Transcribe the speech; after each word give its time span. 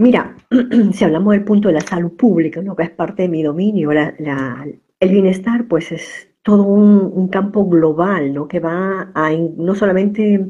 Mira, 0.00 0.34
si 0.94 1.04
hablamos 1.04 1.34
del 1.34 1.44
punto 1.44 1.68
de 1.68 1.74
la 1.74 1.82
salud 1.82 2.12
pública, 2.16 2.62
¿no? 2.62 2.74
que 2.74 2.84
es 2.84 2.90
parte 2.90 3.24
de 3.24 3.28
mi 3.28 3.42
dominio, 3.42 3.90
el 3.92 5.10
bienestar 5.10 5.68
pues 5.68 5.92
es 5.92 6.30
todo 6.42 6.62
un, 6.62 7.28
campo 7.28 7.66
global, 7.68 8.32
¿no? 8.32 8.48
que 8.48 8.60
va 8.60 9.12
a 9.14 9.30
no 9.30 9.74
solamente 9.74 10.46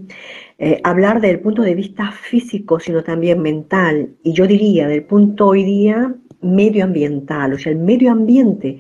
eh, 0.59 0.81
hablar 0.85 1.21
del 1.21 1.41
punto 1.41 1.63
de 1.63 1.75
vista 1.75 2.13
físico, 2.13 2.79
sino 2.79 3.03
también 3.03 3.43
mental, 3.43 4.15
y 4.23 4.35
yo 4.35 4.47
diría 4.47 4.87
del 4.87 5.03
punto 5.03 5.49
hoy 5.49 5.65
día 5.65 6.15
medioambiental, 6.43 7.53
o 7.55 7.59
sea, 7.59 7.73
el 7.73 7.79
medio 7.79 8.13
ambiente 8.13 8.79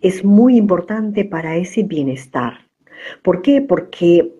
es 0.00 0.24
muy 0.24 0.56
importante 0.56 1.26
para 1.26 1.58
ese 1.58 1.82
bienestar. 1.82 2.70
¿Por 3.22 3.42
qué? 3.42 3.60
Porque, 3.60 4.32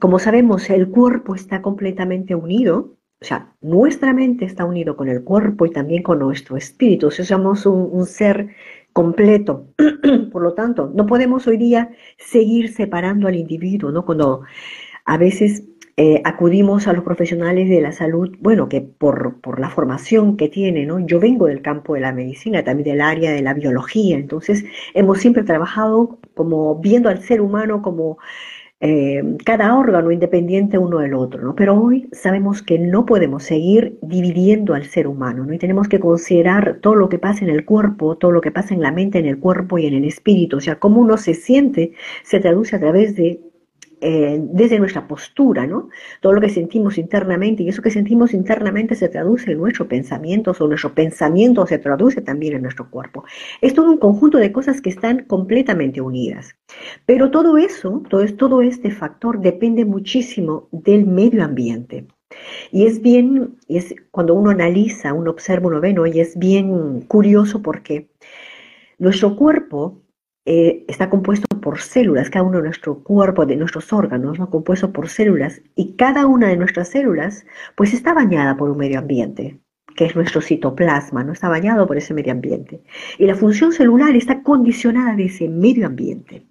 como 0.00 0.18
sabemos, 0.18 0.70
el 0.70 0.88
cuerpo 0.88 1.34
está 1.34 1.60
completamente 1.60 2.34
unido, 2.34 2.97
o 3.20 3.24
sea, 3.24 3.52
nuestra 3.60 4.12
mente 4.12 4.44
está 4.44 4.64
unido 4.64 4.96
con 4.96 5.08
el 5.08 5.24
cuerpo 5.24 5.66
y 5.66 5.70
también 5.70 6.02
con 6.04 6.20
nuestro 6.20 6.56
espíritu. 6.56 7.08
O 7.08 7.10
sea, 7.10 7.24
somos 7.24 7.66
un, 7.66 8.06
ser 8.06 8.54
completo. 8.92 9.66
Por 10.32 10.42
lo 10.42 10.54
tanto, 10.54 10.92
no 10.94 11.06
podemos 11.06 11.46
hoy 11.48 11.56
día 11.56 11.90
seguir 12.16 12.72
separando 12.72 13.26
al 13.26 13.34
individuo, 13.34 13.90
¿no? 13.90 14.04
Cuando 14.04 14.42
a 15.04 15.18
veces 15.18 15.64
eh, 15.96 16.22
acudimos 16.24 16.86
a 16.86 16.92
los 16.92 17.02
profesionales 17.02 17.68
de 17.68 17.80
la 17.80 17.90
salud, 17.90 18.36
bueno, 18.40 18.68
que 18.68 18.82
por, 18.82 19.40
por, 19.40 19.58
la 19.58 19.68
formación 19.68 20.36
que 20.36 20.48
tienen, 20.48 20.86
¿no? 20.86 21.00
Yo 21.00 21.18
vengo 21.18 21.46
del 21.46 21.60
campo 21.60 21.94
de 21.94 22.00
la 22.00 22.12
medicina, 22.12 22.62
también 22.62 22.90
del 22.90 23.00
área 23.00 23.32
de 23.32 23.42
la 23.42 23.52
biología, 23.52 24.16
entonces 24.16 24.64
hemos 24.94 25.18
siempre 25.18 25.42
trabajado 25.42 26.20
como 26.34 26.76
viendo 26.76 27.08
al 27.08 27.20
ser 27.22 27.40
humano 27.40 27.82
como 27.82 28.18
eh, 28.80 29.36
cada 29.44 29.76
órgano 29.76 30.12
independiente 30.12 30.78
uno 30.78 30.98
del 30.98 31.14
otro, 31.14 31.42
¿no? 31.42 31.54
Pero 31.56 31.80
hoy 31.80 32.08
sabemos 32.12 32.62
que 32.62 32.78
no 32.78 33.06
podemos 33.06 33.42
seguir 33.42 33.98
dividiendo 34.02 34.74
al 34.74 34.84
ser 34.84 35.08
humano, 35.08 35.44
¿no? 35.44 35.52
Y 35.52 35.58
tenemos 35.58 35.88
que 35.88 35.98
considerar 35.98 36.78
todo 36.80 36.94
lo 36.94 37.08
que 37.08 37.18
pasa 37.18 37.44
en 37.44 37.50
el 37.50 37.64
cuerpo, 37.64 38.16
todo 38.16 38.30
lo 38.30 38.40
que 38.40 38.52
pasa 38.52 38.74
en 38.74 38.82
la 38.82 38.92
mente, 38.92 39.18
en 39.18 39.26
el 39.26 39.38
cuerpo 39.40 39.78
y 39.78 39.86
en 39.86 39.94
el 39.94 40.04
espíritu, 40.04 40.58
o 40.58 40.60
sea, 40.60 40.78
cómo 40.78 41.00
uno 41.00 41.16
se 41.16 41.34
siente 41.34 41.92
se 42.22 42.40
traduce 42.40 42.76
a 42.76 42.80
través 42.80 43.16
de 43.16 43.40
eh, 44.00 44.38
desde 44.40 44.78
nuestra 44.78 45.06
postura, 45.08 45.66
¿no? 45.66 45.88
Todo 46.20 46.32
lo 46.32 46.40
que 46.40 46.48
sentimos 46.48 46.98
internamente 46.98 47.62
y 47.62 47.68
eso 47.68 47.82
que 47.82 47.90
sentimos 47.90 48.34
internamente 48.34 48.94
se 48.94 49.08
traduce 49.08 49.52
en 49.52 49.58
nuestros 49.58 49.88
pensamientos 49.88 50.60
o 50.60 50.68
nuestro 50.68 50.94
pensamiento 50.94 51.66
se 51.66 51.78
traduce 51.78 52.20
también 52.20 52.54
en 52.54 52.62
nuestro 52.62 52.90
cuerpo. 52.90 53.24
Es 53.60 53.74
todo 53.74 53.90
un 53.90 53.98
conjunto 53.98 54.38
de 54.38 54.52
cosas 54.52 54.80
que 54.80 54.90
están 54.90 55.24
completamente 55.24 56.00
unidas. 56.00 56.56
Pero 57.06 57.30
todo 57.30 57.58
eso, 57.58 58.02
todo, 58.08 58.24
todo 58.36 58.62
este 58.62 58.90
factor 58.90 59.40
depende 59.40 59.84
muchísimo 59.84 60.68
del 60.70 61.06
medio 61.06 61.44
ambiente. 61.44 62.06
Y 62.70 62.86
es 62.86 63.00
bien, 63.00 63.56
es, 63.68 63.94
cuando 64.10 64.34
uno 64.34 64.50
analiza, 64.50 65.12
uno 65.12 65.30
observa, 65.30 65.68
uno 65.68 65.80
ve, 65.80 65.92
¿no? 65.92 66.06
Y 66.06 66.20
es 66.20 66.38
bien 66.38 67.00
curioso 67.02 67.62
porque 67.62 68.10
nuestro 68.98 69.36
cuerpo 69.36 70.02
eh, 70.50 70.86
está 70.88 71.10
compuesto 71.10 71.46
por 71.60 71.78
células, 71.78 72.30
cada 72.30 72.42
uno 72.42 72.56
de 72.56 72.64
nuestro 72.64 73.02
cuerpo, 73.02 73.44
de 73.44 73.54
nuestros 73.54 73.92
órganos, 73.92 74.38
¿no? 74.38 74.48
compuesto 74.48 74.94
por 74.94 75.10
células, 75.10 75.60
y 75.74 75.94
cada 75.96 76.26
una 76.26 76.48
de 76.48 76.56
nuestras 76.56 76.88
células, 76.88 77.44
pues 77.76 77.92
está 77.92 78.14
bañada 78.14 78.56
por 78.56 78.70
un 78.70 78.78
medio 78.78 78.98
ambiente, 78.98 79.60
que 79.94 80.06
es 80.06 80.16
nuestro 80.16 80.40
citoplasma, 80.40 81.22
¿no? 81.22 81.34
Está 81.34 81.50
bañado 81.50 81.86
por 81.86 81.98
ese 81.98 82.14
medio 82.14 82.32
ambiente. 82.32 82.82
Y 83.18 83.26
la 83.26 83.34
función 83.34 83.72
celular 83.72 84.16
está 84.16 84.42
condicionada 84.42 85.14
de 85.16 85.26
ese 85.26 85.50
medio 85.50 85.86
ambiente. 85.86 86.46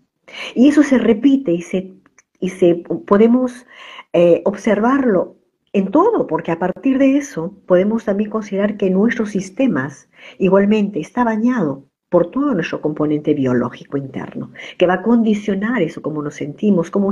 Y 0.54 0.70
eso 0.70 0.84
se 0.84 1.00
repite 1.00 1.52
y 1.54 1.64
se, 1.64 1.92
y 2.40 2.50
se 2.50 2.84
podemos 3.08 3.66
eh, 4.14 4.44
observarlo 4.46 5.38
en 5.74 5.90
todo, 5.90 6.28
porque 6.28 6.52
a 6.52 6.60
partir 6.60 7.00
de 7.00 7.18
eso 7.18 7.58
podemos 7.66 8.06
también 8.06 8.30
considerar 8.30 8.78
que 8.78 8.92
nuestros 8.92 9.32
sistemas 9.32 10.08
igualmente 10.38 11.00
está 11.00 11.24
bañado 11.24 11.87
por 12.10 12.32
todo 12.32 12.54
nuestro 12.54 12.82
componente 12.82 13.34
biológico 13.34 13.98
interno, 13.98 14.52
que 14.78 14.88
va 14.88 14.96
a 14.96 15.02
condicionar 15.02 15.82
eso, 15.82 16.02
cómo 16.02 16.22
nos 16.22 16.36
sentimos, 16.36 16.90
cómo, 16.90 17.12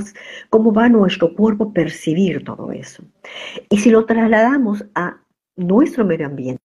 cómo 0.50 0.74
va 0.74 0.90
nuestro 0.90 1.34
cuerpo 1.34 1.66
a 1.66 1.74
percibir 1.74 2.44
todo 2.44 2.72
eso. 2.72 3.04
Y 3.70 3.78
si 3.78 3.90
lo 3.90 4.06
trasladamos 4.06 4.86
a 4.96 5.18
nuestro 5.58 6.06
medio 6.06 6.28
ambiente, 6.28 6.62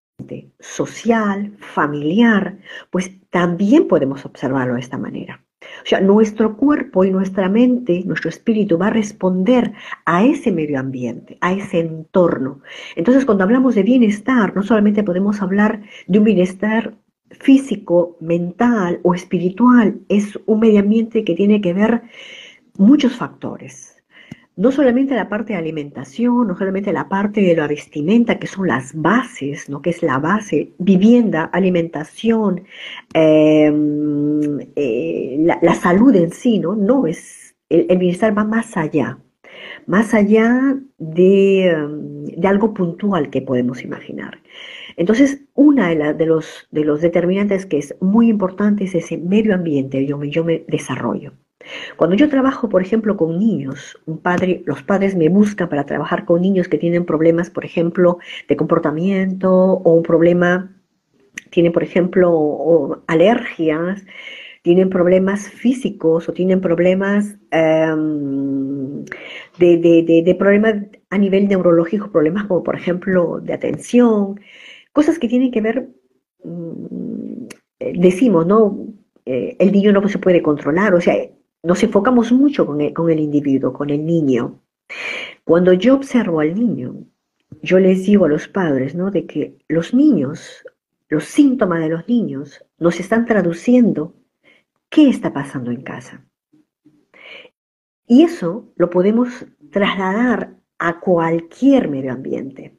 social, 0.59 1.53
familiar, 1.59 2.59
pues 2.91 3.11
también 3.31 3.87
podemos 3.89 4.25
observarlo 4.25 4.75
de 4.75 4.81
esta 4.81 4.99
manera. 4.99 5.45
O 5.61 5.87
sea, 5.87 6.01
nuestro 6.01 6.57
cuerpo 6.57 7.05
y 7.05 7.11
nuestra 7.11 7.49
mente, 7.49 8.03
nuestro 8.05 8.29
espíritu 8.29 8.79
va 8.79 8.89
a 8.89 8.91
responder 8.91 9.73
a 10.05 10.25
ese 10.25 10.53
medio 10.53 10.79
ambiente, 10.79 11.39
a 11.41 11.53
ese 11.53 11.81
entorno. 11.81 12.61
Entonces, 12.97 13.25
cuando 13.25 13.45
hablamos 13.45 13.75
de 13.75 13.83
bienestar, 13.83 14.55
no 14.55 14.63
solamente 14.63 15.03
podemos 15.03 15.41
hablar 15.43 15.83
de 16.07 16.19
un 16.19 16.25
bienestar 16.25 16.95
físico, 17.31 18.17
mental 18.21 19.01
o 19.03 19.15
espiritual, 19.15 20.01
es 20.09 20.39
un 20.47 20.61
medio 20.61 20.81
ambiente 20.81 21.25
que 21.25 21.35
tiene 21.35 21.61
que 21.61 21.73
ver 21.73 22.03
muchos 22.77 23.17
factores. 23.17 23.97
No 24.57 24.73
solamente 24.73 25.15
la 25.15 25.29
parte 25.29 25.53
de 25.53 25.59
alimentación, 25.61 26.49
no 26.49 26.57
solamente 26.57 26.93
la 26.93 27.09
parte 27.09 27.41
de 27.43 27.55
la 27.55 27.69
vestimenta, 27.69 28.41
que 28.41 28.49
son 28.49 28.67
las 28.67 28.93
bases, 28.93 29.69
¿no? 29.69 29.81
que 29.83 29.91
es 29.91 30.03
la 30.03 30.19
base, 30.19 30.73
vivienda, 30.79 31.45
alimentación, 31.45 32.65
em, 33.15 34.59
eh, 34.75 35.37
la, 35.63 35.75
salud 35.75 36.15
en 36.17 36.33
sí, 36.33 36.59
¿no? 36.59 36.75
No 36.75 37.07
es, 37.07 37.55
el, 37.69 37.99
bienestar 37.99 38.37
va 38.37 38.43
más 38.43 38.77
allá, 38.77 39.19
más 39.87 40.13
allá 40.13 40.77
de, 40.99 41.67
em, 41.69 42.25
de 42.25 42.49
algo 42.49 42.75
puntual 42.75 43.31
que 43.31 43.43
podemos 43.43 43.85
imaginar. 43.85 44.41
Entonces, 44.99 45.43
una 45.55 45.91
de, 45.95 46.27
los, 46.27 46.67
de 46.73 46.85
los 46.85 47.01
determinantes 47.01 47.67
que 47.67 47.79
es 47.79 47.95
muy 48.01 48.29
importante 48.29 48.85
es 48.85 48.97
ese 48.97 49.17
medio 49.17 49.55
ambiente 49.55 50.05
donde 50.05 50.29
yo 50.29 50.45
me 50.45 50.65
desarrollo. 50.67 51.35
Cuando 51.97 52.17
yo 52.17 52.29
trabajo, 52.29 52.69
por 52.69 52.83
ejemplo, 52.83 53.17
con 53.17 53.39
niños, 53.39 53.97
un 54.07 54.19
padre, 54.19 54.63
los 54.67 54.83
padres 54.83 55.15
me 55.15 55.29
buscan 55.29 55.69
para 55.69 55.87
trabajar 55.87 56.25
con 56.25 56.43
niños 56.43 56.67
que 56.67 56.79
tienen 56.79 57.05
problemas, 57.05 57.49
por 57.49 57.65
ejemplo, 57.65 58.19
de 58.49 58.57
comportamiento 58.57 59.53
o 59.55 59.93
un 59.95 60.03
problema, 60.03 60.75
tienen, 61.51 61.73
por 61.73 61.85
ejemplo, 61.85 63.05
alergias, 63.07 64.05
tienen 64.63 64.91
problemas 64.91 65.49
físicos 65.49 66.29
o 66.29 66.33
tienen 66.33 66.61
problemas 66.61 67.37
em, 67.53 69.05
de, 69.59 70.23
de 70.25 70.37
problemas 70.37 70.75
a 71.11 71.19
nivel 71.19 71.47
neurológico, 71.47 72.11
problemas 72.11 72.47
como, 72.47 72.65
por 72.65 72.75
ejemplo, 72.75 73.39
de 73.41 73.53
atención, 73.53 74.41
Cosas 74.99 75.21
que 75.21 75.29
tienen 75.29 75.53
que 75.53 75.61
ver, 75.61 75.91
mm, 76.43 77.47
eh, 77.79 77.93
decimos, 78.01 78.45
¿no? 78.45 78.85
Eh, 79.25 79.55
el 79.61 79.71
niño 79.71 79.93
no 79.93 80.09
se 80.09 80.19
puede 80.19 80.43
controlar, 80.43 80.93
o 80.93 81.01
sea, 81.01 81.15
nos 81.63 81.81
enfocamos 81.85 82.33
mucho 82.33 82.67
con 82.67 82.81
el, 82.81 82.93
con 82.93 83.09
el 83.09 83.21
individuo, 83.21 83.73
con 83.73 83.91
el 83.91 84.05
niño. 84.05 84.61
Cuando 85.45 85.73
yo 85.73 85.95
observo 85.95 86.41
al 86.41 86.53
niño, 86.53 86.97
yo 87.63 87.79
les 87.79 88.07
digo 88.07 88.25
a 88.25 88.29
los 88.29 88.49
padres, 88.49 88.97
¿no? 88.97 89.13
De 89.13 89.25
que 89.25 89.57
los 89.69 89.95
niños, 89.95 90.65
los 91.09 91.27
síntomas 91.27 91.79
de 91.81 91.91
los 91.91 92.09
niños 92.09 92.65
nos 92.81 92.99
están 92.99 93.25
traduciendo 93.25 94.17
qué 94.89 95.09
está 95.09 95.33
pasando 95.33 95.71
en 95.71 95.83
casa. 95.83 96.27
Y 98.05 98.25
eso 98.25 98.73
lo 98.75 98.91
podemos 98.91 99.47
trasladar 99.71 100.57
a 100.81 100.99
cualquier 100.99 101.89
medio 101.89 102.13
ambiente. 102.13 102.78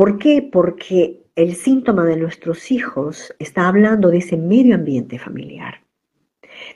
¿Por 0.00 0.16
qué? 0.16 0.40
Porque 0.40 1.26
el 1.36 1.54
síntoma 1.54 2.06
de 2.06 2.16
nuestros 2.16 2.72
hijos 2.72 3.34
está 3.38 3.68
hablando 3.68 4.08
de 4.08 4.16
ese 4.16 4.38
medio 4.38 4.74
ambiente 4.74 5.18
familiar, 5.18 5.82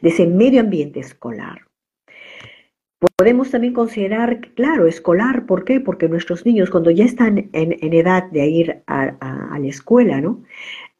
de 0.02 0.10
ese 0.10 0.26
medio 0.26 0.60
ambiente 0.60 1.00
escolar. 1.00 1.62
Podemos 3.16 3.50
también 3.50 3.72
considerar, 3.72 4.52
claro, 4.52 4.86
escolar, 4.86 5.46
¿por 5.46 5.64
qué? 5.64 5.80
Porque 5.80 6.06
nuestros 6.06 6.44
niños 6.44 6.68
cuando 6.68 6.90
ya 6.90 7.06
están 7.06 7.48
en, 7.54 7.94
edad 7.94 8.30
de 8.30 8.46
ir 8.46 8.82
a, 8.86 9.58
la 9.58 9.68
escuela, 9.68 10.20
¿no? 10.20 10.42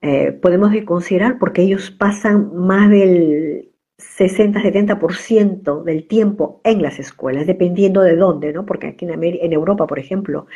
Eh, 0.00 0.32
podemos 0.32 0.72
considerar 0.86 1.38
porque 1.38 1.60
ellos 1.60 1.90
pasan 1.90 2.56
más 2.56 2.88
del 2.88 3.68
60-70% 3.98 5.82
del 5.82 6.08
tiempo 6.08 6.62
en 6.64 6.80
las 6.80 6.98
escuelas, 6.98 7.46
dependiendo 7.46 8.00
de 8.00 8.16
dónde, 8.16 8.54
¿no? 8.54 8.64
Porque 8.64 8.86
aquí 8.86 9.04
en, 9.04 9.22
en 9.22 9.52
Europa, 9.52 9.86
por 9.86 9.98
ejemplo, 9.98 10.46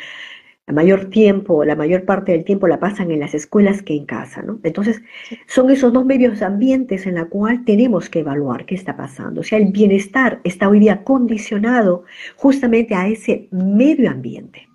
la 0.69 0.75
mayor 0.75 1.09
tiempo, 1.09 1.65
la 1.65 1.75
mayor 1.75 2.05
parte 2.05 2.31
del 2.31 2.43
tiempo 2.43 2.67
la 2.67 2.79
pasan 2.79 3.09
en 3.09 3.21
las 3.21 3.33
escuelas 3.33 3.81
que 3.81 3.95
en 3.95 4.05
casa, 4.05 4.43
¿no? 4.43 4.59
Entonces, 4.61 5.01
son 5.47 5.71
esos 5.71 5.91
dos 5.91 6.05
medios 6.05 6.43
ambientes 6.43 7.07
en 7.07 7.15
la 7.15 7.25
cual 7.25 7.65
tenemos 7.65 8.07
que 8.07 8.19
evaluar 8.19 8.67
qué 8.67 8.75
está 8.75 8.95
pasando. 8.95 9.41
O 9.41 9.43
sea, 9.43 9.57
el 9.57 9.71
bienestar 9.71 10.39
está 10.43 10.69
hoy 10.69 10.79
día 10.79 11.03
condicionado 11.03 12.03
justamente 12.35 12.93
a 12.93 13.07
ese 13.07 13.47
medio 13.49 14.11
ambiente 14.11 14.69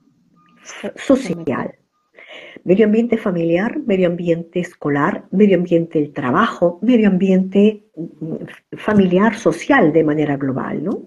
social. 0.97 1.77
Medio 2.65 2.87
ambiente 2.87 3.17
familiar, 3.17 3.79
medio 3.87 4.09
ambiente 4.09 4.59
escolar, 4.59 5.27
medio 5.31 5.57
ambiente 5.57 6.01
del 6.01 6.13
trabajo, 6.13 6.81
medio 6.83 7.07
ambiente 7.07 7.85
mm, 7.95 8.77
familiar, 8.79 9.37
social 9.37 9.93
de 9.93 10.03
manera 10.03 10.37
global, 10.37 10.83
¿no? 10.83 11.03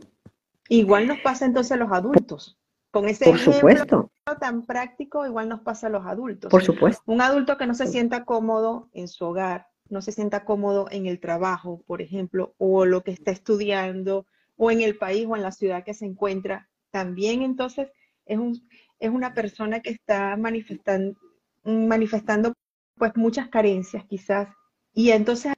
Igual 0.70 1.08
nos 1.08 1.20
pasa 1.20 1.46
entonces 1.46 1.74
a 1.74 1.76
los 1.76 1.92
adultos. 1.92 2.58
Con 2.92 3.08
ese 3.08 3.26
Por 3.26 3.40
supuesto. 3.40 4.12
tan 4.40 4.66
práctico, 4.66 5.26
igual 5.26 5.50
nos 5.50 5.62
pasa 5.62 5.88
a 5.88 5.90
los 5.90 6.06
adultos. 6.06 6.50
Por 6.50 6.64
supuesto. 6.64 7.02
Un 7.06 7.22
adulto 7.22 7.58
que 7.58 7.68
no 7.68 7.74
se 7.74 7.88
sienta 7.88 8.26
cómodo 8.26 8.90
en 8.94 9.08
su 9.08 9.26
hogar, 9.26 9.68
no 9.90 10.02
se 10.02 10.12
sienta 10.12 10.46
cómodo 10.46 10.88
en 10.90 11.06
el 11.06 11.20
trabajo, 11.20 11.84
por 11.86 12.02
ejemplo, 12.02 12.56
o 12.58 12.86
lo 12.86 13.04
que 13.04 13.12
está 13.12 13.32
estudiando, 13.32 14.26
o 14.58 14.72
en 14.72 14.82
el 14.82 14.98
país 14.98 15.26
o 15.30 15.36
en 15.36 15.44
la 15.44 15.52
ciudad 15.52 15.84
que 15.84 15.94
se 15.94 16.06
encuentra, 16.06 16.68
también 16.92 17.44
entonces 17.44 17.90
es, 18.26 18.38
un, 18.38 18.68
es 19.00 19.10
una 19.10 19.34
persona 19.34 19.82
que 19.82 19.92
está 19.92 20.36
manifestando, 20.36 21.18
manifestando 21.64 22.54
pues 22.98 23.16
muchas 23.16 23.50
carencias 23.50 24.04
quizás. 24.06 24.50
Y 24.94 25.12
entonces 25.12 25.54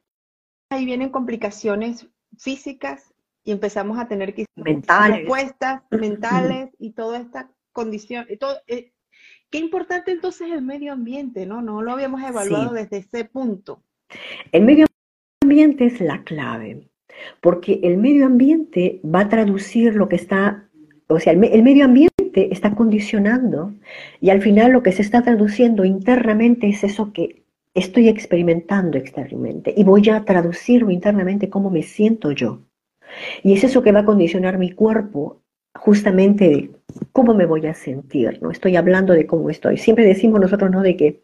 ahí 0.70 0.86
vienen 0.86 1.10
complicaciones 1.10 2.08
físicas 2.38 3.09
y 3.50 3.52
empezamos 3.52 3.98
a 3.98 4.08
tener 4.08 4.36
que 4.36 4.46
mentales. 4.56 5.22
respuestas 5.22 5.82
mentales 5.90 6.70
y 6.78 6.92
toda 6.92 7.18
esta 7.18 7.50
condición. 7.72 8.28
Y 8.30 8.38
todo, 8.38 8.56
eh, 8.68 8.92
qué 9.50 9.58
importante 9.58 10.12
entonces 10.12 10.52
el 10.52 10.62
medio 10.62 10.94
ambiente, 10.94 11.48
¿no? 11.48 11.60
No 11.64 11.82
lo 11.82 11.94
habíamos 11.94 12.22
evaluado 12.22 12.74
desde 12.74 12.98
ese 12.98 13.26
punto. 13.26 13.82
El 14.52 14.66
medio 14.66 14.86
ambiente 15.42 15.88
es 15.88 16.00
la 16.00 16.24
clave, 16.24 16.92
porque 17.42 17.80
el 17.82 17.98
medio 17.98 18.28
ambiente 18.28 19.02
va 19.04 19.22
a 19.22 19.30
traducir 19.30 19.96
lo 19.96 20.08
que 20.08 20.18
está, 20.18 20.70
o 21.08 21.20
sea, 21.20 21.34
el, 21.34 21.44
el 21.44 21.64
medio 21.64 21.86
ambiente 21.86 22.54
está 22.54 22.76
condicionando 22.76 23.74
y 24.22 24.30
al 24.30 24.44
final 24.44 24.74
lo 24.74 24.84
que 24.84 24.92
se 24.92 25.02
está 25.02 25.24
traduciendo 25.24 25.86
internamente 25.86 26.70
es 26.70 26.84
eso 26.84 27.14
que 27.14 27.46
estoy 27.74 28.10
experimentando 28.10 29.00
externamente 29.00 29.74
y 29.76 29.84
voy 29.84 30.08
a 30.10 30.24
traducirlo 30.24 30.92
internamente 30.92 31.50
cómo 31.50 31.72
me 31.72 31.82
siento 31.82 32.32
yo. 32.32 32.69
Y 33.44 33.54
es 33.54 33.64
eso 33.64 33.82
que 33.82 33.92
va 33.92 34.02
a 34.02 34.06
condicionar 34.06 34.58
mi 34.58 34.72
cuerpo 34.72 35.42
justamente 35.76 36.50
de 36.50 36.72
cómo 37.12 37.34
me 37.34 37.46
voy 37.46 37.66
a 37.68 37.74
sentir, 37.74 38.40
¿no? 38.42 38.52
Estoy 38.52 38.76
hablando 38.76 39.14
de 39.14 39.26
cómo 39.26 39.50
estoy. 39.50 39.78
Siempre 39.78 40.06
decimos 40.06 40.40
nosotros, 40.40 40.72
¿no? 40.72 40.82
De 40.82 40.96
que 40.98 41.24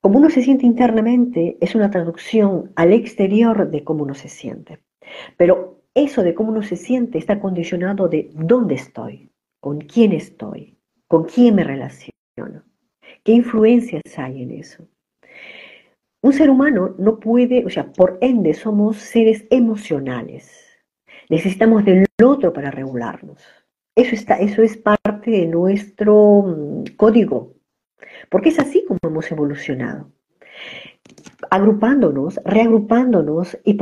como 0.00 0.18
uno 0.18 0.30
se 0.30 0.42
siente 0.42 0.66
internamente 0.66 1.58
es 1.60 1.74
una 1.74 1.90
traducción 1.90 2.72
al 2.74 2.92
exterior 2.92 3.70
de 3.70 3.84
cómo 3.84 4.04
uno 4.04 4.14
se 4.14 4.28
siente. 4.28 4.78
Pero 5.36 5.82
eso 5.94 6.22
de 6.22 6.34
cómo 6.34 6.50
uno 6.50 6.62
se 6.62 6.76
siente 6.76 7.18
está 7.18 7.40
condicionado 7.40 8.08
de 8.08 8.30
dónde 8.34 8.76
estoy, 8.76 9.30
con 9.60 9.80
quién 9.80 10.12
estoy, 10.12 10.76
con 11.06 11.24
quién 11.24 11.56
me 11.56 11.64
relaciono, 11.64 12.62
qué 13.24 13.32
influencias 13.32 14.02
hay 14.16 14.42
en 14.42 14.52
eso. 14.52 14.86
Un 16.22 16.32
ser 16.32 16.50
humano 16.50 16.94
no 16.98 17.18
puede, 17.18 17.64
o 17.64 17.70
sea, 17.70 17.92
por 17.92 18.18
ende 18.20 18.54
somos 18.54 18.96
seres 18.98 19.46
emocionales. 19.50 20.59
Necesitamos 21.30 21.84
del 21.84 22.06
otro 22.22 22.52
para 22.52 22.72
regularnos. 22.72 23.40
Eso, 23.94 24.14
está, 24.14 24.34
eso 24.34 24.62
es 24.62 24.76
parte 24.76 25.30
de 25.30 25.46
nuestro 25.46 26.42
mm, 26.42 26.96
código, 26.96 27.54
porque 28.30 28.48
es 28.48 28.58
así 28.58 28.84
como 28.86 28.98
hemos 29.04 29.30
evolucionado. 29.30 30.10
Agrupándonos, 31.50 32.40
reagrupándonos 32.44 33.56
y, 33.64 33.78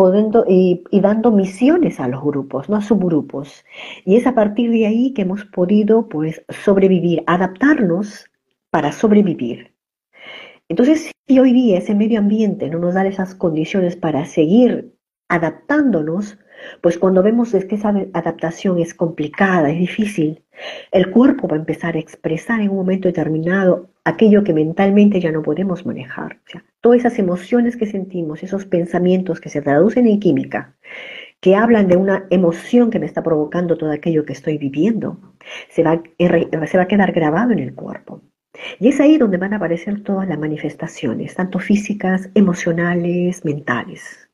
y, 0.91 1.01
dando 1.01 1.33
misiones 1.33 1.99
a 2.01 2.09
los 2.09 2.23
grupos, 2.23 2.69
no 2.69 2.77
a 2.77 2.83
subgrupos. 2.83 3.65
Y 4.05 4.17
es 4.17 4.27
a 4.27 4.35
partir 4.35 4.71
de 4.71 4.87
ahí 4.87 5.15
que 5.15 5.23
hemos 5.23 5.45
podido 5.47 6.09
pues, 6.09 6.45
sobrevivir, 6.51 7.25
adaptarnos 7.27 8.27
para 8.71 8.93
sobrevivir. 8.93 9.75
Entonces, 10.69 11.11
si 11.27 11.39
hoy 11.39 11.53
día 11.53 11.79
ese 11.79 11.95
medio 11.95 12.19
ambiente 12.19 12.69
no 12.69 12.79
nos 12.79 12.95
da 12.95 13.07
esas 13.07 13.35
condiciones 13.35 13.97
para 13.97 14.27
seguir 14.27 14.95
adaptándonos, 15.29 16.39
pues 16.81 16.99
cuando 16.99 17.23
vemos 17.23 17.53
que 17.53 17.75
esa 17.75 17.95
adaptación 18.13 18.79
es 18.79 18.95
complicada, 18.95 19.71
es 19.71 19.79
difícil, 19.79 20.43
el 20.91 21.11
cuerpo 21.11 21.49
va 21.49 21.57
a 21.57 21.61
empezar 21.61 21.97
a 21.97 21.99
expresar 21.99 22.61
en 22.61 22.71
un 22.71 22.77
momento 22.77 23.09
determinado 23.09 23.91
aquello 24.05 24.43
que 24.43 24.55
mentalmente 24.55 25.21
ya 25.21 25.33
no 25.33 25.43
podemos 25.43 25.87
manejar. 25.87 26.41
O 26.55 26.59
todas 26.81 27.01
esas 27.01 27.19
emociones 27.19 27.77
que 27.77 27.87
sentimos, 27.87 28.43
esos 28.43 28.65
pensamientos 28.65 29.41
que 29.41 29.49
se 29.49 29.63
traducen 29.63 30.07
en 30.07 30.21
química, 30.21 30.75
que 31.41 31.55
hablan 31.55 31.87
de 31.87 31.97
una 31.97 32.27
emoción 32.31 32.91
que 32.91 32.99
me 32.99 33.07
está 33.07 33.23
provocando 33.23 33.77
todo 33.77 33.93
aquello 33.93 34.25
que 34.25 34.33
estoy 34.33 34.59
viviendo, 34.59 35.21
se 35.69 35.83
va, 35.83 36.03
se 36.19 36.77
va 36.77 36.83
a 36.83 36.89
quedar 36.89 37.13
grabado 37.13 37.53
en 37.53 37.61
el 37.61 37.75
cuerpo. 37.75 38.23
Y 38.81 38.89
es 38.89 38.99
ahí 38.99 39.19
donde 39.19 39.37
van 39.37 39.53
a 39.53 39.57
aparecer 39.57 40.03
todas 40.03 40.27
las 40.27 40.39
manifestaciones, 40.39 41.37
tanto 41.37 41.61
físicas, 41.61 42.29
emocionales, 42.35 43.45
mentales 43.45 44.28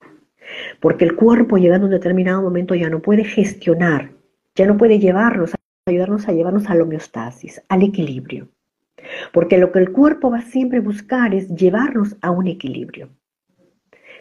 porque 0.80 1.04
el 1.04 1.16
cuerpo 1.16 1.56
llegando 1.58 1.86
a 1.86 1.88
un 1.88 1.94
determinado 1.94 2.42
momento 2.42 2.74
ya 2.74 2.90
no 2.90 3.00
puede 3.00 3.24
gestionar, 3.24 4.12
ya 4.54 4.66
no 4.66 4.76
puede 4.76 4.98
llevarnos, 4.98 5.54
ayudarnos 5.86 6.28
a 6.28 6.32
llevarnos 6.32 6.68
a 6.68 6.74
la 6.74 6.82
homeostasis, 6.84 7.62
al 7.68 7.82
equilibrio. 7.82 8.48
Porque 9.32 9.58
lo 9.58 9.70
que 9.70 9.80
el 9.80 9.92
cuerpo 9.92 10.30
va 10.30 10.40
siempre 10.40 10.78
a 10.78 10.82
buscar 10.82 11.34
es 11.34 11.48
llevarnos 11.48 12.16
a 12.22 12.30
un 12.30 12.46
equilibrio, 12.46 13.10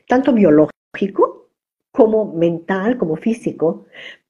tanto 0.07 0.33
biológico 0.33 1.49
como 1.91 2.33
mental, 2.33 2.97
como 2.97 3.15
físico, 3.15 3.85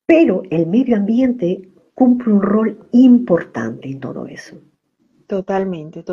pero 0.06 0.44
el 0.52 0.68
medio 0.68 0.98
ambiente 0.98 1.70
cumple 1.96 2.34
un 2.34 2.42
rol 2.42 2.88
importante 2.92 3.90
en 3.90 4.00
todo 4.00 4.28
eso. 4.28 4.62
Totalmente, 5.28 6.04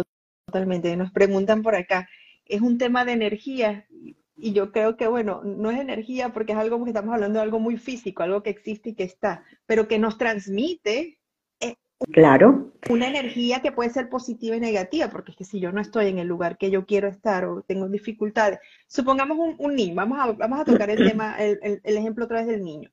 totalmente. 0.47 0.97
Nos 0.97 1.11
preguntan 1.11 1.63
por 1.63 1.75
acá, 1.75 2.09
¿es 2.47 2.61
un 2.61 2.79
tema 2.79 3.05
de 3.05 3.13
energía? 3.13 3.87
Y 4.43 4.53
yo 4.53 4.73
creo 4.73 4.97
que, 4.97 5.07
bueno, 5.07 5.43
no 5.45 5.71
es 5.71 5.79
energía 5.79 6.33
porque 6.33 6.53
es 6.53 6.59
algo 6.59 6.83
que 6.83 6.91
estamos 6.91 7.15
hablando 7.15 7.39
de 7.39 7.45
algo 7.45 7.61
muy 7.61 7.77
físico, 7.77 8.23
algo 8.23 8.43
que 8.43 8.51
existe 8.51 8.91
y 8.91 8.95
que 8.95 9.05
está, 9.05 9.45
pero 9.67 9.87
que 9.87 9.99
nos 9.99 10.19
transmite 10.19 11.19
eh, 11.61 11.75
claro. 12.13 12.73
una 12.89 13.09
energía 13.09 13.61
que 13.61 13.73
puede 13.73 13.91
ser 13.91 14.09
positiva 14.09 14.57
y 14.57 14.61
negativa, 14.61 15.11
porque 15.11 15.33
es 15.33 15.37
que 15.37 15.45
si 15.45 15.61
yo 15.61 15.73
no 15.73 15.81
estoy 15.81 16.07
en 16.07 16.19
el 16.19 16.29
lugar 16.29 16.57
que 16.59 16.71
yo 16.71 16.87
quiero 16.87 17.09
estar 17.09 17.45
o 17.45 17.63
tengo 17.63 17.89
dificultades, 17.89 18.59
supongamos 18.87 19.57
un, 19.59 19.75
niño, 19.75 19.95
vamos 19.95 20.19
a, 20.19 20.33
vamos 20.33 20.61
a 20.61 20.65
tocar 20.65 20.91
el 20.91 20.97
tema, 21.11 21.37
el, 21.39 21.81
el 21.83 21.97
ejemplo 21.97 22.25
otra 22.25 22.41
vez 22.41 22.49
del 22.49 22.65
niño. 22.65 22.91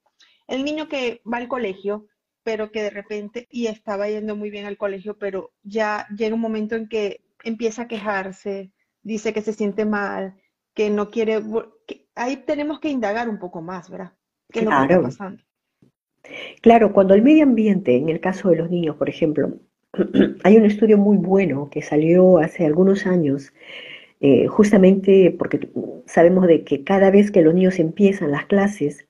El 0.48 0.64
niño 0.64 0.88
que 0.88 1.22
va 1.32 1.38
al 1.38 1.48
colegio, 1.48 2.08
pero 2.44 2.72
que 2.72 2.82
de 2.82 2.90
repente, 2.90 3.48
y 3.52 3.68
estaba 3.68 4.10
yendo 4.10 4.36
muy 4.36 4.50
bien 4.50 4.66
al 4.66 4.78
colegio, 4.78 5.18
pero 5.18 5.52
ya 5.64 6.08
llega 6.16 6.36
un 6.36 6.42
momento 6.42 6.76
en 6.76 6.88
que 6.88 7.22
empieza 7.44 7.84
a 7.84 7.88
quejarse, 7.88 8.72
dice 9.02 9.34
que 9.34 9.42
se 9.42 9.54
siente 9.54 9.86
mal, 9.86 10.36
que 10.78 10.92
no 10.92 11.10
quiere, 11.10 11.42
ahí 12.14 12.38
tenemos 12.46 12.80
que 12.80 12.90
indagar 12.90 13.28
un 13.28 13.40
poco 13.40 13.64
más, 13.64 13.90
¿verdad? 13.90 14.14
¿Qué 14.52 14.60
claro. 14.60 14.84
está 14.84 15.02
pasando? 15.02 15.44
Claro, 16.62 16.94
cuando 16.94 17.16
el 17.16 17.24
medio 17.24 17.44
ambiente, 17.44 17.98
en 17.98 18.10
el 18.10 18.20
caso 18.20 18.50
de 18.50 18.58
los 18.58 18.70
niños, 18.70 18.96
por 18.96 19.10
ejemplo, 19.10 19.58
hay 20.44 20.56
un 20.56 20.66
estudio 20.66 21.00
muy 21.00 21.18
bueno 21.18 21.72
que 21.72 21.82
salió 21.82 22.38
hace 22.38 22.64
algunos 22.64 23.08
años, 23.08 23.54
eh, 24.20 24.46
justamente 24.46 25.36
porque 25.38 25.68
sabemos 26.06 26.46
de 26.46 26.64
que 26.64 26.84
cada 26.84 27.10
vez 27.10 27.32
que 27.32 27.42
los 27.42 27.56
niños 27.56 27.80
empiezan 27.80 28.32
las 28.32 28.46
clases, 28.46 29.07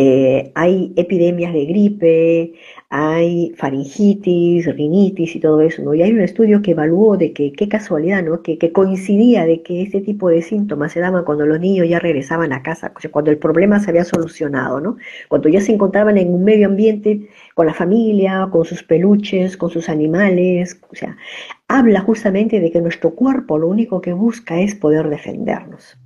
eh, 0.00 0.52
hay 0.54 0.92
epidemias 0.94 1.52
de 1.52 1.66
gripe, 1.66 2.52
hay 2.88 3.52
faringitis, 3.56 4.64
rinitis 4.76 5.34
y 5.34 5.40
todo 5.40 5.60
eso, 5.60 5.82
¿no? 5.82 5.92
Y 5.92 6.02
hay 6.02 6.12
un 6.12 6.20
estudio 6.20 6.62
que 6.62 6.70
evaluó 6.70 7.16
de 7.16 7.32
que, 7.32 7.50
qué 7.50 7.68
casualidad, 7.68 8.22
¿no? 8.22 8.40
Que, 8.40 8.58
coincidía 8.72 9.44
de 9.44 9.60
que 9.62 9.82
este 9.82 10.00
tipo 10.00 10.28
de 10.28 10.40
síntomas 10.42 10.92
se 10.92 11.00
daban 11.00 11.24
cuando 11.24 11.46
los 11.46 11.58
niños 11.58 11.88
ya 11.88 11.98
regresaban 11.98 12.52
a 12.52 12.62
casa, 12.62 12.92
cuando 13.10 13.32
el 13.32 13.38
problema 13.38 13.80
se 13.80 13.90
había 13.90 14.04
solucionado, 14.04 14.80
¿no? 14.80 14.98
Cuando 15.28 15.48
ya 15.48 15.60
se 15.60 15.72
encontraban 15.72 16.16
en 16.16 16.32
un 16.32 16.44
medio 16.44 16.68
ambiente 16.68 17.28
con 17.54 17.66
la 17.66 17.74
familia, 17.74 18.48
con 18.52 18.64
sus 18.64 18.84
peluches, 18.84 19.56
con 19.56 19.70
sus 19.70 19.88
animales, 19.88 20.80
o 20.92 20.94
sea, 20.94 21.16
habla 21.66 22.02
justamente 22.02 22.60
de 22.60 22.70
que 22.70 22.80
nuestro 22.80 23.16
cuerpo 23.16 23.58
lo 23.58 23.66
único 23.66 24.00
que 24.00 24.12
busca 24.12 24.60
es 24.60 24.76
poder 24.76 25.08
defendernos. 25.08 25.98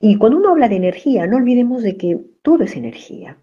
Y 0.00 0.16
cuando 0.18 0.38
uno 0.38 0.50
habla 0.50 0.68
de 0.68 0.76
energía, 0.76 1.26
no 1.26 1.36
olvidemos 1.36 1.82
de 1.82 1.96
que 1.96 2.20
todo 2.42 2.64
es 2.64 2.76
energía. 2.76 3.38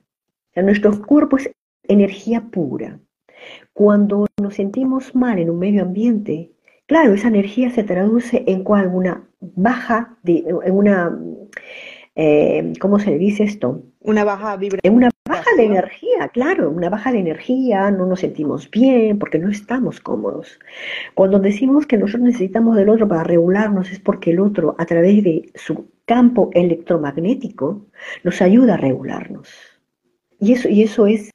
O 0.52 0.54
sea, 0.54 0.64
nuestro 0.64 1.02
cuerpo 1.02 1.38
es 1.38 1.52
energía 1.84 2.42
pura. 2.52 3.00
Cuando 3.74 4.28
nos 4.42 4.56
sentimos 4.56 5.16
mal 5.16 5.40
en 5.40 5.50
un 5.50 5.60
medio 5.60 5.82
ambiente, 5.82 6.52
claro, 6.86 7.14
esa 7.14 7.28
energía 7.28 7.70
se 7.72 7.84
traduce 7.84 8.44
en 8.48 8.64
cual 8.64 8.88
una 8.88 9.28
baja, 9.40 10.18
de, 10.24 10.46
en 10.64 10.74
una, 10.74 11.18
eh, 12.16 12.74
¿cómo 12.80 13.00
se 13.00 13.12
le 13.12 13.18
dice 13.18 13.44
esto? 13.44 13.84
Una 14.00 14.24
baja 14.24 14.56
vibración. 14.58 14.94
En 14.94 14.98
una 14.98 15.10
baja 15.28 15.50
de 15.58 15.66
energía, 15.66 16.28
claro, 16.32 16.70
una 16.70 16.90
baja 16.90 17.12
de 17.12 17.20
energía, 17.20 17.90
no 17.92 18.06
nos 18.06 18.20
sentimos 18.20 18.70
bien 18.70 19.18
porque 19.18 19.40
no 19.40 19.50
estamos 19.50 20.00
cómodos. 20.00 20.60
Cuando 21.16 21.40
decimos 21.40 21.88
que 21.88 21.98
nosotros 21.98 22.24
necesitamos 22.24 22.76
del 22.76 22.90
otro 22.90 23.08
para 23.08 23.24
regularnos 23.24 23.92
es 23.92 24.00
porque 24.00 24.32
el 24.32 24.40
otro, 24.40 24.76
a 24.78 24.86
través 24.86 25.24
de 25.24 25.52
su 25.56 25.93
campo 26.06 26.50
electromagnético, 26.54 27.86
nos 28.24 28.42
ayuda 28.42 28.76
a 28.76 28.78
regularnos. 28.78 29.50
Y 30.40 30.54
eso, 30.54 30.68
y 30.70 30.84
eso 30.84 31.08
es, 31.08 31.32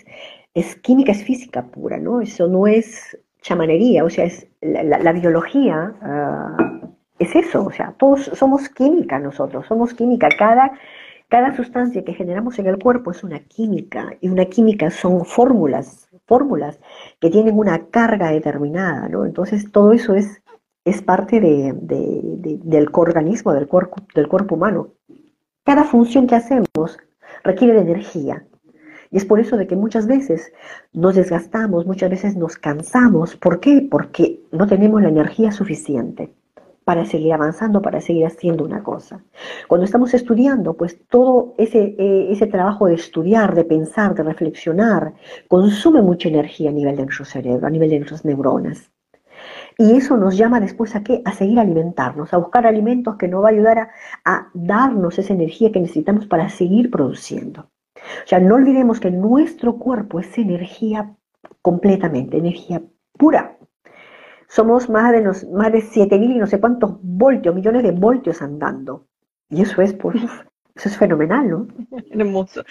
es 0.54 0.76
química, 0.76 1.12
es 1.12 1.24
física 1.24 1.66
pura, 1.66 1.98
¿no? 1.98 2.20
Eso 2.20 2.48
no 2.48 2.66
es 2.66 3.18
chamanería, 3.40 4.04
o 4.04 4.10
sea, 4.10 4.24
es 4.24 4.46
la, 4.60 5.12
biología 5.12 5.94
ah, 6.02 6.56
es 7.18 7.34
eso, 7.34 7.64
o 7.64 7.72
sea, 7.72 7.94
todos 7.98 8.30
somos 8.34 8.68
química 8.68 9.18
nosotros, 9.18 9.66
somos 9.66 9.94
química. 9.94 10.28
Cada, 10.38 10.72
cada 11.28 11.54
sustancia 11.56 12.04
que 12.04 12.14
generamos 12.14 12.58
en 12.58 12.66
el 12.66 12.78
cuerpo 12.78 13.10
es 13.10 13.24
una 13.24 13.40
química, 13.40 14.14
y 14.20 14.28
una 14.28 14.46
química 14.46 14.90
son 14.90 15.24
fórmulas, 15.24 16.08
fórmulas 16.26 16.78
que 17.20 17.30
tienen 17.30 17.58
una 17.58 17.86
carga 17.86 18.30
determinada, 18.30 19.08
¿no? 19.08 19.24
Entonces 19.24 19.70
todo 19.72 19.92
eso 19.92 20.14
es, 20.14 20.42
es 20.84 21.02
parte 21.02 21.40
de, 21.40 21.74
del 21.74 22.88
organismo, 22.92 23.52
del 23.52 23.66
cuerpo, 23.66 23.96
del 24.14 24.28
cuerpo 24.28 24.54
humano. 24.54 24.88
Cada 25.64 25.84
función 25.84 26.26
que 26.26 26.34
hacemos 26.34 26.98
requiere 27.44 27.74
de 27.74 27.80
energía, 27.80 28.46
y 29.10 29.16
es 29.16 29.24
por 29.24 29.40
eso 29.40 29.56
de 29.56 29.66
que 29.66 29.76
muchas 29.76 30.06
veces 30.06 30.52
nos 30.92 31.14
desgastamos, 31.14 31.86
muchas 31.86 32.10
veces 32.10 32.36
nos 32.36 32.56
cansamos. 32.56 33.36
¿Por 33.36 33.60
qué? 33.60 33.86
Porque 33.90 34.40
no 34.52 34.66
tenemos 34.66 35.02
la 35.02 35.08
energía 35.08 35.50
suficiente 35.50 36.34
para 36.84 37.04
seguir 37.04 37.34
avanzando, 37.34 37.82
para 37.82 38.00
seguir 38.00 38.26
haciendo 38.26 38.64
una 38.64 38.82
cosa. 38.82 39.22
Cuando 39.66 39.84
estamos 39.84 40.14
estudiando, 40.14 40.74
pues 40.74 40.98
todo 41.08 41.54
ese, 41.58 41.94
eh, 41.98 42.28
ese 42.30 42.46
trabajo 42.46 42.86
de 42.86 42.94
estudiar, 42.94 43.54
de 43.54 43.64
pensar, 43.64 44.14
de 44.14 44.22
reflexionar, 44.22 45.12
consume 45.48 46.00
mucha 46.00 46.28
energía 46.28 46.70
a 46.70 46.72
nivel 46.72 46.96
de 46.96 47.04
nuestro 47.04 47.26
cerebro, 47.26 47.66
a 47.66 47.70
nivel 47.70 47.90
de 47.90 47.98
nuestras 47.98 48.24
neuronas. 48.24 48.90
Y 49.80 49.96
eso 49.96 50.16
nos 50.16 50.36
llama 50.36 50.58
después 50.58 50.96
a 50.96 51.04
qué? 51.04 51.22
A 51.24 51.32
seguir 51.32 51.60
alimentarnos, 51.60 52.34
a 52.34 52.38
buscar 52.38 52.66
alimentos 52.66 53.16
que 53.16 53.28
nos 53.28 53.44
va 53.44 53.48
a 53.48 53.52
ayudar 53.52 53.78
a, 53.78 53.90
a 54.24 54.50
darnos 54.52 55.18
esa 55.20 55.32
energía 55.32 55.70
que 55.70 55.80
necesitamos 55.80 56.26
para 56.26 56.48
seguir 56.48 56.90
produciendo. 56.90 57.70
O 57.94 58.26
sea, 58.26 58.40
no 58.40 58.56
olvidemos 58.56 58.98
que 58.98 59.12
nuestro 59.12 59.78
cuerpo 59.78 60.18
es 60.18 60.36
energía 60.36 61.14
completamente, 61.62 62.38
energía 62.38 62.82
pura. 63.12 63.56
Somos 64.48 64.88
más 64.88 65.12
de, 65.12 65.22
más 65.22 65.72
de 65.72 65.82
7.000 65.82 66.34
y 66.34 66.38
no 66.38 66.46
sé 66.46 66.58
cuántos 66.58 66.98
voltios, 67.02 67.54
millones 67.54 67.82
de 67.82 67.92
voltios 67.92 68.40
andando. 68.42 69.06
Y 69.50 69.62
eso 69.62 69.82
es, 69.82 69.92
pues, 69.92 70.16
eso 70.78 70.88
es 70.88 70.96
fenomenal, 70.96 71.48
¿no? 71.48 71.68
Hermoso. 72.10 72.64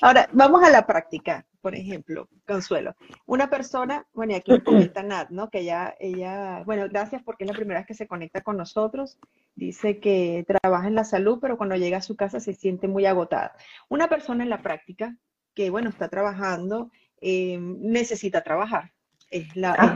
Ahora, 0.00 0.28
vamos 0.32 0.62
a 0.62 0.70
la 0.70 0.86
práctica 0.86 1.44
por 1.66 1.74
ejemplo, 1.74 2.28
Consuelo, 2.46 2.94
una 3.26 3.50
persona, 3.50 4.06
bueno, 4.14 4.34
y 4.34 4.36
aquí 4.36 4.52
comenta 4.64 5.02
Nat, 5.02 5.30
¿no? 5.30 5.50
Que 5.50 5.62
ella, 5.62 5.96
ella, 5.98 6.62
bueno, 6.64 6.86
gracias 6.88 7.24
porque 7.24 7.42
es 7.42 7.50
la 7.50 7.56
primera 7.56 7.80
vez 7.80 7.88
que 7.88 7.94
se 7.94 8.06
conecta 8.06 8.40
con 8.40 8.56
nosotros. 8.56 9.18
Dice 9.56 9.98
que 9.98 10.46
trabaja 10.46 10.86
en 10.86 10.94
la 10.94 11.02
salud, 11.02 11.40
pero 11.40 11.58
cuando 11.58 11.74
llega 11.74 11.96
a 11.96 12.02
su 12.02 12.14
casa 12.14 12.38
se 12.38 12.54
siente 12.54 12.86
muy 12.86 13.04
agotada. 13.04 13.56
Una 13.88 14.06
persona 14.06 14.44
en 14.44 14.50
la 14.50 14.62
práctica 14.62 15.16
que, 15.56 15.70
bueno, 15.70 15.90
está 15.90 16.08
trabajando, 16.08 16.92
eh, 17.20 17.58
necesita 17.58 18.44
trabajar. 18.44 18.92
Es 19.30 19.56
la, 19.56 19.94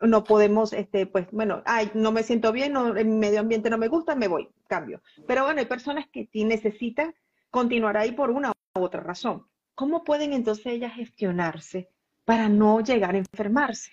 no 0.00 0.24
podemos, 0.24 0.72
este, 0.72 1.06
pues, 1.06 1.26
bueno, 1.30 1.62
ay, 1.66 1.90
no 1.94 2.10
me 2.10 2.22
siento 2.24 2.50
bien, 2.52 2.72
no, 2.72 2.96
el 2.96 3.06
medio 3.06 3.40
ambiente 3.40 3.70
no 3.70 3.78
me 3.78 3.88
gusta, 3.88 4.16
me 4.16 4.28
voy, 4.28 4.48
cambio. 4.66 5.02
Pero 5.26 5.44
bueno, 5.44 5.60
hay 5.60 5.66
personas 5.66 6.06
que 6.12 6.28
necesitan 6.34 7.14
continuar 7.50 7.96
ahí 7.96 8.12
por 8.12 8.30
una 8.30 8.52
u 8.74 8.80
otra 8.82 9.00
razón. 9.00 9.46
¿cómo 9.80 10.04
pueden 10.04 10.34
entonces 10.34 10.66
ellas 10.66 10.92
gestionarse 10.94 11.88
para 12.26 12.50
no 12.50 12.82
llegar 12.82 13.14
a 13.14 13.18
enfermarse? 13.18 13.92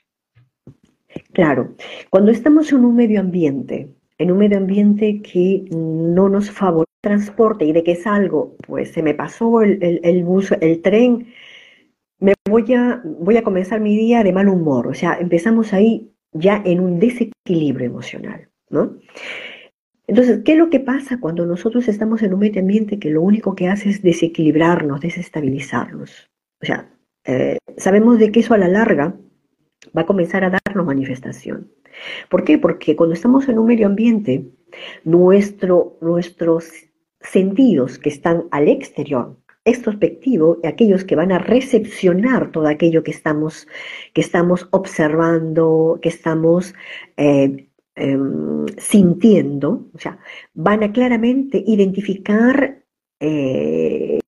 Claro, 1.31 1.75
cuando 2.09 2.29
estamos 2.29 2.73
en 2.73 2.83
un 2.83 2.93
medio 2.93 3.21
ambiente, 3.21 3.95
en 4.17 4.31
un 4.33 4.37
medio 4.37 4.57
ambiente 4.57 5.21
que 5.21 5.63
no 5.71 6.27
nos 6.27 6.51
favorece 6.51 6.91
el 7.03 7.09
transporte 7.09 7.63
y 7.63 7.71
de 7.71 7.85
que 7.85 7.93
es 7.93 8.05
algo, 8.05 8.57
pues 8.67 8.91
se 8.91 9.01
me 9.01 9.13
pasó 9.13 9.61
el, 9.61 10.23
bus, 10.25 10.51
el 10.59 10.81
tren, 10.81 11.33
me 12.19 12.33
voy 12.49 12.73
a, 12.73 13.01
voy 13.03 13.37
a 13.37 13.43
comenzar 13.43 13.79
mi 13.79 13.95
día 13.95 14.23
de 14.23 14.33
mal 14.33 14.49
humor, 14.49 14.87
o 14.87 14.93
sea, 14.93 15.17
empezamos 15.19 15.73
ahí 15.73 16.11
ya 16.33 16.61
en 16.65 16.79
un 16.79 16.99
desequilibrio 16.99 17.87
emocional, 17.87 18.49
¿no? 18.69 18.97
Entonces, 20.07 20.41
¿qué 20.45 20.53
es 20.53 20.57
lo 20.57 20.69
que 20.69 20.79
pasa 20.79 21.19
cuando 21.19 21.45
nosotros 21.45 21.87
estamos 21.89 22.23
en 22.23 22.33
un 22.33 22.39
medio 22.39 22.61
ambiente 22.61 22.97
que 22.97 23.09
lo 23.09 23.21
único 23.21 23.55
que 23.55 23.67
hace 23.67 23.89
es 23.89 24.01
desequilibrarnos, 24.01 25.01
desestabilizarnos? 25.01 26.29
O 26.61 26.65
sea, 26.65 26.89
eh, 27.25 27.57
sabemos 27.75 28.17
de 28.17 28.31
que 28.31 28.39
eso 28.39 28.53
a 28.53 28.57
la 28.57 28.69
larga 28.69 29.17
va 29.95 30.01
a 30.03 30.05
comenzar 30.05 30.45
a 30.45 30.49
darnos 30.49 30.85
manifestación. 30.85 31.71
¿Por 32.29 32.45
qué? 32.45 32.57
Porque 32.57 32.95
cuando 32.95 33.13
estamos 33.13 33.49
en 33.49 33.59
un 33.59 33.67
medio 33.67 33.87
ambiente, 33.87 34.49
nuestro, 35.03 35.97
nuestros 35.99 36.71
sentidos 37.19 37.99
que 37.99 38.09
están 38.09 38.45
al 38.51 38.69
exterior, 38.69 39.35
extrospectivo, 39.67 40.57
aquellos 40.63 41.03
que 41.03 41.15
van 41.15 41.31
a 41.31 41.39
recepcionar 41.39 42.51
todo 42.51 42.67
aquello 42.67 43.03
que 43.03 43.11
estamos, 43.11 43.67
que 44.13 44.21
estamos 44.21 44.67
observando, 44.71 45.99
que 46.01 46.09
estamos 46.09 46.73
eh, 47.17 47.67
Em, 47.99 48.67
sintiendo, 48.77 49.89
o 49.95 49.97
sea, 49.97 50.19
van 50.53 50.83
a 50.83 50.91
claramente 50.91 51.63
identificar 51.65 52.83
eh, 53.19 54.19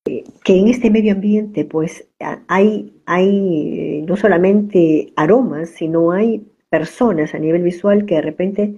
que 0.44 0.56
en 0.58 0.68
este 0.70 0.90
medio 0.90 1.14
ambiente 1.14 1.66
pues 1.66 2.10
hay, 2.48 3.00
hay 3.06 4.02
no 4.08 4.18
solamente 4.18 5.14
aromas, 5.16 5.70
sino 5.70 6.12
hay 6.12 6.48
personas 6.72 7.36
a 7.36 7.40
nivel 7.40 7.62
visual 7.62 8.08
que 8.08 8.16
de 8.16 8.22
repente 8.24 8.76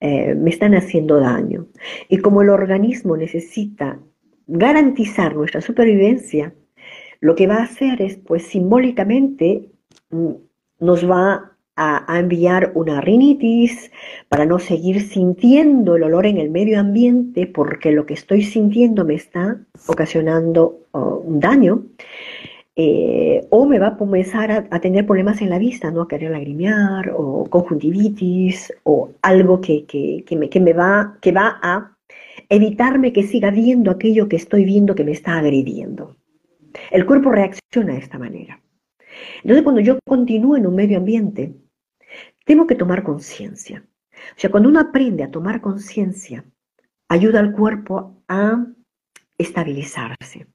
eh, 0.00 0.36
me 0.36 0.50
están 0.50 0.74
haciendo 0.76 1.18
daño. 1.18 1.66
Y 2.08 2.18
como 2.18 2.42
el 2.42 2.50
organismo 2.50 3.16
necesita 3.16 3.98
garantizar 4.48 5.36
nuestra 5.36 5.60
supervivencia, 5.60 6.52
lo 7.20 7.34
que 7.34 7.46
va 7.46 7.56
a 7.56 7.64
hacer 7.64 8.02
es 8.02 8.16
pues 8.16 8.44
simbólicamente 8.44 9.70
mm, 10.10 10.32
nos 10.80 11.08
va 11.08 11.52
a, 11.76 12.18
enviar 12.18 12.72
una 12.74 13.00
rinitis, 13.00 13.92
para 14.28 14.44
no 14.44 14.58
seguir 14.58 15.00
sintiendo 15.00 15.94
el 15.94 16.02
olor 16.02 16.26
en 16.26 16.38
el 16.38 16.50
medio 16.50 16.80
ambiente, 16.80 17.46
porque 17.46 17.92
lo 17.92 18.04
que 18.04 18.14
estoy 18.14 18.42
sintiendo 18.42 19.04
me 19.04 19.14
está 19.14 19.60
ocasionando 19.86 20.80
oh, 20.90 21.22
un 21.24 21.38
daño. 21.38 21.84
Eh, 22.74 23.46
o 23.50 23.66
me 23.66 23.78
va 23.78 23.88
a 23.88 23.96
comenzar 23.96 24.68
a, 24.70 24.80
tener 24.80 25.06
problemas 25.06 25.40
en 25.40 25.50
la 25.50 25.58
vista, 25.58 25.90
¿no? 25.90 26.02
A 26.02 26.08
querer 26.08 26.30
lagrimear, 26.32 27.12
o 27.16 27.44
conjuntivitis, 27.48 28.72
o 28.84 29.10
algo 29.22 29.60
que, 29.60 29.84
me, 30.36 30.48
que, 30.48 30.60
me 30.60 30.72
va, 30.72 31.16
que 31.20 31.32
va 31.32 31.58
a 31.62 31.97
evitarme 32.48 33.12
que 33.12 33.24
siga 33.24 33.50
viendo 33.50 33.90
aquello 33.90 34.28
que 34.28 34.36
estoy 34.36 34.64
viendo 34.64 34.94
que 34.94 35.04
me 35.04 35.12
está 35.12 35.38
agrediendo. 35.38 36.16
El 36.90 37.06
cuerpo 37.06 37.30
reacciona 37.30 37.94
de 37.94 37.98
esta 37.98 38.18
manera. 38.18 38.62
Entonces, 39.42 39.62
cuando 39.62 39.80
yo 39.80 39.98
continúo 40.06 40.56
en 40.56 40.66
un 40.66 40.74
medio 40.74 40.98
ambiente 40.98 41.54
tengo 42.44 42.66
que 42.66 42.74
tomar 42.74 43.02
conciencia. 43.02 43.84
O 44.10 44.40
sea, 44.40 44.50
cuando 44.50 44.70
uno 44.70 44.80
aprende 44.80 45.22
a 45.22 45.30
tomar 45.30 45.60
conciencia, 45.60 46.44
ayuda 47.08 47.40
al 47.40 47.52
cuerpo 47.52 48.22
a 48.26 48.66
estabilizarse. 49.36 50.46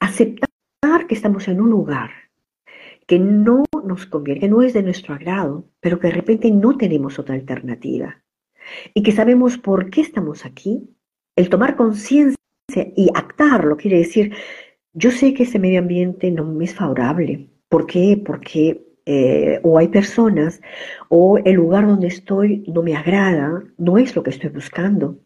Aceptar 0.00 1.06
que 1.06 1.14
estamos 1.14 1.46
en 1.48 1.60
un 1.60 1.70
lugar 1.70 2.10
que 3.06 3.20
no 3.20 3.64
nos 3.84 4.06
conviene, 4.06 4.40
que 4.40 4.48
no 4.48 4.62
es 4.62 4.72
de 4.74 4.82
nuestro 4.82 5.14
agrado, 5.14 5.70
pero 5.80 6.00
que 6.00 6.08
de 6.08 6.14
repente 6.14 6.50
no 6.50 6.76
tenemos 6.76 7.20
otra 7.20 7.36
alternativa. 7.36 8.22
Y 8.92 9.04
que 9.04 9.12
sabemos 9.12 9.58
por 9.58 9.90
qué 9.90 10.00
estamos 10.00 10.44
aquí. 10.44 10.90
El 11.36 11.48
tomar 11.48 11.76
conciencia 11.76 12.36
y 12.96 13.10
actarlo 13.14 13.76
quiere 13.76 13.98
decir, 13.98 14.34
yo 14.92 15.10
sé 15.10 15.34
que 15.34 15.44
ese 15.44 15.58
medio 15.58 15.78
ambiente 15.78 16.30
no 16.30 16.44
me 16.44 16.64
es 16.64 16.74
favorable. 16.74 17.48
¿Por 17.68 17.86
qué? 17.86 18.20
Porque 18.24 18.86
eh, 19.04 19.60
o 19.62 19.78
hay 19.78 19.88
personas, 19.88 20.60
o 21.08 21.38
el 21.38 21.54
lugar 21.54 21.86
donde 21.86 22.08
estoy 22.08 22.64
no 22.66 22.82
me 22.82 22.96
agrada, 22.96 23.62
no 23.78 23.98
es 23.98 24.16
lo 24.16 24.22
que 24.24 24.30
estoy 24.30 24.50
buscando. 24.50 25.18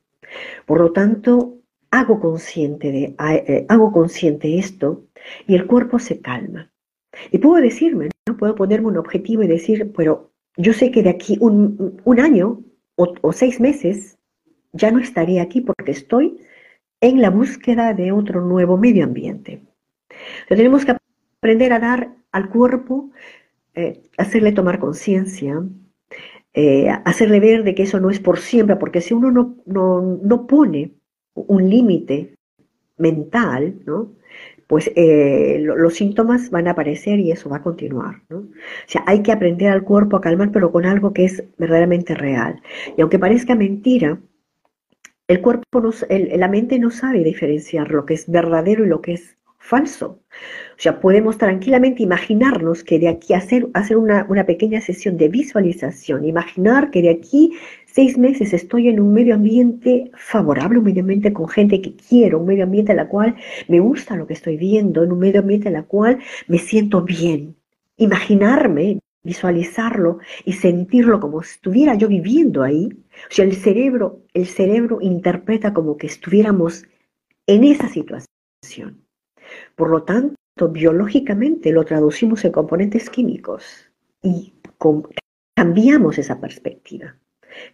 Por 0.66 0.80
lo 0.80 0.92
tanto, 0.92 1.60
hago 1.90 2.20
consciente 2.20 2.92
de, 2.92 3.14
eh, 3.18 3.66
hago 3.68 3.92
consciente 3.92 4.58
esto 4.58 5.06
y 5.46 5.54
el 5.54 5.66
cuerpo 5.66 5.98
se 5.98 6.20
calma. 6.20 6.70
Y 7.32 7.38
puedo 7.38 7.62
decirme, 7.62 8.10
¿no? 8.26 8.36
puedo 8.36 8.54
ponerme 8.54 8.88
un 8.88 8.98
objetivo 8.98 9.42
y 9.42 9.48
decir, 9.48 9.92
pero 9.96 10.30
yo 10.56 10.72
sé 10.72 10.90
que 10.90 11.02
de 11.02 11.10
aquí 11.10 11.38
un, 11.40 12.20
año 12.20 12.62
o, 12.96 13.32
seis 13.32 13.60
meses 13.60 14.18
ya 14.72 14.90
no 14.90 14.98
estaré 14.98 15.40
aquí 15.40 15.60
porque 15.60 15.92
estoy 15.92 16.38
en 17.00 17.20
la 17.20 17.30
búsqueda 17.30 17.94
de 17.94 18.12
otro 18.12 18.42
nuevo 18.42 18.76
medio 18.76 19.04
ambiente. 19.04 19.62
tenemos 20.48 20.84
que 20.84 20.96
aprender 21.40 21.72
a 21.72 21.78
dar 21.78 22.14
al 22.32 22.50
cuerpo 22.50 23.10
eh, 23.74 24.02
hacerle 24.18 24.52
tomar 24.52 24.78
conciencia, 24.78 25.62
eh, 26.52 26.88
hacerle 27.04 27.40
ver 27.40 27.62
de 27.62 27.74
que 27.74 27.84
eso 27.84 28.00
no 28.00 28.10
es 28.10 28.20
por 28.20 28.38
siempre, 28.38 28.76
porque 28.76 29.00
si 29.00 29.14
uno 29.14 29.30
no, 29.30 29.56
no, 29.66 30.18
no 30.22 30.46
pone 30.46 30.92
un 31.34 31.70
límite 31.70 32.34
mental, 32.98 33.76
¿no? 33.86 34.12
pues 34.70 34.88
eh, 34.94 35.58
los 35.60 35.94
síntomas 35.94 36.48
van 36.50 36.68
a 36.68 36.72
aparecer 36.72 37.18
y 37.18 37.32
eso 37.32 37.50
va 37.50 37.56
a 37.56 37.62
continuar. 37.62 38.22
O 38.30 38.44
sea, 38.86 39.02
hay 39.04 39.20
que 39.20 39.32
aprender 39.32 39.68
al 39.68 39.82
cuerpo 39.82 40.16
a 40.16 40.20
calmar, 40.20 40.52
pero 40.52 40.70
con 40.70 40.86
algo 40.86 41.12
que 41.12 41.24
es 41.24 41.42
verdaderamente 41.58 42.14
real. 42.14 42.62
Y 42.96 43.00
aunque 43.00 43.18
parezca 43.18 43.56
mentira, 43.56 44.20
el 45.30 45.40
cuerpo, 45.40 45.80
no, 45.80 45.90
la 46.08 46.48
mente 46.48 46.80
no 46.80 46.90
sabe 46.90 47.22
diferenciar 47.22 47.92
lo 47.92 48.04
que 48.04 48.14
es 48.14 48.28
verdadero 48.28 48.84
y 48.84 48.88
lo 48.88 49.00
que 49.00 49.12
es 49.12 49.36
falso. 49.58 50.18
O 50.76 50.78
sea, 50.82 50.98
podemos 50.98 51.38
tranquilamente 51.38 52.02
imaginarnos 52.02 52.82
que 52.82 52.98
de 52.98 53.06
aquí 53.08 53.34
hacer, 53.34 53.68
hacer 53.74 53.96
una, 53.96 54.26
una 54.28 54.44
pequeña 54.44 54.80
sesión 54.80 55.16
de 55.16 55.28
visualización, 55.28 56.24
imaginar 56.24 56.90
que 56.90 57.02
de 57.02 57.10
aquí 57.10 57.52
seis 57.86 58.18
meses 58.18 58.52
estoy 58.52 58.88
en 58.88 58.98
un 58.98 59.12
medio 59.12 59.36
ambiente 59.36 60.10
favorable, 60.14 60.78
un 60.78 60.86
medio 60.86 61.02
ambiente 61.02 61.32
con 61.32 61.48
gente 61.48 61.80
que 61.80 61.94
quiero, 61.94 62.40
un 62.40 62.46
medio 62.46 62.64
ambiente 62.64 62.90
en 62.90 62.98
el 62.98 63.06
cual 63.06 63.36
me 63.68 63.78
gusta 63.78 64.16
lo 64.16 64.26
que 64.26 64.34
estoy 64.34 64.56
viendo, 64.56 65.04
en 65.04 65.12
un 65.12 65.20
medio 65.20 65.42
ambiente 65.42 65.68
en 65.68 65.76
el 65.76 65.84
cual 65.84 66.18
me 66.48 66.58
siento 66.58 67.02
bien. 67.02 67.54
Imaginarme, 67.98 68.98
visualizarlo 69.22 70.18
y 70.44 70.54
sentirlo 70.54 71.20
como 71.20 71.42
si 71.42 71.52
estuviera 71.52 71.94
yo 71.94 72.08
viviendo 72.08 72.62
ahí. 72.62 72.88
O 73.30 73.32
sea, 73.34 73.44
el 73.44 73.54
cerebro, 73.54 74.22
el 74.34 74.46
cerebro 74.46 74.98
interpreta 75.00 75.74
como 75.74 75.96
que 75.96 76.06
estuviéramos 76.06 76.84
en 77.46 77.64
esa 77.64 77.88
situación. 77.88 79.04
Por 79.74 79.90
lo 79.90 80.02
tanto, 80.04 80.36
biológicamente 80.70 81.72
lo 81.72 81.84
traducimos 81.84 82.44
en 82.44 82.52
componentes 82.52 83.10
químicos 83.10 83.90
y 84.22 84.54
cambiamos 85.54 86.18
esa 86.18 86.40
perspectiva. 86.40 87.16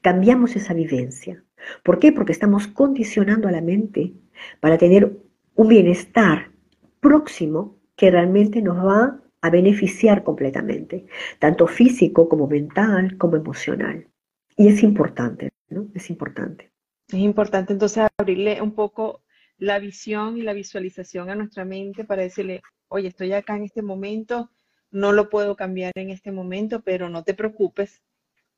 Cambiamos 0.00 0.57
esa 0.57 0.75
vivencia. 0.75 1.45
¿Por 1.83 1.99
qué? 1.99 2.12
Porque 2.12 2.33
estamos 2.33 2.67
condicionando 2.67 3.49
a 3.49 3.53
la 3.53 3.61
mente 3.61 4.15
para 4.61 4.79
tener 4.79 5.17
un 5.55 5.69
bienestar 5.69 6.50
próximo 7.00 7.76
que 7.97 8.11
realmente 8.11 8.62
nos 8.62 8.79
va 8.85 9.21
a 9.47 9.50
beneficiar 9.50 10.23
completamente, 10.23 11.07
tanto 11.38 11.67
físico 11.67 12.29
como 12.29 12.47
mental, 12.47 13.17
como 13.17 13.37
emocional. 13.37 14.07
Y 14.57 14.69
es 14.69 14.83
importante, 14.83 15.50
¿no? 15.69 15.88
Es 15.95 16.11
importante. 16.11 16.71
Es 17.09 17.19
importante 17.19 17.73
entonces 17.73 18.07
abrirle 18.19 18.61
un 18.61 18.73
poco 18.73 19.23
la 19.59 19.79
visión 19.79 20.37
y 20.37 20.43
la 20.43 20.53
visualización 20.53 21.31
a 21.31 21.35
nuestra 21.35 21.65
mente 21.65 22.05
para 22.05 22.23
decirle, 22.23 22.62
oye, 22.88 23.09
estoy 23.09 23.33
acá 23.33 23.57
en 23.57 23.65
este 23.65 23.83
momento, 23.83 24.50
no 24.91 25.12
lo 25.12 25.31
puedo 25.31 25.57
cambiar 25.57 25.93
en 25.95 26.11
este 26.11 26.33
momento, 26.33 26.83
pero 26.83 27.09
no 27.09 27.23
te 27.25 27.35
preocupes, 27.35 28.03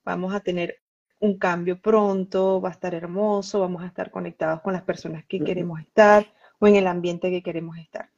vamos 0.05 0.35
a 0.35 0.41
tener 0.41 0.81
un 1.21 1.39
cambio 1.39 1.81
pronto, 1.81 2.61
va 2.61 2.71
a 2.71 2.73
estar 2.73 2.95
hermoso, 2.95 3.61
vamos 3.61 3.83
a 3.83 3.87
estar 3.87 4.11
conectados 4.11 4.61
con 4.61 4.73
las 4.73 4.83
personas 4.83 5.25
que 5.27 5.41
queremos 5.41 5.81
estar 5.81 6.27
o 6.59 6.67
en 6.67 6.77
el 6.77 6.87
ambiente 6.87 7.31
que 7.31 7.43
queremos 7.43 7.77
estar. 7.79 8.09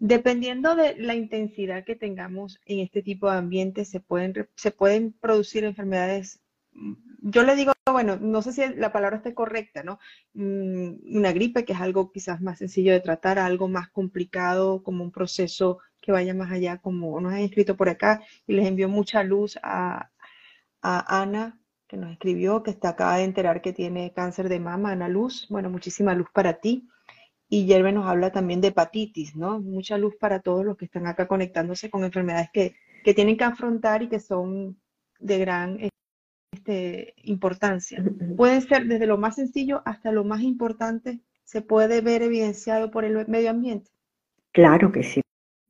Dependiendo 0.00 0.76
de 0.76 0.96
la 0.96 1.14
intensidad 1.14 1.84
que 1.84 1.94
tengamos 1.94 2.58
en 2.64 2.78
este 2.78 3.02
tipo 3.02 3.30
de 3.30 3.36
ambientes, 3.36 3.90
se 3.90 4.00
pueden, 4.00 4.48
se 4.56 4.70
pueden 4.70 5.12
producir 5.12 5.62
enfermedades. 5.62 6.40
Mm, 6.72 6.94
yo 7.20 7.42
le 7.42 7.54
digo, 7.54 7.72
bueno, 7.84 8.16
no 8.16 8.40
sé 8.40 8.52
si 8.54 8.62
la 8.76 8.92
palabra 8.92 9.18
esté 9.18 9.34
correcta, 9.34 9.82
¿no? 9.82 9.98
Mm, 10.32 11.16
una 11.16 11.32
gripe, 11.32 11.66
que 11.66 11.74
es 11.74 11.80
algo 11.80 12.10
quizás 12.12 12.40
más 12.40 12.58
sencillo 12.58 12.92
de 12.92 13.00
tratar, 13.00 13.38
algo 13.38 13.68
más 13.68 13.90
complicado, 13.90 14.82
como 14.82 15.04
un 15.04 15.12
proceso 15.12 15.80
que 16.00 16.12
vaya 16.12 16.32
más 16.32 16.50
allá, 16.50 16.78
como 16.78 17.20
nos 17.20 17.34
han 17.34 17.40
escrito 17.40 17.76
por 17.76 17.90
acá, 17.90 18.22
y 18.46 18.54
les 18.54 18.66
envió 18.66 18.88
mucha 18.88 19.22
luz 19.22 19.58
a, 19.62 20.10
a 20.80 21.22
Ana 21.22 21.60
que 21.86 21.98
nos 21.98 22.10
escribió, 22.12 22.62
que 22.62 22.70
está 22.70 22.90
acaba 22.90 23.16
de 23.16 23.24
enterar 23.24 23.60
que 23.60 23.74
tiene 23.74 24.14
cáncer 24.14 24.48
de 24.48 24.60
mama, 24.60 24.92
Ana 24.92 25.08
Luz. 25.08 25.46
Bueno, 25.50 25.68
muchísima 25.68 26.14
luz 26.14 26.28
para 26.32 26.54
ti. 26.54 26.88
Y 27.50 27.66
Yerbe 27.66 27.92
nos 27.92 28.06
habla 28.06 28.32
también 28.32 28.62
de 28.62 28.68
hepatitis, 28.68 29.36
¿no? 29.36 29.60
Mucha 29.60 29.98
luz 29.98 30.14
para 30.16 30.40
todos 30.40 30.64
los 30.64 30.76
que 30.78 30.86
están 30.86 31.06
acá 31.06 31.28
conectándose 31.28 31.90
con 31.90 32.04
enfermedades 32.04 32.48
que, 32.52 32.76
que 33.04 33.12
tienen 33.12 33.36
que 33.36 33.44
afrontar 33.44 34.02
y 34.02 34.08
que 34.08 34.20
son 34.20 34.80
de 35.18 35.38
gran 35.38 35.78
este, 36.52 37.14
importancia. 37.24 38.02
Pueden 38.36 38.62
ser 38.62 38.86
desde 38.86 39.06
lo 39.06 39.18
más 39.18 39.34
sencillo 39.34 39.82
hasta 39.84 40.12
lo 40.12 40.24
más 40.24 40.40
importante, 40.40 41.20
se 41.44 41.60
puede 41.60 42.00
ver 42.00 42.22
evidenciado 42.22 42.90
por 42.90 43.04
el 43.04 43.26
medio 43.28 43.50
ambiente. 43.50 43.90
Claro 44.52 44.92
que 44.92 45.02
sí, 45.02 45.20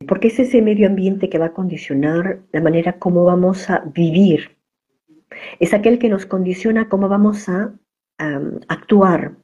porque 0.07 0.29
es 0.29 0.39
ese 0.39 0.63
medio 0.63 0.87
ambiente 0.87 1.29
que 1.29 1.39
va 1.39 1.47
a 1.47 1.53
condicionar 1.55 2.43
la 2.53 2.61
manera 2.61 2.99
como 2.99 3.25
vamos 3.25 3.69
a 3.71 3.81
vivir 3.81 4.61
es 5.59 5.75
aquel 5.75 5.99
que 5.99 6.09
nos 6.09 6.27
condiciona 6.27 6.89
cómo 6.89 7.09
vamos 7.09 7.49
a 7.49 7.73
actuar, 8.69 9.37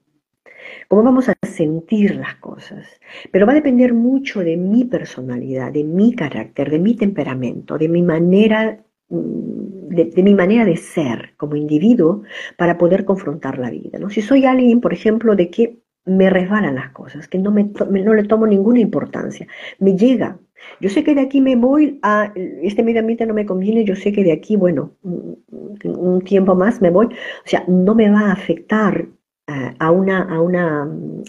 cómo 0.88 1.03
vamos 1.03 1.29
a 1.29 1.35
sentir 1.46 2.16
las 2.16 2.37
cosas. 2.37 2.87
Pero 3.33 3.46
va 3.46 3.53
a 3.53 3.57
depender 3.57 3.94
mucho 3.94 4.40
de 4.40 4.57
mi 4.57 4.85
personalidad, 4.85 5.72
de 5.72 5.85
mi 5.85 6.14
carácter, 6.14 6.70
de 6.70 6.79
mi 6.79 6.94
temperamento, 6.96 7.79
de 7.79 7.88
mi 7.88 8.03
manera 8.03 8.85
mm, 9.09 9.66
de, 9.88 10.22
mi 10.22 10.35
manera 10.35 10.64
de 10.64 10.77
ser 10.77 11.35
como 11.37 11.57
individuo 11.57 12.22
para 12.57 12.77
poder 12.77 13.05
confrontar 13.05 13.59
la 13.59 13.70
vida. 13.70 13.99
¿no? 13.99 14.11
Si 14.11 14.20
soy 14.20 14.44
alguien, 14.44 14.81
por 14.81 14.92
ejemplo, 14.92 15.37
de 15.37 15.51
que 15.51 15.79
me 16.05 16.31
resbalan 16.31 16.75
las 16.75 16.90
cosas, 16.90 17.29
que 17.29 17.38
no, 17.38 17.51
me, 17.51 17.64
no 17.64 18.14
le 18.14 18.25
tomo 18.25 18.46
ninguna 18.46 18.81
importancia, 18.81 19.46
me 19.79 19.96
llega 19.96 20.38
yo 20.81 20.88
sé 20.88 21.05
que 21.05 21.14
de 21.14 21.20
aquí 21.20 21.40
me 21.40 21.57
voy 21.57 21.99
a, 22.03 22.33
este 22.62 22.83
medio 22.83 23.01
ambiente 23.01 23.27
no 23.27 23.35
me 23.35 23.46
conviene, 23.46 23.85
yo 23.85 23.96
sé 23.96 24.12
que 24.12 24.25
de 24.25 24.33
aquí, 24.33 24.57
bueno, 24.57 24.92
un 25.03 26.20
tiempo 26.25 26.55
más 26.55 26.81
me 26.81 26.90
voy, 26.90 27.07
o 27.07 27.49
sea, 27.49 27.64
no 27.68 27.94
me 27.94 28.11
va 28.11 28.20
a 28.20 28.33
afectar 28.33 29.07
a, 29.46 29.90
una, 29.90 30.22
a, 30.22 30.40
una, 30.40 30.82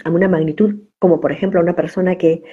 a 0.04 0.10
una 0.10 0.28
magnitud 0.28 0.87
como 1.00 1.20
por 1.22 1.32
ejemplo 1.32 1.62
una 1.62 1.76
persona 1.76 2.16
que 2.16 2.44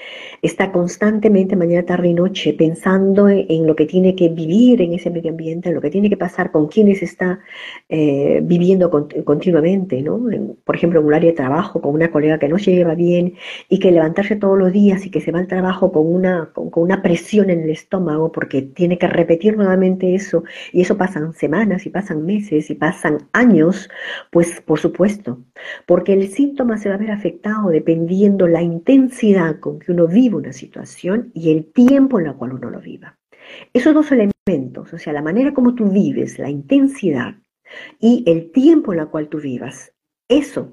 está 0.43 0.71
constantemente 0.71 1.57
mañana, 1.57 1.87
tarde 1.87 2.09
y 2.09 2.15
noche 2.15 2.53
pensando 2.53 3.29
en, 3.29 3.67
lo 3.67 3.75
que 3.75 3.87
tiene 3.87 4.15
que 4.15 4.29
vivir 4.29 4.83
en 4.83 4.93
ese 4.93 5.11
medio 5.11 5.31
ambiente, 5.31 5.71
en 5.71 5.75
lo 5.75 5.81
que 5.81 5.91
tiene 5.91 6.11
que 6.11 6.19
pasar, 6.19 6.51
con 6.53 6.69
quienes 6.69 7.03
está 7.03 7.41
eh, 7.89 8.41
viviendo 8.43 8.91
continuamente, 9.25 10.03
¿no? 10.03 10.21
por 10.65 10.77
ejemplo, 10.77 11.01
en 11.01 11.07
un 11.07 11.15
área 11.15 11.31
de 11.31 11.37
trabajo, 11.37 11.81
con 11.81 11.95
una 11.95 12.11
colega 12.11 12.39
que 12.39 12.49
no 12.49 12.59
se 12.59 12.73
lleva 12.73 12.95
bien 12.95 13.35
y 13.71 13.79
que 13.79 13.91
levantarse 13.91 14.37
todos 14.37 14.59
los 14.59 14.73
días 14.73 15.07
y 15.07 15.11
que 15.11 15.23
se 15.23 15.33
va 15.33 15.39
al 15.39 15.47
trabajo 15.47 15.91
con 15.91 16.07
una, 16.07 16.51
con, 16.53 16.71
una 16.75 17.01
presión 17.01 17.49
en 17.49 17.63
el 17.63 17.71
estómago 17.71 18.31
porque 18.31 18.61
tiene 18.61 18.99
que 18.99 19.07
repetir 19.09 19.57
nuevamente 19.57 20.15
eso 20.15 20.45
y 20.71 20.83
eso 20.83 20.99
pasan 20.99 21.33
semanas 21.33 21.87
y 21.87 21.91
pasan 21.91 22.27
meses 22.27 22.69
y 22.69 22.75
pasan 22.75 23.29
años, 23.33 23.89
pues 24.31 24.61
por 24.61 24.79
supuesto, 24.79 25.39
porque 25.87 26.13
el 26.13 26.29
síntoma 26.29 26.77
se 26.77 26.91
va 26.91 26.97
a 26.97 26.99
ver 26.99 27.11
afectado 27.11 27.71
dependiendo 27.71 28.34
la 28.39 28.63
intensidad 28.63 29.61
con 29.61 29.79
que 29.79 29.93
uno 29.93 30.07
vive 30.07 30.37
una 30.37 30.53
situación 30.53 31.31
y 31.35 31.51
el 31.51 31.73
tiempo 31.73 32.21
en 32.21 32.27
el 32.27 32.35
cual 32.35 32.55
uno 32.55 32.71
lo 32.71 32.81
viva. 32.81 33.19
Esos 33.73 33.95
dos 33.95 34.11
elementos, 34.13 34.93
o 34.93 34.99
sea, 34.99 35.13
la 35.13 35.23
manera 35.23 35.53
como 35.55 35.75
tú 35.75 35.89
vives, 35.91 36.39
la 36.39 36.51
intensidad 36.51 37.37
y 37.99 38.25
el 38.27 38.51
tiempo 38.53 38.93
en 38.93 39.01
el 39.01 39.09
cual 39.09 39.29
tú 39.29 39.41
vivas, 39.41 39.93
eso 40.29 40.73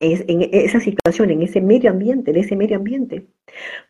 es 0.00 0.24
en 0.28 0.48
esa 0.52 0.80
situación, 0.80 1.30
en 1.30 1.42
ese 1.42 1.60
medio 1.60 1.90
ambiente, 1.90 2.32
de 2.32 2.40
ese 2.40 2.56
medio 2.56 2.76
ambiente, 2.76 3.26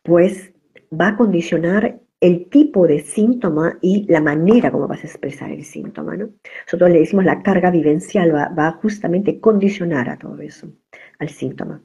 pues 0.02 0.52
va 0.92 1.08
a 1.08 1.16
condicionar 1.16 2.00
el 2.20 2.48
tipo 2.48 2.86
de 2.86 3.00
síntoma 3.00 3.78
y 3.80 4.04
la 4.10 4.20
manera 4.20 4.72
como 4.72 4.88
vas 4.88 5.04
a 5.04 5.06
expresar 5.06 5.50
el 5.50 5.64
síntoma. 5.64 6.16
¿no? 6.16 6.30
Nosotros 6.66 6.90
le 6.90 7.00
decimos 7.00 7.24
la 7.24 7.42
carga 7.42 7.70
vivencial, 7.70 8.34
va, 8.34 8.48
va 8.48 8.72
justamente 8.72 9.32
a 9.32 9.40
condicionar 9.40 10.08
a 10.08 10.18
todo 10.18 10.40
eso, 10.40 10.72
al 11.18 11.28
síntoma. 11.28 11.82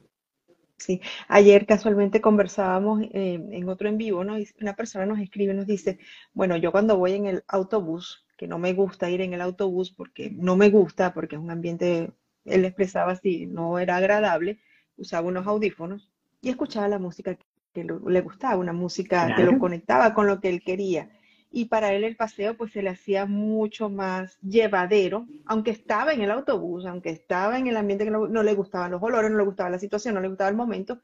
Sí, 0.76 1.00
ayer 1.28 1.66
casualmente 1.66 2.20
conversábamos 2.20 3.02
eh, 3.12 3.40
en 3.50 3.68
otro 3.68 3.88
en 3.88 3.96
vivo, 3.96 4.24
¿no? 4.24 4.36
una 4.60 4.74
persona 4.74 5.06
nos 5.06 5.20
escribe 5.20 5.52
y 5.52 5.56
nos 5.56 5.66
dice, 5.66 5.98
bueno, 6.32 6.56
yo 6.56 6.72
cuando 6.72 6.98
voy 6.98 7.12
en 7.12 7.26
el 7.26 7.44
autobús, 7.48 8.26
que 8.36 8.48
no 8.48 8.58
me 8.58 8.72
gusta 8.72 9.08
ir 9.08 9.20
en 9.20 9.32
el 9.32 9.40
autobús 9.40 9.92
porque 9.92 10.30
no 10.30 10.56
me 10.56 10.70
gusta, 10.70 11.14
porque 11.14 11.36
es 11.36 11.42
un 11.42 11.50
ambiente, 11.50 12.12
él 12.44 12.64
expresaba 12.64 13.12
así, 13.12 13.46
no 13.46 13.78
era 13.78 13.96
agradable, 13.96 14.60
usaba 14.96 15.28
unos 15.28 15.46
audífonos 15.46 16.10
y 16.42 16.50
escuchaba 16.50 16.88
la 16.88 16.98
música 16.98 17.38
que 17.72 17.84
le 17.84 18.20
gustaba, 18.20 18.56
una 18.56 18.72
música 18.72 19.34
que 19.36 19.44
lo 19.44 19.58
conectaba 19.58 20.12
con 20.12 20.26
lo 20.26 20.40
que 20.40 20.48
él 20.48 20.62
quería 20.62 21.08
y 21.56 21.66
para 21.66 21.92
él 21.92 22.02
el 22.02 22.16
paseo 22.16 22.56
pues 22.56 22.72
se 22.72 22.82
le 22.82 22.90
hacía 22.90 23.26
mucho 23.26 23.88
más 23.88 24.40
llevadero, 24.40 25.28
aunque 25.46 25.70
estaba 25.70 26.12
en 26.12 26.20
el 26.20 26.32
autobús, 26.32 26.84
aunque 26.84 27.10
estaba 27.10 27.60
en 27.60 27.68
el 27.68 27.76
ambiente 27.76 28.04
que 28.04 28.10
no, 28.10 28.26
le 28.26 28.54
gustaban 28.54 28.90
los 28.90 29.00
olores, 29.00 29.30
no 29.30 29.38
le 29.38 29.44
gustaba 29.44 29.70
la 29.70 29.78
situación, 29.78 30.16
no 30.16 30.20
le 30.20 30.26
gustaba 30.26 30.50
el 30.50 30.56
momento, 30.56 31.00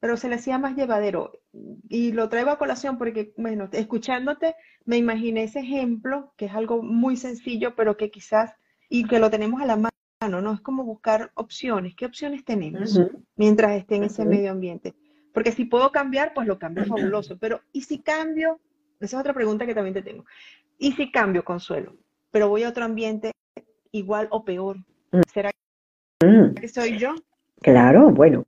pero 0.00 0.18
se 0.18 0.28
le 0.28 0.34
hacía 0.34 0.58
más 0.58 0.76
llevadero. 0.76 1.32
Y 1.88 2.12
lo 2.12 2.28
traigo 2.28 2.50
a 2.50 2.58
colación 2.58 2.98
porque, 2.98 3.32
bueno, 3.38 3.70
escuchándote, 3.72 4.54
me 4.84 4.98
imaginé 4.98 5.44
ese 5.44 5.60
ejemplo, 5.60 6.34
que 6.36 6.46
es 6.46 6.52
algo 6.52 6.82
muy 6.82 7.16
sencillo, 7.16 7.74
pero 7.74 7.96
que 7.96 8.10
quizás, 8.10 8.52
y 8.90 9.06
que 9.06 9.18
lo 9.18 9.30
tenemos 9.30 9.62
a 9.62 9.66
la 9.66 9.76
mano, 9.76 10.42
¿no? 10.42 10.52
Es 10.52 10.60
como 10.60 10.84
buscar 10.84 11.30
opciones. 11.34 11.94
¿Qué 11.96 12.04
opciones 12.04 12.44
tenemos 12.44 13.00
mientras 13.36 13.72
esté 13.72 13.96
en 13.96 14.04
ese 14.04 14.26
medio 14.26 14.50
ambiente? 14.50 14.94
Porque 15.32 15.50
si 15.50 15.64
puedo 15.64 15.90
cambiar, 15.92 16.34
pues 16.34 16.46
lo 16.46 16.58
cambio 16.58 16.84
fabuloso, 16.84 17.38
pero 17.38 17.62
¿y 17.72 17.80
si 17.80 18.00
cambio? 18.00 18.60
Esa 19.04 19.16
es 19.16 19.20
otra 19.20 19.34
pregunta 19.34 19.66
que 19.66 19.74
también 19.74 19.94
te 19.94 20.02
tengo. 20.02 20.24
¿Y 20.78 20.92
si 20.92 21.10
cambio, 21.10 21.44
Consuelo, 21.44 21.94
pero 22.30 22.48
voy 22.48 22.62
a 22.62 22.70
otro 22.70 22.84
ambiente 22.84 23.32
igual 23.92 24.28
o 24.30 24.44
peor? 24.44 24.78
Mm. 25.12 25.20
¿Será 25.32 25.50
mm. 26.24 26.54
que 26.54 26.68
soy 26.68 26.98
yo? 26.98 27.14
Claro, 27.60 28.10
bueno. 28.10 28.44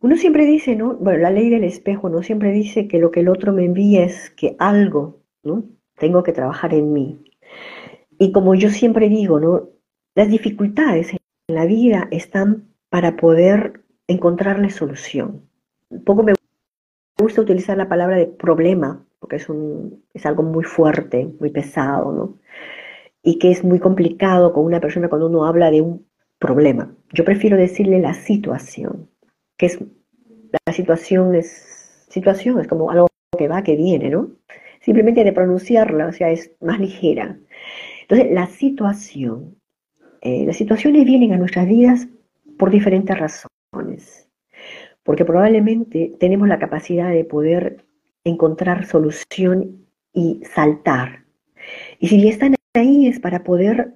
uno 0.00 0.16
siempre 0.16 0.46
dice, 0.46 0.76
¿no? 0.76 0.94
Bueno, 0.94 1.20
la 1.20 1.30
ley 1.30 1.50
del 1.50 1.64
espejo, 1.64 2.08
¿no? 2.08 2.22
Siempre 2.22 2.52
dice 2.52 2.88
que 2.88 2.98
lo 2.98 3.10
que 3.10 3.20
el 3.20 3.28
otro 3.28 3.52
me 3.52 3.64
envía 3.64 4.04
es 4.04 4.30
que 4.30 4.56
algo, 4.58 5.22
¿no? 5.42 5.64
Tengo 5.96 6.22
que 6.22 6.32
trabajar 6.32 6.74
en 6.74 6.92
mí. 6.92 7.24
Y 8.18 8.32
como 8.32 8.54
yo 8.54 8.70
siempre 8.70 9.08
digo, 9.08 9.40
¿no? 9.40 9.68
Las 10.14 10.28
dificultades 10.28 11.12
en 11.12 11.54
la 11.54 11.66
vida 11.66 12.08
están 12.10 12.68
para 12.88 13.16
poder 13.16 13.84
encontrarle 14.06 14.70
solución. 14.70 15.48
Un 15.88 16.04
poco 16.04 16.22
me 16.22 16.34
gusta 17.18 17.40
utilizar 17.40 17.76
la 17.76 17.88
palabra 17.88 18.16
de 18.16 18.26
problema, 18.26 19.04
porque 19.20 19.36
es, 19.36 19.48
un, 19.48 20.04
es 20.12 20.26
algo 20.26 20.42
muy 20.42 20.64
fuerte, 20.64 21.28
muy 21.40 21.50
pesado, 21.50 22.12
¿no? 22.12 22.38
Y 23.22 23.38
que 23.38 23.50
es 23.50 23.64
muy 23.64 23.78
complicado 23.78 24.52
con 24.52 24.64
una 24.64 24.80
persona 24.80 25.08
cuando 25.08 25.28
uno 25.28 25.46
habla 25.46 25.70
de 25.70 25.80
un 25.80 26.06
problema. 26.38 26.94
Yo 27.12 27.24
prefiero 27.24 27.56
decirle 27.56 28.00
la 28.00 28.14
situación, 28.14 29.08
que 29.56 29.66
es, 29.66 29.78
la 30.66 30.72
situación 30.72 31.34
es, 31.34 32.06
situación 32.10 32.60
es 32.60 32.68
como 32.68 32.90
algo 32.90 33.08
que 33.38 33.48
va, 33.48 33.62
que 33.62 33.76
viene, 33.76 34.10
¿no? 34.10 34.30
Simplemente 34.80 35.24
de 35.24 35.32
pronunciarla, 35.32 36.08
o 36.08 36.12
sea, 36.12 36.30
es 36.30 36.52
más 36.60 36.78
ligera. 36.78 37.38
Entonces, 38.02 38.30
la 38.32 38.46
situación, 38.46 39.56
eh, 40.20 40.44
las 40.44 40.56
situaciones 40.56 41.06
vienen 41.06 41.32
a 41.32 41.38
nuestras 41.38 41.66
vidas 41.66 42.08
por 42.58 42.70
diferentes 42.70 43.16
razones, 43.18 44.23
porque 45.04 45.24
probablemente 45.24 46.12
tenemos 46.18 46.48
la 46.48 46.58
capacidad 46.58 47.10
de 47.10 47.24
poder 47.24 47.84
encontrar 48.24 48.86
solución 48.86 49.86
y 50.12 50.40
saltar. 50.44 51.24
Y 51.98 52.08
si 52.08 52.28
están 52.28 52.54
ahí 52.74 53.06
es 53.06 53.20
para 53.20 53.44
poder 53.44 53.94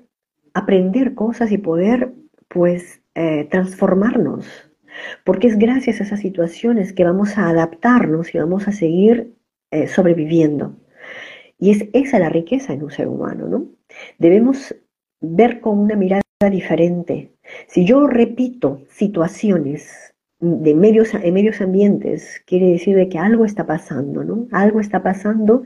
aprender 0.55 1.15
cosas 1.15 1.51
y 1.51 1.59
poder, 1.59 2.13
pues, 2.49 3.01
eh, 3.15 3.49
transformarnos, 3.51 4.47
porque 5.25 5.49
es 5.49 5.59
gracias 5.59 6.01
a 6.01 6.05
esas 6.05 6.21
situaciones 6.21 6.93
que 6.93 7.05
vamos 7.05 7.39
a 7.39 7.49
adaptarnos 7.49 8.35
y 8.35 8.39
vamos 8.39 8.69
a 8.69 8.73
seguir 8.73 9.35
eh, 9.71 9.89
sobreviviendo. 9.89 10.77
Y 11.59 11.71
es 11.71 11.89
esa 11.93 12.19
la 12.19 12.29
riqueza 12.29 12.73
en 12.73 12.83
un 12.85 12.91
ser 12.91 13.09
humano, 13.09 13.49
¿no? 13.49 13.67
Debemos 14.19 14.75
ver 15.21 15.61
con 15.61 15.79
una 15.79 15.97
mirada 15.97 16.23
diferente. 16.51 17.33
Si 17.67 17.85
yo 17.85 18.07
repito 18.07 18.83
situaciones 18.89 20.15
de 20.41 20.75
medios, 20.75 21.15
en 21.15 21.35
medios 21.35 21.61
ambientes, 21.61 22.43
quiere 22.47 22.67
decir 22.71 22.97
de 22.97 23.09
que 23.09 23.19
algo 23.19 23.45
está 23.45 23.67
pasando, 23.67 24.25
¿no? 24.25 24.47
Algo 24.53 24.81
está 24.81 25.03
pasando 25.03 25.65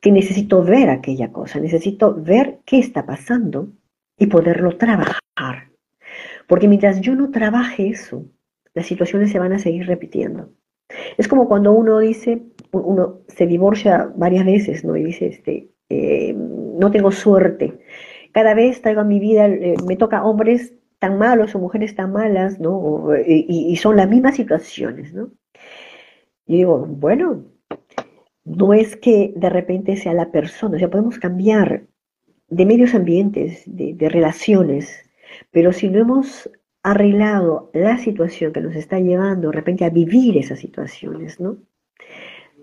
que 0.00 0.12
necesito 0.12 0.62
ver 0.62 0.90
aquella 0.90 1.32
cosa, 1.32 1.58
necesito 1.58 2.14
ver 2.14 2.60
qué 2.64 2.78
está 2.78 3.06
pasando 3.06 3.72
y 4.18 4.26
poderlo 4.26 4.76
trabajar. 4.76 5.70
Porque 6.46 6.68
mientras 6.68 7.00
yo 7.00 7.14
no 7.14 7.30
trabaje 7.30 7.88
eso, 7.88 8.26
las 8.74 8.86
situaciones 8.86 9.32
se 9.32 9.38
van 9.38 9.52
a 9.52 9.58
seguir 9.58 9.86
repitiendo. 9.86 10.50
Es 11.16 11.26
como 11.26 11.48
cuando 11.48 11.72
uno 11.72 11.98
dice, 11.98 12.42
uno 12.72 13.20
se 13.26 13.46
divorcia 13.46 14.12
varias 14.14 14.44
veces, 14.44 14.84
¿no? 14.84 14.96
Y 14.96 15.04
dice, 15.04 15.26
este, 15.26 15.70
eh, 15.88 16.34
no 16.34 16.90
tengo 16.90 17.10
suerte. 17.10 17.80
Cada 18.32 18.54
vez 18.54 18.82
traigo 18.82 19.00
a 19.00 19.04
mi 19.04 19.18
vida, 19.18 19.46
eh, 19.46 19.74
me 19.86 19.96
toca 19.96 20.24
hombres 20.24 20.74
tan 21.06 21.18
malos 21.18 21.54
o 21.54 21.60
mujeres 21.60 21.94
tan 21.94 22.12
malas, 22.12 22.58
¿no? 22.58 23.10
y, 23.24 23.76
son 23.76 23.96
las 23.96 24.08
mismas 24.08 24.34
situaciones, 24.34 25.14
¿no? 25.14 25.30
Y 26.46 26.56
digo, 26.56 26.84
bueno, 26.84 27.44
no 28.44 28.74
es 28.74 28.96
que 28.96 29.32
de 29.36 29.48
repente 29.48 29.96
sea 29.96 30.14
la 30.14 30.32
persona, 30.32 30.76
o 30.76 30.78
sea, 30.80 30.90
podemos 30.90 31.18
cambiar 31.20 31.86
de 32.48 32.66
medios 32.66 32.92
ambientes, 32.94 33.62
de, 33.66 33.94
de 33.94 34.08
relaciones, 34.08 35.08
pero 35.52 35.72
si 35.72 35.88
no 35.88 36.00
hemos 36.00 36.50
arreglado 36.82 37.70
la 37.72 37.98
situación 37.98 38.52
que 38.52 38.60
nos 38.60 38.74
está 38.74 38.98
llevando 38.98 39.50
de 39.50 39.56
repente 39.56 39.84
a 39.84 39.90
vivir 39.90 40.36
esas 40.36 40.58
situaciones, 40.58 41.38
¿no? 41.38 41.58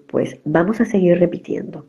Pues 0.07 0.41
vamos 0.43 0.81
a 0.81 0.85
seguir 0.85 1.17
repitiendo. 1.17 1.87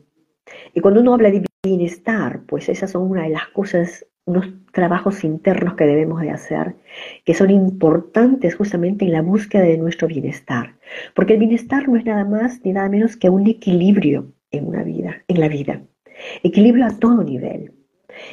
Y 0.73 0.79
cuando 0.79 1.01
uno 1.01 1.13
habla 1.13 1.31
de 1.31 1.43
bienestar, 1.63 2.43
pues 2.47 2.69
esas 2.69 2.91
son 2.91 3.11
una 3.11 3.23
de 3.23 3.29
las 3.29 3.47
cosas, 3.47 4.05
unos 4.25 4.47
trabajos 4.71 5.23
internos 5.23 5.75
que 5.75 5.85
debemos 5.85 6.21
de 6.21 6.31
hacer, 6.31 6.75
que 7.23 7.33
son 7.33 7.51
importantes 7.51 8.55
justamente 8.55 9.05
en 9.05 9.11
la 9.11 9.21
búsqueda 9.21 9.63
de 9.63 9.77
nuestro 9.77 10.07
bienestar. 10.07 10.75
Porque 11.13 11.33
el 11.33 11.39
bienestar 11.39 11.87
no 11.87 11.95
es 11.95 12.05
nada 12.05 12.25
más 12.25 12.61
ni 12.63 12.73
nada 12.73 12.89
menos 12.89 13.15
que 13.17 13.29
un 13.29 13.47
equilibrio 13.47 14.33
en 14.51 14.67
una 14.67 14.83
vida, 14.83 15.23
en 15.27 15.39
la 15.39 15.47
vida. 15.47 15.81
Equilibrio 16.43 16.85
a 16.85 16.97
todo 16.97 17.23
nivel. 17.23 17.73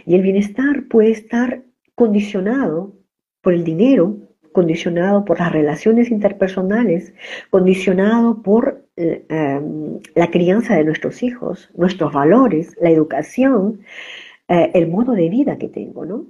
Y 0.06 0.14
el 0.14 0.22
bienestar 0.22 0.84
puede 0.88 1.10
estar 1.10 1.62
condicionado 1.94 2.94
por 3.42 3.52
el 3.52 3.64
dinero, 3.64 4.16
condicionado 4.52 5.24
por 5.24 5.40
las 5.40 5.52
relaciones 5.52 6.10
interpersonales, 6.10 7.14
condicionado 7.50 8.42
por 8.42 8.86
eh, 8.96 9.24
em, 9.28 9.98
la 10.14 10.30
crianza 10.30 10.76
de 10.76 10.84
nuestros 10.84 11.22
hijos, 11.22 11.70
nuestros 11.74 12.12
valores, 12.12 12.76
la 12.80 12.90
educación, 12.90 13.80
eh, 14.48 14.70
el 14.74 14.88
modo 14.88 15.12
de 15.12 15.28
vida 15.28 15.58
que 15.58 15.68
tengo, 15.68 16.04
¿no? 16.04 16.26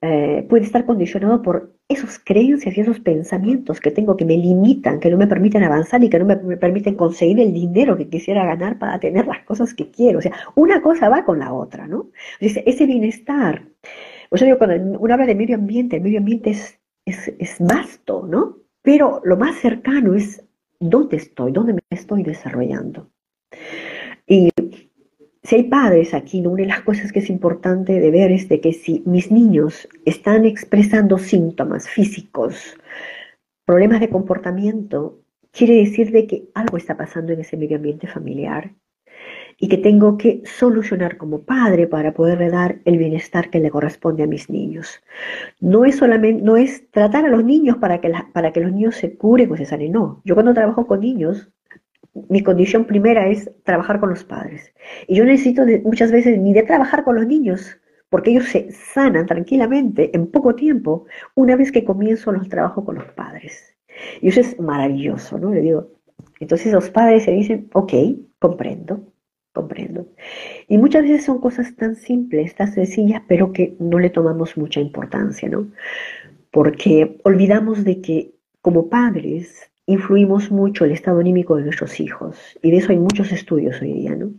Eh, 0.00 0.44
puede 0.48 0.64
estar 0.64 0.84
condicionado 0.84 1.42
por 1.42 1.76
esos 1.88 2.18
creencias 2.18 2.76
y 2.76 2.80
esos 2.80 2.98
pensamientos 2.98 3.80
que 3.80 3.92
tengo 3.92 4.16
que 4.16 4.24
me 4.24 4.36
limitan, 4.36 4.98
que 4.98 5.10
no 5.10 5.16
me 5.16 5.28
permiten 5.28 5.62
avanzar 5.62 6.02
y 6.02 6.10
que 6.10 6.18
no 6.18 6.24
me, 6.24 6.36
permiten 6.56 6.96
conseguir 6.96 7.38
el 7.38 7.52
dinero 7.52 7.96
que 7.96 8.08
quisiera 8.08 8.44
ganar 8.44 8.78
para 8.78 8.98
tener 8.98 9.26
las 9.26 9.44
cosas 9.44 9.74
que 9.74 9.90
quiero. 9.90 10.18
O 10.18 10.22
sea, 10.22 10.32
una 10.56 10.82
cosa 10.82 11.08
va 11.08 11.24
con 11.24 11.38
la 11.38 11.52
otra, 11.52 11.86
¿no? 11.86 12.10
ese 12.40 12.86
bienestar. 12.86 13.64
O 14.30 14.36
sea, 14.36 14.56
cuando 14.58 14.98
uno 14.98 15.14
habla 15.14 15.26
de 15.26 15.34
medio 15.36 15.54
ambiente, 15.54 15.96
el 15.96 16.02
medio 16.02 16.18
ambiente 16.18 16.50
es 16.50 16.82
es, 17.04 17.56
vasto, 17.58 18.26
¿no? 18.26 18.58
Pero 18.82 19.20
lo 19.24 19.36
más 19.36 19.56
cercano 19.56 20.14
es 20.14 20.44
dónde 20.80 21.16
estoy, 21.16 21.52
dónde 21.52 21.74
me 21.74 21.80
estoy 21.90 22.22
desarrollando. 22.22 23.10
Si 25.44 25.56
hay 25.56 25.64
padres 25.64 26.14
aquí, 26.14 26.40
¿no? 26.40 26.50
una 26.50 26.62
de 26.62 26.68
las 26.68 26.82
cosas 26.82 27.12
que 27.12 27.18
es 27.18 27.28
importante 27.28 27.98
de 27.98 28.10
ver 28.12 28.30
es 28.30 28.48
de 28.48 28.60
que 28.60 28.72
si 28.72 29.02
mis 29.06 29.32
niños 29.32 29.88
están 30.04 30.44
expresando 30.44 31.18
síntomas 31.18 31.88
físicos, 31.88 32.76
problemas 33.64 33.98
de 33.98 34.08
comportamiento, 34.08 35.20
quiere 35.50 35.74
decir 35.74 36.12
de 36.12 36.28
que 36.28 36.48
algo 36.54 36.76
está 36.76 36.96
pasando 36.96 37.32
en 37.32 37.40
ese 37.40 37.56
medio 37.56 37.76
ambiente 37.76 38.06
familiar 38.06 38.72
y 39.58 39.68
que 39.68 39.78
tengo 39.78 40.16
que 40.16 40.42
solucionar 40.44 41.16
como 41.16 41.42
padre 41.42 41.88
para 41.88 42.14
poderle 42.14 42.48
dar 42.48 42.80
el 42.84 42.98
bienestar 42.98 43.50
que 43.50 43.60
le 43.60 43.70
corresponde 43.70 44.22
a 44.22 44.28
mis 44.28 44.48
niños. 44.48 45.02
No 45.60 45.84
es 45.84 45.96
solamente, 45.96 46.42
no 46.42 46.56
es 46.56 46.88
tratar 46.90 47.24
a 47.24 47.28
los 47.28 47.44
niños 47.44 47.76
para 47.78 48.00
que, 48.00 48.12
para 48.32 48.52
que 48.52 48.60
los 48.60 48.72
niños 48.72 48.96
se 48.96 49.16
curen 49.16 49.50
o 49.50 49.56
se 49.56 49.64
salen, 49.64 49.92
no. 49.92 50.22
Yo 50.24 50.34
cuando 50.34 50.54
trabajo 50.54 50.86
con 50.86 51.00
niños, 51.00 51.52
mi 52.14 52.42
condición 52.42 52.84
primera 52.84 53.28
es 53.28 53.50
trabajar 53.64 54.00
con 54.00 54.10
los 54.10 54.24
padres. 54.24 54.72
Y 55.06 55.16
yo 55.16 55.24
necesito 55.24 55.62
muchas 55.84 56.12
veces 56.12 56.38
ni 56.38 56.52
de 56.52 56.62
trabajar 56.62 57.04
con 57.04 57.16
los 57.16 57.26
niños, 57.26 57.78
porque 58.10 58.30
ellos 58.30 58.44
se 58.46 58.70
sanan 58.72 59.26
tranquilamente 59.26 60.14
en 60.14 60.26
poco 60.26 60.54
tiempo 60.54 61.06
una 61.34 61.56
vez 61.56 61.72
que 61.72 61.84
comienzo 61.84 62.32
los 62.32 62.48
trabajos 62.48 62.84
con 62.84 62.96
los 62.96 63.06
padres. 63.12 63.74
Y 64.20 64.28
eso 64.28 64.40
es 64.40 64.60
maravilloso, 64.60 65.38
¿no? 65.38 65.52
Le 65.52 65.60
digo, 65.60 65.88
entonces 66.40 66.72
los 66.72 66.90
padres 66.90 67.24
se 67.24 67.32
dicen, 67.32 67.70
ok, 67.72 67.92
comprendo, 68.38 69.06
comprendo. 69.52 70.06
Y 70.68 70.76
muchas 70.76 71.02
veces 71.02 71.24
son 71.24 71.40
cosas 71.40 71.74
tan 71.76 71.96
simples, 71.96 72.54
tan 72.54 72.72
sencillas, 72.72 73.22
pero 73.26 73.52
que 73.52 73.76
no 73.78 73.98
le 73.98 74.10
tomamos 74.10 74.56
mucha 74.56 74.80
importancia, 74.80 75.48
¿no? 75.48 75.68
Porque 76.50 77.18
olvidamos 77.24 77.84
de 77.84 78.02
que 78.02 78.34
como 78.60 78.88
padres 78.90 79.71
influimos 79.86 80.50
mucho 80.50 80.84
el 80.84 80.92
estado 80.92 81.20
anímico 81.20 81.56
de 81.56 81.64
nuestros 81.64 82.00
hijos. 82.00 82.36
Y 82.62 82.70
de 82.70 82.78
eso 82.78 82.92
hay 82.92 82.98
muchos 82.98 83.32
estudios 83.32 83.80
hoy 83.80 83.92
día, 83.92 84.14
¿no? 84.16 84.32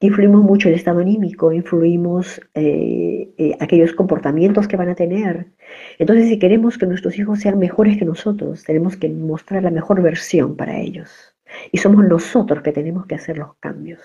Influimos 0.00 0.42
mucho 0.42 0.68
el 0.68 0.74
estado 0.74 1.00
anímico, 1.00 1.52
influimos 1.52 2.40
eh, 2.54 3.32
eh, 3.38 3.56
aquellos 3.60 3.92
comportamientos 3.92 4.66
que 4.66 4.76
van 4.76 4.88
a 4.88 4.94
tener. 4.94 5.52
Entonces, 5.98 6.28
si 6.28 6.38
queremos 6.38 6.78
que 6.78 6.86
nuestros 6.86 7.18
hijos 7.18 7.40
sean 7.40 7.58
mejores 7.58 7.98
que 7.98 8.04
nosotros, 8.04 8.64
tenemos 8.64 8.96
que 8.96 9.08
mostrar 9.08 9.62
la 9.62 9.70
mejor 9.70 10.02
versión 10.02 10.56
para 10.56 10.78
ellos. 10.78 11.34
Y 11.72 11.78
somos 11.78 12.04
nosotros 12.06 12.62
que 12.62 12.72
tenemos 12.72 13.06
que 13.06 13.14
hacer 13.14 13.38
los 13.38 13.54
cambios 13.60 14.00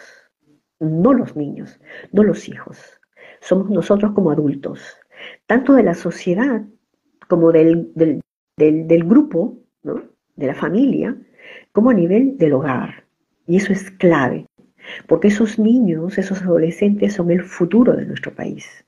no 0.80 1.13
los 1.13 1.36
niños, 1.36 1.80
no 2.12 2.24
los 2.24 2.48
hijos. 2.48 2.78
Somos 3.41 3.69
nosotros 3.69 4.13
como 4.13 4.32
adultos, 4.32 4.82
tanto 5.45 5.74
de 5.74 5.84
la 5.84 5.93
sociedad 5.93 6.63
como 7.28 7.52
del, 7.52 7.91
del, 8.58 9.04
grupo, 9.04 9.60
de 10.39 10.47
la 10.47 10.56
familia, 10.56 11.15
como 11.71 11.89
a 11.89 11.93
nivel 11.93 12.38
del 12.38 12.54
hogar. 12.54 13.06
Y 13.47 13.58
eso 13.58 13.73
es 13.73 13.91
clave, 13.91 14.45
porque 15.08 15.28
esos 15.28 15.60
niños, 15.60 16.17
esos 16.17 16.41
adolescentes 16.41 17.13
son 17.13 17.32
el 17.32 17.43
futuro 17.43 17.93
de 17.95 18.06
nuestro 18.06 18.34
país. 18.34 18.86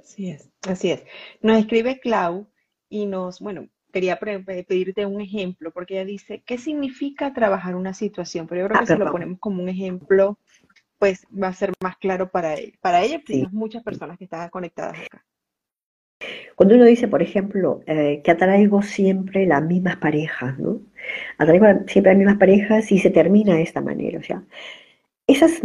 Así 0.00 0.30
es, 0.30 0.50
así 0.68 0.90
es. 0.90 1.04
Nos 1.42 1.58
escribe 1.58 2.00
Clau 2.00 2.46
y 2.88 3.06
nos, 3.06 3.40
bueno, 3.40 3.68
quería 3.92 4.18
pedirte 4.18 5.06
un 5.06 5.20
ejemplo, 5.20 5.72
porque 5.72 5.94
ella 5.94 6.04
dice, 6.04 6.42
¿qué 6.44 6.58
significa 6.58 7.32
trabajar 7.32 7.74
una 7.74 7.94
situación? 7.94 8.46
Pero 8.46 8.62
yo 8.62 8.68
creo 8.68 8.78
ah, 8.78 8.84
que 8.84 8.92
si 8.92 8.98
lo 8.98 9.10
ponemos 9.10 9.38
como 9.38 9.62
un 9.62 9.68
ejemplo 9.68 10.38
pues 10.98 11.26
va 11.30 11.48
a 11.48 11.52
ser 11.52 11.72
más 11.82 11.98
claro 11.98 12.30
para 12.30 12.54
ella. 12.54 12.72
Para 12.80 13.02
ella, 13.02 13.20
muchas 13.52 13.82
personas 13.82 14.16
que 14.16 14.24
están 14.24 14.48
conectadas 14.48 14.98
acá. 15.00 15.24
Cuando 16.54 16.74
uno 16.76 16.84
dice, 16.84 17.08
por 17.08 17.22
ejemplo, 17.22 17.80
eh, 17.86 18.20
que 18.22 18.30
atraigo 18.30 18.82
siempre 18.82 19.46
las 19.46 19.62
mismas 19.62 19.96
parejas, 19.96 20.58
¿no? 20.58 20.80
Atraigo 21.38 21.66
siempre 21.86 22.12
las 22.12 22.18
mismas 22.18 22.38
parejas 22.38 22.92
y 22.92 22.98
se 22.98 23.10
termina 23.10 23.54
de 23.54 23.62
esta 23.62 23.80
manera. 23.80 24.18
O 24.18 24.22
sea, 24.22 24.42
esas, 25.26 25.60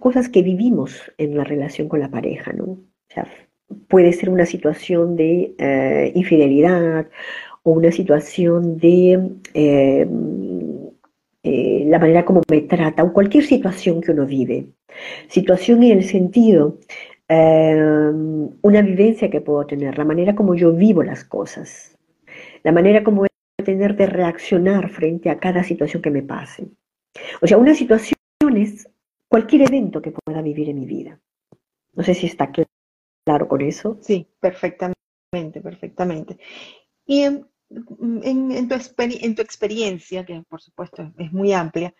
cosas 0.00 0.28
que 0.28 0.42
vivimos 0.42 1.12
en 1.18 1.36
la 1.36 1.44
relación 1.44 1.88
con 1.88 2.00
la 2.00 2.10
pareja, 2.10 2.52
¿no? 2.52 2.64
O 2.64 2.78
sea, 3.08 3.26
puede 3.88 4.12
ser 4.12 4.30
una 4.30 4.46
situación 4.46 5.16
de 5.16 5.54
eh, 5.58 6.12
infidelidad 6.14 7.08
o 7.62 7.72
una 7.72 7.90
situación 7.90 8.78
de 8.78 9.30
eh, 9.54 10.06
la 11.86 11.98
manera 11.98 12.24
como 12.24 12.42
me 12.50 12.60
trata 12.62 13.04
o 13.04 13.12
cualquier 13.12 13.44
situación 13.44 14.00
que 14.00 14.12
uno 14.12 14.26
vive. 14.26 14.66
Situación 15.28 15.82
en 15.82 15.98
el 15.98 16.04
sentido 16.04 16.78
Em, 17.28 18.50
una 18.62 18.82
vivencia 18.82 19.28
que 19.28 19.40
puedo 19.40 19.66
tener, 19.66 19.98
la 19.98 20.04
manera 20.04 20.36
como 20.36 20.54
yo 20.54 20.72
vivo 20.72 21.02
las 21.02 21.24
cosas, 21.24 21.98
la 22.62 22.70
manera 22.70 23.02
como 23.02 23.22
voy 23.22 23.28
a 23.60 23.64
tener 23.64 23.96
de 23.96 24.06
reaccionar 24.06 24.88
frente 24.90 25.28
a 25.28 25.38
cada 25.38 25.64
situación 25.64 26.02
que 26.02 26.10
me 26.10 26.22
pase. 26.22 26.68
O 27.42 27.46
sea, 27.46 27.58
una 27.58 27.74
situación 27.74 28.16
es 28.54 28.88
cualquier 29.28 29.62
evento 29.62 30.00
que 30.00 30.12
pueda 30.12 30.40
vivir 30.40 30.68
en 30.68 30.78
mi 30.78 30.86
vida. 30.86 31.20
No 31.94 32.04
sé 32.04 32.14
si 32.14 32.26
está 32.26 32.52
claro 33.24 33.48
con 33.48 33.60
eso. 33.60 33.98
Sí, 34.02 34.28
perfectamente, 34.38 34.94
perfectamente. 35.60 36.38
Y 37.06 37.22
en, 37.22 37.46
tu, 37.68 37.98
en 38.22 39.34
tu 39.34 39.42
experiencia, 39.42 40.24
que 40.24 40.44
por 40.48 40.60
supuesto 40.60 41.12
es 41.18 41.32
muy 41.32 41.52
amplia, 41.52 41.92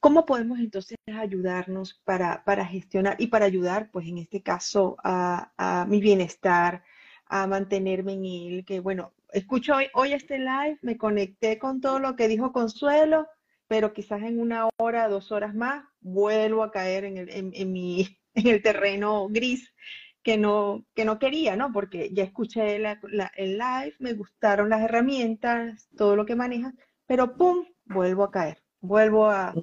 ¿Cómo 0.00 0.24
podemos 0.24 0.58
entonces 0.58 0.96
ayudarnos 1.14 2.00
para, 2.04 2.64
gestionar 2.64 3.16
y 3.18 3.26
para 3.26 3.44
ayudar, 3.44 3.90
pues 3.92 4.06
en 4.08 4.16
este 4.16 4.42
caso, 4.42 4.96
a, 5.04 5.84
mi 5.88 6.00
bienestar, 6.00 6.82
a 7.26 7.46
mantenerme 7.46 8.14
en 8.14 8.24
él? 8.24 8.64
Que 8.64 8.80
bueno, 8.80 9.12
escucho 9.30 9.76
hoy, 9.76 9.88
hoy 9.92 10.14
este 10.14 10.38
live, 10.38 10.78
me 10.80 10.96
conecté 10.96 11.58
con 11.58 11.82
todo 11.82 11.98
lo 11.98 12.16
que 12.16 12.28
dijo 12.28 12.50
Consuelo, 12.52 13.28
pero 13.68 13.92
quizás 13.92 14.22
en 14.22 14.40
una 14.40 14.70
hora, 14.78 15.08
dos 15.08 15.32
horas 15.32 15.54
más, 15.54 15.84
vuelvo 16.00 16.62
a 16.64 16.72
caer 16.72 17.04
en 17.04 17.18
el, 17.18 17.28
en, 17.54 17.72
mi, 17.72 18.18
en 18.34 18.46
el 18.46 18.62
terreno 18.62 19.28
gris 19.28 19.74
que 20.22 20.38
no, 20.38 20.86
que 20.94 21.04
no 21.04 21.18
quería, 21.18 21.56
¿no? 21.56 21.72
Porque 21.72 22.10
ya 22.14 22.24
escuché 22.24 22.76
el 22.76 23.58
live, 23.58 23.94
me 23.98 24.14
gustaron 24.14 24.70
las 24.70 24.80
herramientas, 24.80 25.88
todo 25.94 26.16
lo 26.16 26.24
que 26.24 26.36
maneja, 26.36 26.72
pero 27.06 27.36
¡pum! 27.36 27.66
vuelvo 27.84 28.24
a 28.24 28.30
caer 28.30 28.59
vuelvo 28.80 29.28
a, 29.28 29.54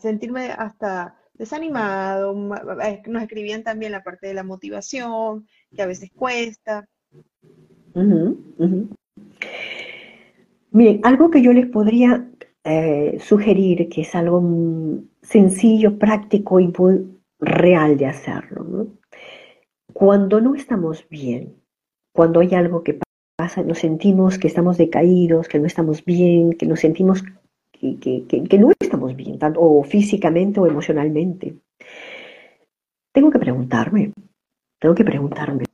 sentirme 0.00 0.50
hasta 0.50 1.16
desanimado. 1.34 2.34
Nos 2.34 3.22
escribían 3.22 3.62
también 3.62 3.92
la 3.92 4.02
parte 4.02 4.26
de 4.26 4.34
la 4.34 4.44
motivación, 4.44 5.46
que 5.74 5.82
a 5.82 5.86
veces 5.86 6.10
cuesta. 6.14 6.88
Miren, 10.70 11.00
algo 11.04 11.30
que 11.30 11.42
yo 11.42 11.52
les 11.52 11.66
podría 11.66 12.28
eh, 12.64 13.18
sugerir, 13.20 13.88
que 13.88 14.02
es 14.02 14.14
algo 14.14 14.42
sencillo, 15.22 15.98
práctico 15.98 16.60
y 16.60 16.72
muy 16.78 17.16
real 17.38 17.96
de 17.96 18.06
hacerlo. 18.06 18.88
Cuando 19.92 20.40
no 20.40 20.54
estamos 20.54 21.08
bien, 21.08 21.56
cuando 22.12 22.40
hay 22.40 22.54
algo 22.54 22.82
que 22.82 22.98
nos 23.64 23.78
sentimos 23.78 24.38
que 24.38 24.48
estamos 24.48 24.76
decaídos, 24.76 25.48
que 25.48 25.58
no 25.58 25.66
estamos 25.66 26.04
bien, 26.04 26.52
que 26.52 26.66
nos 26.66 26.80
sentimos 26.80 27.22
que, 27.80 28.58
no 28.58 28.72
estamos 28.78 29.14
bien, 29.16 29.38
tanto 29.38 29.60
o 29.60 29.82
físicamente 29.82 30.60
o 30.60 30.66
emocionalmente. 30.66 31.56
Tengo 33.12 33.30
que 33.30 33.38
preguntarme, 33.38 34.12
tengo 34.78 34.94
que 34.94 35.04
preguntarme, 35.04 35.64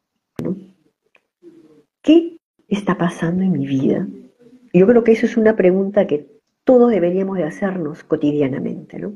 ¿qué 2.03 2.37
está 2.69 2.97
pasando 2.97 3.43
en 3.43 3.53
mi 3.53 3.67
vida? 3.67 4.07
Yo 4.73 4.87
creo 4.87 5.05
que 5.05 5.13
eso 5.13 5.27
es 5.27 5.37
una 5.37 5.55
pregunta 5.57 6.07
que 6.07 6.27
todos 6.65 6.91
deberíamos 6.91 7.37
de 7.37 7.45
hacernos 7.45 8.05
cotidianamente, 8.05 8.99
¿no? 8.99 9.15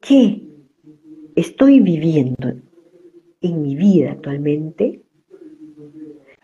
¿Qué 0.00 0.42
estoy 1.36 1.80
viviendo 1.80 2.54
en 3.42 3.62
mi 3.62 3.74
vida 3.76 4.12
actualmente 4.12 5.02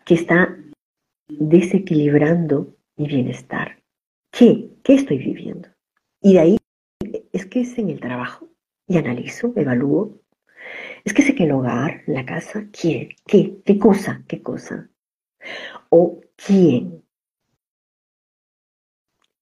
que 0.07 0.15
está 0.15 0.57
desequilibrando 1.29 2.75
mi 2.97 3.09
bienestar. 3.09 3.83
¿Qué? 4.31 4.71
¿Qué 4.85 4.95
estoy 4.95 5.19
viviendo? 5.19 5.69
Y 6.23 6.35
de 6.35 6.41
ahí 6.41 6.57
es 7.33 7.45
que 7.47 7.61
es 7.61 7.77
en 7.77 7.91
el 7.91 8.01
trabajo 8.01 8.49
y 8.87 8.97
analizo, 8.97 9.53
evalúo. 9.57 10.21
Es 11.05 11.13
que 11.13 11.23
sé 11.23 11.35
que 11.35 11.45
el 11.45 11.53
hogar, 11.53 12.03
la 12.07 12.25
casa, 12.25 12.69
¿quién? 12.73 13.11
¿Qué? 13.27 13.59
¿Qué 13.65 13.79
cosa? 13.79 14.23
¿Qué 14.29 14.43
cosa? 14.43 14.89
¿O 15.91 16.21
quién? 16.37 17.03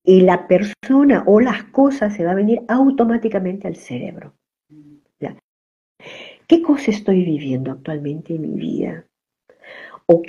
Y 0.03 0.23
la 0.23 0.49
persona 0.49 1.25
o 1.27 1.41
las 1.41 1.65
cosas 1.65 2.15
se 2.15 2.25
va 2.25 2.33
a 2.33 2.37
venir 2.43 2.63
automáticamente 2.69 3.69
al 3.69 3.77
cerebro. 3.77 4.35
¿Qué 6.47 6.61
cosa 6.61 6.91
estoy 6.91 7.25
viviendo 7.25 7.73
actualmente 7.73 8.35
en 8.35 8.43
mi 8.43 8.61
vida? 8.61 9.07
¿O? 10.07 10.21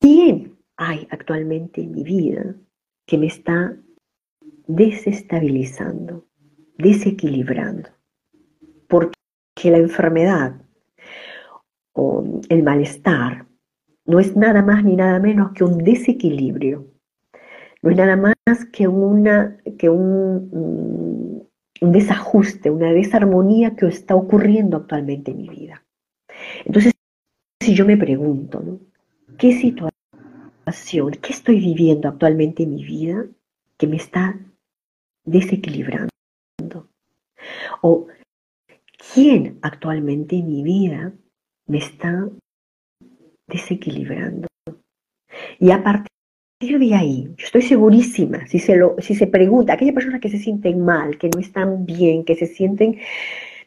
¿Quién 0.00 0.58
hay 0.76 1.06
actualmente 1.10 1.80
en 1.80 1.92
mi 1.92 2.02
vida 2.02 2.54
que 3.06 3.18
me 3.18 3.26
está 3.26 3.76
desestabilizando, 4.66 6.26
desequilibrando? 6.78 7.90
Porque 8.88 9.16
la 9.64 9.78
enfermedad 9.78 10.60
o 11.92 12.40
el 12.48 12.62
malestar 12.62 13.46
no 14.04 14.20
es 14.20 14.36
nada 14.36 14.62
más 14.62 14.84
ni 14.84 14.96
nada 14.96 15.18
menos 15.18 15.52
que 15.52 15.64
un 15.64 15.78
desequilibrio. 15.78 16.86
No 17.82 17.90
es 17.90 17.96
nada 17.96 18.16
más 18.16 18.64
que, 18.72 18.86
una, 18.88 19.58
que 19.78 19.88
un, 19.88 21.48
un 21.80 21.92
desajuste, 21.92 22.70
una 22.70 22.92
desarmonía 22.92 23.74
que 23.76 23.86
está 23.86 24.14
ocurriendo 24.14 24.76
actualmente 24.76 25.30
en 25.30 25.38
mi 25.38 25.48
vida. 25.48 25.84
Entonces, 26.64 26.92
si 27.60 27.74
yo 27.74 27.84
me 27.86 27.96
pregunto, 27.96 28.60
¿no? 28.60 28.80
¿Qué 29.38 29.52
situación 29.52 29.96
¿Qué 31.22 31.32
estoy 31.32 31.60
viviendo 31.60 32.08
actualmente 32.08 32.64
en 32.64 32.74
mi 32.74 32.84
vida 32.84 33.24
que 33.78 33.86
me 33.86 33.96
está 33.96 34.36
desequilibrando? 35.24 36.08
¿O 37.82 38.08
quién 39.14 39.58
actualmente 39.62 40.36
en 40.36 40.48
mi 40.48 40.64
vida 40.64 41.12
me 41.68 41.78
está 41.78 42.28
desequilibrando? 43.46 44.48
Y 45.60 45.70
a 45.70 45.82
partir 45.84 46.78
de 46.78 46.94
ahí, 46.94 47.34
yo 47.36 47.44
estoy 47.46 47.62
segurísima, 47.62 48.46
si 48.48 48.58
se, 48.58 48.76
lo, 48.76 48.96
si 48.98 49.14
se 49.14 49.28
pregunta, 49.28 49.74
aquellas 49.74 49.94
personas 49.94 50.20
que 50.20 50.30
se 50.30 50.38
sienten 50.38 50.84
mal, 50.84 51.16
que 51.16 51.28
no 51.28 51.40
están 51.40 51.86
bien, 51.86 52.24
que 52.24 52.34
se 52.34 52.46
sienten 52.46 52.98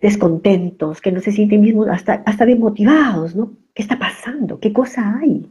descontentos, 0.02 1.00
que 1.00 1.14
no 1.14 1.22
se 1.22 1.32
sienten 1.32 1.62
mismos 1.62 1.88
hasta, 1.88 2.16
hasta 2.26 2.46
desmotivados, 2.46 3.36
¿no? 3.36 3.54
¿Qué 3.74 3.84
está 3.84 3.98
pasando? 3.98 4.60
¿Qué 4.60 4.74
cosa 4.74 5.18
hay? 5.18 5.50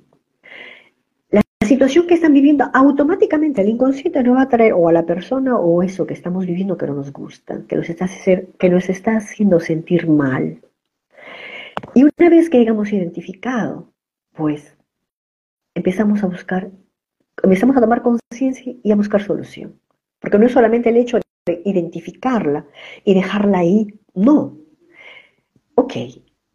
Situación 1.69 2.07
que 2.07 2.15
están 2.15 2.33
viviendo, 2.33 2.65
automáticamente 2.73 3.61
el 3.61 3.69
inconsciente 3.69 4.23
nos 4.23 4.37
va 4.37 4.43
a 4.43 4.49
traer 4.49 4.73
o 4.73 4.89
a 4.89 4.93
la 4.93 5.05
persona 5.05 5.57
o 5.59 5.83
eso 5.83 6.07
que 6.07 6.15
estamos 6.15 6.47
viviendo 6.47 6.77
que 6.77 6.87
no 6.87 6.95
nos 6.95 7.13
gusta, 7.13 7.63
que 7.69 7.77
nos 7.77 7.89
está, 7.89 8.09
que 8.59 8.69
nos 8.71 8.89
está 8.89 9.19
haciendo 9.19 9.61
sentir 9.61 10.09
mal. 10.09 10.61
Y 11.95 12.05
una 12.05 12.31
vez 12.31 12.49
que 12.49 12.59
hayamos 12.59 12.93
identificado, 12.93 13.93
pues 14.35 14.77
empezamos 15.75 16.23
a 16.25 16.27
buscar, 16.27 16.71
empezamos 17.43 17.77
a 17.77 17.81
tomar 17.81 18.03
conciencia 18.03 18.75
y 18.83 18.91
a 18.91 18.97
buscar 18.97 19.23
solución. 19.23 19.79
Porque 20.21 20.39
no 20.39 20.47
es 20.47 20.53
solamente 20.53 20.89
el 20.89 20.97
hecho 20.97 21.19
de 21.47 21.63
identificarla 21.65 22.67
y 23.05 23.15
dejarla 23.15 23.59
ahí, 23.59 23.87
no. 24.15 24.57
Ok, 25.77 25.93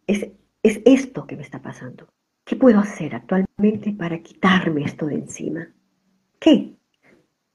es, 0.06 0.28
es 0.62 0.80
esto 0.84 1.26
que 1.26 1.36
me 1.36 1.42
está 1.42 1.62
pasando. 1.62 2.08
¿Qué 2.44 2.56
puedo 2.56 2.78
hacer 2.78 3.14
actualmente 3.14 3.92
para 3.92 4.18
quitarme 4.20 4.84
esto 4.84 5.06
de 5.06 5.14
encima? 5.14 5.72
¿Qué? 6.38 6.74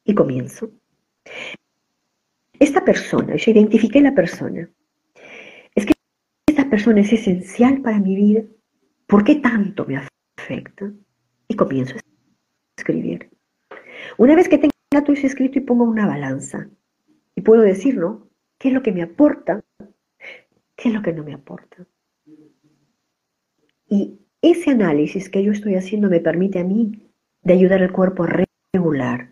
Y 0.03 0.15
comienzo. 0.15 0.71
Esta 2.59 2.83
persona, 2.83 3.35
yo 3.35 3.51
identifiqué 3.51 4.01
la 4.01 4.15
persona. 4.15 4.69
Es 5.75 5.85
que 5.85 5.93
esta 6.47 6.69
persona 6.69 7.01
es 7.01 7.13
esencial 7.13 7.81
para 7.81 7.99
mi 7.99 8.15
vida. 8.15 8.43
¿Por 9.05 9.23
qué 9.23 9.35
tanto 9.35 9.85
me 9.85 10.01
afecta? 10.37 10.91
Y 11.47 11.55
comienzo 11.55 11.95
a 11.95 12.01
escribir. 12.77 13.29
Una 14.17 14.35
vez 14.35 14.49
que 14.49 14.57
tenga 14.57 15.03
todo 15.03 15.13
eso 15.13 15.27
escrito 15.27 15.59
y 15.59 15.61
pongo 15.61 15.83
una 15.83 16.07
balanza, 16.07 16.69
y 17.35 17.41
puedo 17.41 17.61
decir, 17.61 17.95
¿no? 17.95 18.27
¿Qué 18.57 18.67
es 18.67 18.73
lo 18.73 18.83
que 18.83 18.91
me 18.91 19.01
aporta? 19.01 19.63
¿Qué 20.75 20.89
es 20.89 20.93
lo 20.93 21.01
que 21.01 21.13
no 21.13 21.23
me 21.23 21.33
aporta? 21.33 21.85
Y 23.87 24.19
ese 24.41 24.71
análisis 24.71 25.29
que 25.29 25.43
yo 25.43 25.51
estoy 25.51 25.75
haciendo 25.75 26.09
me 26.09 26.19
permite 26.19 26.59
a 26.59 26.63
mí 26.63 27.11
de 27.43 27.53
ayudar 27.53 27.81
al 27.81 27.91
cuerpo 27.91 28.23
a 28.23 28.45
regular, 28.73 29.31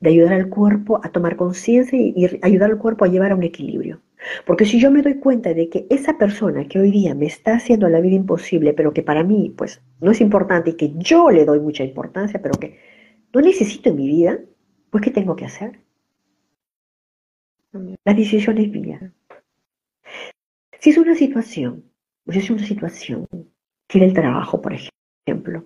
de 0.00 0.10
ayudar 0.10 0.34
al 0.34 0.48
cuerpo 0.48 1.00
a 1.02 1.10
tomar 1.10 1.36
conciencia 1.36 1.98
y, 1.98 2.38
ayudar 2.42 2.70
al 2.70 2.78
cuerpo 2.78 3.04
a 3.04 3.08
llevar 3.08 3.32
a 3.32 3.34
un 3.34 3.42
equilibrio. 3.42 4.00
Porque 4.46 4.66
si 4.66 4.78
yo 4.78 4.90
me 4.90 5.02
doy 5.02 5.14
cuenta 5.14 5.54
de 5.54 5.68
que 5.68 5.86
esa 5.88 6.18
persona 6.18 6.68
que 6.68 6.78
hoy 6.78 6.90
día 6.90 7.14
me 7.14 7.26
está 7.26 7.54
haciendo 7.54 7.88
la 7.88 8.00
vida 8.00 8.16
imposible, 8.16 8.74
pero 8.74 8.92
que 8.92 9.02
para 9.02 9.24
mí 9.24 9.54
pues 9.56 9.82
no 10.00 10.10
es 10.10 10.20
importante 10.20 10.70
y 10.70 10.74
que 10.74 10.92
yo 10.96 11.30
le 11.30 11.44
doy 11.44 11.60
mucha 11.60 11.84
importancia, 11.84 12.40
pero 12.42 12.58
que 12.58 12.78
no 13.32 13.40
necesito 13.40 13.90
en 13.90 13.96
mi 13.96 14.06
vida, 14.06 14.38
pues 14.90 15.02
¿qué 15.04 15.10
tengo 15.10 15.36
que 15.36 15.46
hacer? 15.46 15.80
La 18.04 18.14
decisión 18.14 18.58
es 18.58 18.70
mía. 18.70 19.12
Si 20.80 20.90
es 20.90 20.98
una 20.98 21.14
situación, 21.14 21.84
pues 22.24 22.38
es 22.38 22.50
una 22.50 22.64
situación 22.64 23.26
que 23.90 24.04
el 24.04 24.14
trabajo, 24.14 24.62
por 24.62 24.72
ejemplo, 24.72 25.64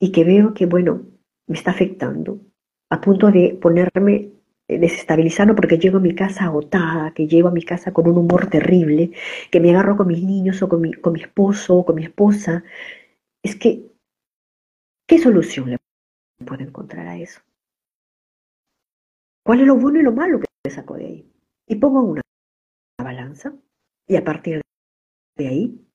y 0.00 0.10
que 0.10 0.24
veo 0.24 0.52
que, 0.52 0.66
bueno, 0.66 1.06
me 1.46 1.56
está 1.56 1.70
afectando, 1.70 2.40
a 2.90 3.00
punto 3.00 3.30
de 3.30 3.56
ponerme 3.60 4.32
desestabilizando 4.68 5.54
porque 5.54 5.78
llego 5.78 5.98
a 5.98 6.00
mi 6.00 6.14
casa 6.14 6.46
agotada, 6.46 7.12
que 7.14 7.28
llego 7.28 7.48
a 7.48 7.52
mi 7.52 7.62
casa 7.62 7.92
con 7.92 8.08
un 8.08 8.18
humor 8.18 8.50
terrible, 8.50 9.12
que 9.50 9.60
me 9.60 9.70
agarro 9.70 9.96
con 9.96 10.08
mis 10.08 10.22
niños 10.22 10.60
o 10.62 10.68
con 10.68 10.80
mi, 10.80 10.90
esposo 11.20 11.76
o 11.76 11.84
con 11.84 11.94
mi 11.94 12.04
esposa, 12.04 12.64
es 13.44 13.54
que, 13.54 13.92
¿qué 15.06 15.18
solución 15.18 15.70
le 15.70 15.78
puedo 16.44 16.64
encontrar 16.64 17.06
a 17.06 17.16
eso? 17.16 17.40
¿Cuál 19.44 19.60
es 19.60 19.66
lo 19.68 19.76
bueno 19.76 20.00
y 20.00 20.02
lo 20.02 20.10
malo 20.10 20.40
que 20.40 20.70
saco 20.70 20.96
de 20.96 21.06
ahí? 21.06 21.32
Y 21.68 21.76
pongo 21.76 22.02
una 22.02 22.22
balanza 22.98 23.54
y 24.08 24.16
a 24.16 24.24
partir 24.24 24.62
de 25.36 25.46
ahí, 25.46 25.85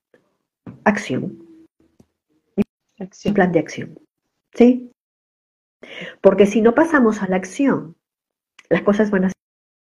acción. 0.83 1.37
Un 3.25 3.33
plan 3.33 3.51
de 3.51 3.59
acción. 3.59 3.99
¿Sí? 4.53 4.91
Porque 6.21 6.45
si 6.45 6.61
no 6.61 6.75
pasamos 6.75 7.21
a 7.21 7.27
la 7.27 7.35
acción, 7.35 7.95
las 8.69 8.81
cosas 8.83 9.09
van 9.11 9.25
a 9.25 9.31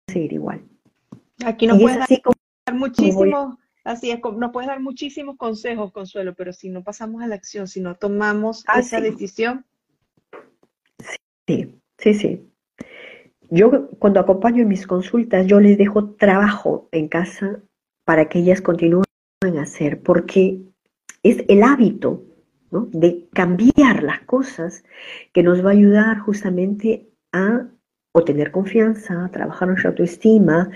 seguir 0.10 0.34
igual. 0.34 0.64
Aquí 1.46 1.68
no 1.68 1.78
puedes 1.78 2.00
dar 2.00 2.76
muchísimos, 2.76 3.58
así 3.84 4.12
es, 4.12 4.20
no 4.38 4.52
puedes 4.52 4.68
dar 4.68 4.80
muchísimos 4.80 5.38
consejos, 5.38 5.92
Consuelo, 5.92 6.36
pero 6.36 6.54
si 6.54 6.70
no 6.70 6.84
pasamos 6.84 7.22
a 7.22 7.28
la 7.28 7.36
acción, 7.36 7.68
si 7.68 7.82
no 7.82 7.96
tomamos 7.96 8.64
ah, 8.68 8.80
esa 8.80 9.02
decisión. 9.02 9.66
Sí, 11.48 11.80
sí, 11.98 12.14
sí. 12.14 12.48
Yo 13.50 13.90
cuando 14.00 14.20
acompaño 14.20 14.64
en 14.64 14.68
mis 14.68 14.86
consultas, 14.86 15.48
yo 15.48 15.60
les 15.60 15.78
dejo 15.78 16.12
trabajo 16.16 16.90
en 16.92 17.08
casa 17.08 17.62
para 18.04 18.28
que 18.28 18.40
ellas 18.40 18.62
continúen 18.62 19.06
a 19.58 19.62
hacer, 19.62 20.02
porque 20.02 20.62
es 21.30 21.44
el 21.48 21.64
hábito 21.64 22.24
de 22.72 23.28
cambiar 23.34 24.04
las 24.04 24.22
cosas 24.22 24.84
que 25.34 25.44
nos 25.44 25.64
va 25.64 25.70
a 25.70 25.74
ayudar 25.74 26.20
justamente 26.20 27.10
a 27.32 27.68
obtener 28.12 28.52
confianza, 28.52 29.26
a 29.26 29.32
trabajar 29.32 29.68
nuestra 29.68 29.92
autoestima, 29.92 30.70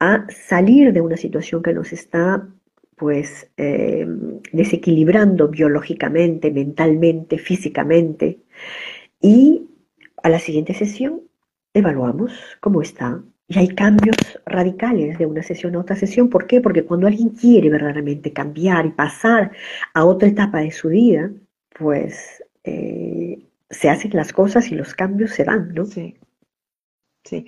a 0.00 0.26
salir 0.30 0.92
de 0.92 1.00
una 1.00 1.16
situación 1.16 1.62
que 1.62 1.74
nos 1.74 1.92
está 1.92 2.48
pues 2.96 3.50
eh, 3.58 4.06
desequilibrando 4.52 5.48
biológicamente, 5.48 6.50
mentalmente, 6.50 7.38
físicamente. 7.38 8.40
Y 9.20 9.68
a 10.22 10.30
la 10.30 10.38
siguiente 10.38 10.72
sesión 10.72 11.22
evaluamos 11.74 12.32
cómo 12.60 12.80
está 12.80 13.22
y 13.48 13.58
hay 13.58 13.68
cambios 13.68 14.16
radicales 14.44 15.18
de 15.18 15.26
una 15.26 15.42
sesión 15.42 15.76
a 15.76 15.80
otra 15.80 15.96
sesión. 15.96 16.28
¿Por 16.28 16.46
qué? 16.46 16.60
Porque 16.60 16.84
cuando 16.84 17.06
alguien 17.06 17.30
quiere 17.30 17.70
verdaderamente 17.70 18.32
cambiar 18.32 18.86
y 18.86 18.90
pasar 18.90 19.52
a 19.94 20.04
otra 20.04 20.28
etapa 20.28 20.60
de 20.60 20.72
su 20.72 20.88
vida, 20.88 21.30
pues 21.78 22.42
eh, 22.64 23.46
se 23.70 23.88
hacen 23.88 24.10
las 24.14 24.32
cosas 24.32 24.70
y 24.70 24.74
los 24.74 24.94
cambios 24.94 25.30
se 25.30 25.44
dan, 25.44 25.72
¿no? 25.74 25.84
Sí. 25.84 26.16
Sí. 27.24 27.46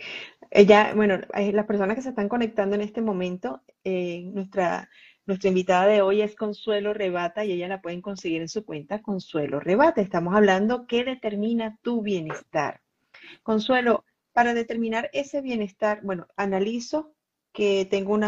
Ella, 0.51 0.93
bueno, 0.95 1.19
las 1.35 1.67
personas 1.67 1.97
que 1.97 2.03
se 2.03 2.09
están 2.11 2.29
conectando 2.29 2.75
en 2.75 2.83
este 2.83 3.03
momento, 3.03 3.63
eh, 3.85 4.23
nuestra, 4.33 4.89
nuestra 5.27 5.49
invitada 5.49 5.87
de 5.87 6.01
hoy 6.01 6.23
es 6.23 6.35
Consuelo 6.37 6.95
Rebata 6.95 7.45
y 7.45 7.53
ella 7.53 7.69
la 7.69 7.83
pueden 7.83 8.01
conseguir 8.01 8.41
en 8.41 8.49
su 8.49 8.65
cuenta 8.65 9.03
Consuelo 9.03 9.61
Rebata. 9.61 10.01
Estamos 10.01 10.35
hablando 10.35 10.87
qué 10.87 11.05
determina 11.05 11.77
tu 11.83 12.03
bienestar. 12.03 12.81
Consuelo, 13.43 14.05
para 14.39 14.55
determinar 14.55 15.11
ese 15.13 15.41
bienestar, 15.41 15.99
bueno, 16.05 16.29
analizo 16.37 17.13
que 17.53 17.89
tengo 17.91 18.15
un 18.15 18.23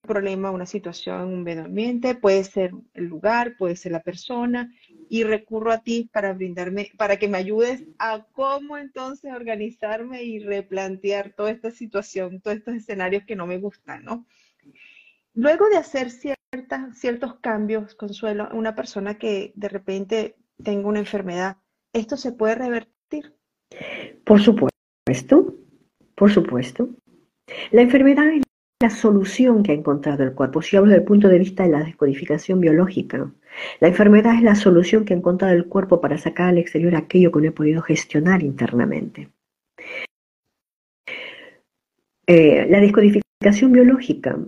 problema, 0.00 0.50
una 0.50 0.64
situación, 0.64 1.28
un 1.28 1.42
medio 1.42 1.66
ambiente, 1.66 2.14
puede 2.14 2.42
ser 2.44 2.72
el 2.94 3.04
lugar, 3.04 3.56
puede 3.58 3.76
ser 3.76 3.92
la 3.92 4.02
persona, 4.02 4.72
y 5.10 5.24
recurro 5.24 5.70
a 5.70 5.82
ti 5.82 6.08
para 6.10 6.32
brindarme, 6.32 6.90
para 6.96 7.18
que 7.18 7.28
me 7.28 7.36
ayudes 7.36 7.84
a 7.98 8.24
cómo 8.32 8.78
entonces 8.78 9.30
organizarme 9.30 10.22
y 10.22 10.38
replantear 10.38 11.34
toda 11.34 11.50
esta 11.50 11.70
situación, 11.70 12.40
todos 12.40 12.56
estos 12.56 12.74
escenarios 12.74 13.24
que 13.26 13.36
no 13.36 13.46
me 13.46 13.58
gustan, 13.58 14.04
¿no? 14.04 14.24
Luego 15.34 15.68
de 15.68 15.76
hacer 15.76 16.10
ciertas, 16.10 16.98
ciertos 16.98 17.40
cambios, 17.40 17.94
Consuelo, 17.94 18.48
una 18.54 18.74
persona 18.74 19.18
que 19.18 19.52
de 19.54 19.68
repente 19.68 20.34
tenga 20.64 20.88
una 20.88 21.00
enfermedad, 21.00 21.58
¿esto 21.92 22.16
se 22.16 22.32
puede 22.32 22.54
revertir? 22.54 23.36
Por 24.24 24.40
supuesto 24.40 24.71
por 26.14 26.30
supuesto. 26.30 26.88
La 27.70 27.82
enfermedad 27.82 28.28
es 28.28 28.42
la 28.80 28.90
solución 28.90 29.62
que 29.62 29.72
ha 29.72 29.74
encontrado 29.74 30.22
el 30.22 30.32
cuerpo. 30.32 30.62
Si 30.62 30.76
hablo 30.76 30.90
desde 30.90 31.02
el 31.02 31.06
punto 31.06 31.28
de 31.28 31.38
vista 31.38 31.64
de 31.64 31.70
la 31.70 31.82
descodificación 31.82 32.60
biológica, 32.60 33.32
la 33.80 33.88
enfermedad 33.88 34.34
es 34.34 34.42
la 34.42 34.54
solución 34.54 35.04
que 35.04 35.14
ha 35.14 35.16
encontrado 35.16 35.54
el 35.54 35.66
cuerpo 35.66 36.00
para 36.00 36.18
sacar 36.18 36.48
al 36.48 36.58
exterior 36.58 36.94
aquello 36.94 37.32
que 37.32 37.40
no 37.40 37.48
he 37.48 37.52
podido 37.52 37.82
gestionar 37.82 38.42
internamente. 38.42 39.28
Eh, 42.26 42.66
la 42.70 42.80
descodificación 42.80 43.72
biológica 43.72 44.38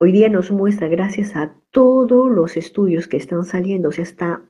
hoy 0.00 0.12
día 0.12 0.28
nos 0.28 0.50
muestra, 0.50 0.88
gracias 0.88 1.36
a 1.36 1.54
todos 1.70 2.30
los 2.30 2.56
estudios 2.56 3.08
que 3.08 3.16
están 3.16 3.44
saliendo, 3.44 3.92
se 3.92 4.02
está 4.02 4.42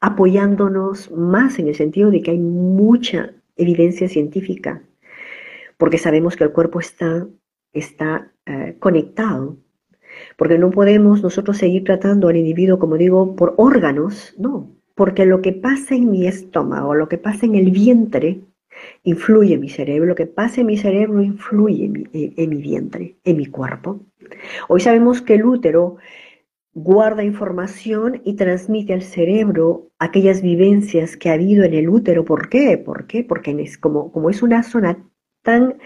apoyándonos 0.00 1.10
más 1.10 1.58
en 1.58 1.68
el 1.68 1.74
sentido 1.74 2.10
de 2.10 2.22
que 2.22 2.32
hay 2.32 2.38
mucha 2.38 3.32
evidencia 3.56 4.08
científica 4.08 4.82
porque 5.76 5.98
sabemos 5.98 6.36
que 6.36 6.44
el 6.44 6.52
cuerpo 6.52 6.80
está, 6.80 7.26
está 7.72 8.32
eh, 8.46 8.76
conectado, 8.78 9.58
porque 10.36 10.58
no 10.58 10.70
podemos 10.70 11.22
nosotros 11.22 11.58
seguir 11.58 11.84
tratando 11.84 12.28
al 12.28 12.36
individuo, 12.36 12.78
como 12.78 12.96
digo, 12.96 13.36
por 13.36 13.54
órganos, 13.58 14.34
no, 14.38 14.70
porque 14.94 15.26
lo 15.26 15.42
que 15.42 15.52
pasa 15.52 15.94
en 15.94 16.10
mi 16.10 16.26
estómago, 16.26 16.94
lo 16.94 17.08
que 17.08 17.18
pasa 17.18 17.46
en 17.46 17.54
el 17.54 17.70
vientre, 17.70 18.40
influye 19.02 19.54
en 19.54 19.60
mi 19.60 19.68
cerebro, 19.68 20.06
lo 20.06 20.14
que 20.14 20.26
pasa 20.26 20.60
en 20.60 20.66
mi 20.66 20.76
cerebro 20.76 21.22
influye 21.22 21.84
en 21.86 21.92
mi, 21.92 22.08
en 22.12 22.50
mi 22.50 22.56
vientre, 22.56 23.16
en 23.24 23.36
mi 23.36 23.46
cuerpo. 23.46 24.00
Hoy 24.68 24.80
sabemos 24.80 25.22
que 25.22 25.34
el 25.34 25.44
útero 25.44 25.96
guarda 26.74 27.24
información 27.24 28.20
y 28.24 28.34
transmite 28.34 28.92
al 28.92 29.02
cerebro 29.02 29.88
aquellas 29.98 30.42
vivencias 30.42 31.16
que 31.16 31.30
ha 31.30 31.34
habido 31.34 31.64
en 31.64 31.72
el 31.72 31.88
útero. 31.88 32.24
¿Por 32.24 32.50
qué? 32.50 32.76
¿Por 32.76 33.06
qué? 33.06 33.24
Porque 33.24 33.50
es 33.62 33.78
como, 33.78 34.12
como 34.12 34.28
es 34.28 34.42
una 34.42 34.62
zona 34.62 34.98
tan 35.46 35.76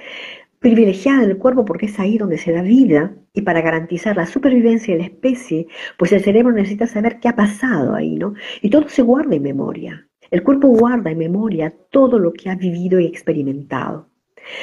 privilegiada 0.59 1.27
del 1.27 1.39
cuerpo 1.39 1.65
porque 1.65 1.87
es 1.87 2.01
ahí 2.01 2.19
donde 2.19 2.39
se 2.39 2.53
da 2.53 2.63
vida 2.63 3.15
y 3.33 3.43
para 3.43 3.61
garantizar 3.61 4.17
la 4.17 4.27
supervivencia 4.27 4.95
de 4.95 5.01
la 5.01 5.07
especie, 5.07 5.69
pues 5.99 6.13
el 6.13 6.23
cerebro 6.23 6.53
necesita 6.53 6.87
saber 6.87 7.21
qué 7.21 7.29
ha 7.29 7.37
pasado 7.37 7.95
ahí, 7.95 8.17
¿no? 8.17 8.35
Y 8.63 8.71
todo 8.71 8.89
se 8.89 9.03
guarda 9.03 9.37
en 9.37 9.43
memoria. 9.43 10.09
El 10.31 10.43
cuerpo 10.43 10.69
guarda 10.69 11.11
en 11.11 11.19
memoria 11.19 11.73
todo 11.91 12.19
lo 12.19 12.33
que 12.33 12.51
ha 12.51 12.57
vivido 12.57 12.99
y 13.01 13.07
experimentado. 13.07 14.10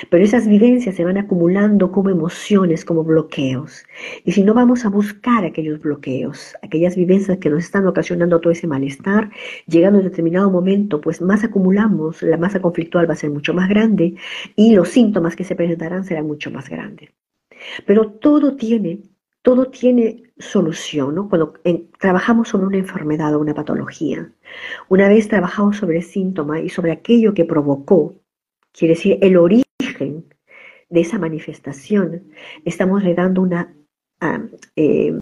Pero 0.09 0.23
esas 0.23 0.47
vivencias 0.47 0.95
se 0.95 1.05
van 1.05 1.17
acumulando 1.17 1.91
como 1.91 2.09
emociones, 2.09 2.85
como 2.85 3.03
bloqueos. 3.03 3.85
Y 4.23 4.31
si 4.31 4.43
no 4.43 4.53
vamos 4.53 4.85
a 4.85 4.89
buscar 4.89 5.45
aquellos 5.45 5.79
bloqueos, 5.79 6.55
aquellas 6.61 6.95
vivencias 6.95 7.37
que 7.37 7.49
nos 7.49 7.63
están 7.63 7.87
ocasionando 7.87 8.39
todo 8.39 8.51
ese 8.51 8.67
malestar, 8.67 9.29
llegando 9.67 9.99
a 9.99 10.01
un 10.01 10.09
determinado 10.09 10.49
momento, 10.49 11.01
pues 11.01 11.21
más 11.21 11.43
acumulamos, 11.43 12.21
la 12.21 12.37
masa 12.37 12.61
conflictual 12.61 13.09
va 13.09 13.13
a 13.13 13.17
ser 13.17 13.29
mucho 13.29 13.53
más 13.53 13.69
grande 13.69 14.15
y 14.55 14.75
los 14.75 14.89
síntomas 14.89 15.35
que 15.35 15.43
se 15.43 15.55
presentarán 15.55 16.03
serán 16.03 16.27
mucho 16.27 16.51
más 16.51 16.69
grandes. 16.69 17.09
Pero 17.85 18.11
todo 18.11 18.55
tiene, 18.55 19.01
todo 19.41 19.69
tiene 19.69 20.23
solución, 20.37 21.15
¿no? 21.15 21.29
Cuando 21.29 21.53
trabajamos 21.99 22.49
sobre 22.49 22.67
una 22.67 22.77
enfermedad 22.77 23.33
o 23.35 23.39
una 23.39 23.53
patología, 23.53 24.31
una 24.89 25.09
vez 25.09 25.27
trabajamos 25.27 25.77
sobre 25.77 25.97
el 25.97 26.03
síntoma 26.03 26.59
y 26.59 26.69
sobre 26.69 26.91
aquello 26.91 27.33
que 27.33 27.45
provocó, 27.45 28.15
quiere 28.71 28.93
decir 28.93 29.17
el 29.21 29.37
origen, 29.37 29.66
de 29.99 31.01
esa 31.01 31.19
manifestación, 31.19 32.23
estamos 32.65 33.03
dando 33.15 33.41
una, 33.41 33.75
ah, 34.21 34.41
eh, 34.75 35.19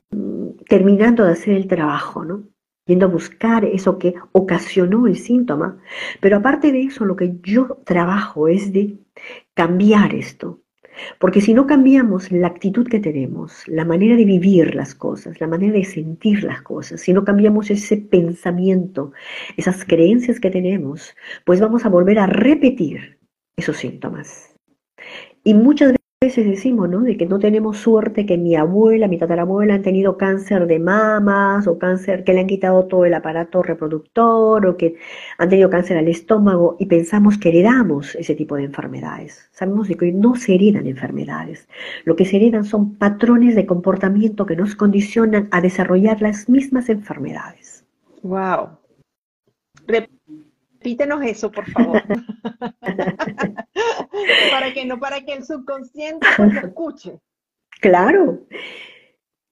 terminando 0.68 1.26
de 1.26 1.32
hacer 1.32 1.56
el 1.56 1.68
trabajo, 1.68 2.24
¿no? 2.24 2.44
Yendo 2.88 3.08
a 3.08 3.10
buscar 3.10 3.66
eso 3.66 3.98
que 3.98 4.14
ocasionó 4.32 5.08
el 5.08 5.18
síntoma. 5.18 5.80
Pero 6.22 6.38
aparte 6.38 6.72
de 6.72 6.84
eso, 6.84 7.04
lo 7.06 7.16
que 7.16 7.36
yo 7.42 7.82
trabajo 7.84 8.48
es 8.48 8.72
de 8.74 9.00
cambiar 9.56 10.14
esto. 10.14 10.62
Porque 11.20 11.42
si 11.42 11.54
no 11.54 11.68
cambiamos 11.68 12.32
la 12.32 12.48
actitud 12.48 12.88
que 12.88 13.00
tenemos, 13.00 13.68
la 13.68 13.86
manera 13.86 14.16
de 14.16 14.26
vivir 14.26 14.76
las 14.76 14.96
cosas, 14.96 15.42
la 15.42 15.48
manera 15.48 15.74
de 15.74 15.84
sentir 15.84 16.44
las 16.44 16.62
cosas, 16.62 17.02
si 17.02 17.12
no 17.12 17.26
cambiamos 17.26 17.70
ese 17.70 17.98
pensamiento, 17.98 19.12
esas 19.58 19.84
creencias 19.84 20.40
que 20.40 20.52
tenemos, 20.52 21.16
pues 21.44 21.60
vamos 21.60 21.86
a 21.86 21.90
volver 21.90 22.20
a 22.20 22.28
repetir 22.28 23.20
esos 23.58 23.78
síntomas. 23.78 24.55
Y 25.48 25.54
muchas 25.54 25.94
veces 26.20 26.48
decimos, 26.48 26.90
¿no? 26.90 27.02
De 27.02 27.18
que 27.18 27.28
no 27.28 27.38
tenemos 27.38 27.78
suerte, 27.78 28.26
que 28.26 28.36
mi 28.36 28.56
abuela, 28.56 29.08
mi 29.08 29.20
tatarabuela 29.20 29.76
han 29.76 29.84
tenido 29.84 30.18
cáncer 30.18 30.66
de 30.66 30.80
mamas 30.80 31.68
o 31.68 31.78
cáncer, 31.78 32.24
que 32.24 32.34
le 32.34 32.40
han 32.40 32.48
quitado 32.48 32.88
todo 32.88 33.06
el 33.06 33.14
aparato 33.14 33.62
reproductor 33.62 34.66
o 34.66 34.76
que 34.76 34.96
han 35.38 35.50
tenido 35.50 35.70
cáncer 35.70 35.98
al 35.98 36.08
estómago 36.08 36.78
y 36.80 36.88
pensamos 36.88 37.38
que 37.38 37.50
heredamos 37.50 38.16
ese 38.16 38.34
tipo 38.34 38.56
de 38.56 38.64
enfermedades. 38.64 39.48
Sabemos 39.52 39.88
de 39.88 39.98
que 39.98 40.12
no 40.12 40.36
se 40.36 40.56
heredan 40.56 40.88
enfermedades. 40.88 41.68
Lo 42.06 42.16
que 42.16 42.26
se 42.26 42.38
heredan 42.38 42.66
son 42.66 42.96
patrones 42.96 43.54
de 43.56 43.68
comportamiento 43.68 44.48
que 44.48 44.56
nos 44.56 44.76
condicionan 44.76 45.48
a 45.52 45.62
desarrollar 45.62 46.24
las 46.24 46.50
mismas 46.50 46.90
enfermedades. 46.90 47.86
Wow. 48.24 48.80
Repítenos 50.86 51.26
eso, 51.26 51.52
por 51.52 51.68
favor. 51.72 52.04
para 54.52 54.72
que 54.72 54.86
no, 54.86 55.00
para 55.00 55.26
que 55.26 55.34
el 55.34 55.44
subconsciente 55.44 56.28
pues, 56.38 56.54
lo 56.54 56.60
escuche. 56.60 57.20
Claro. 57.82 58.46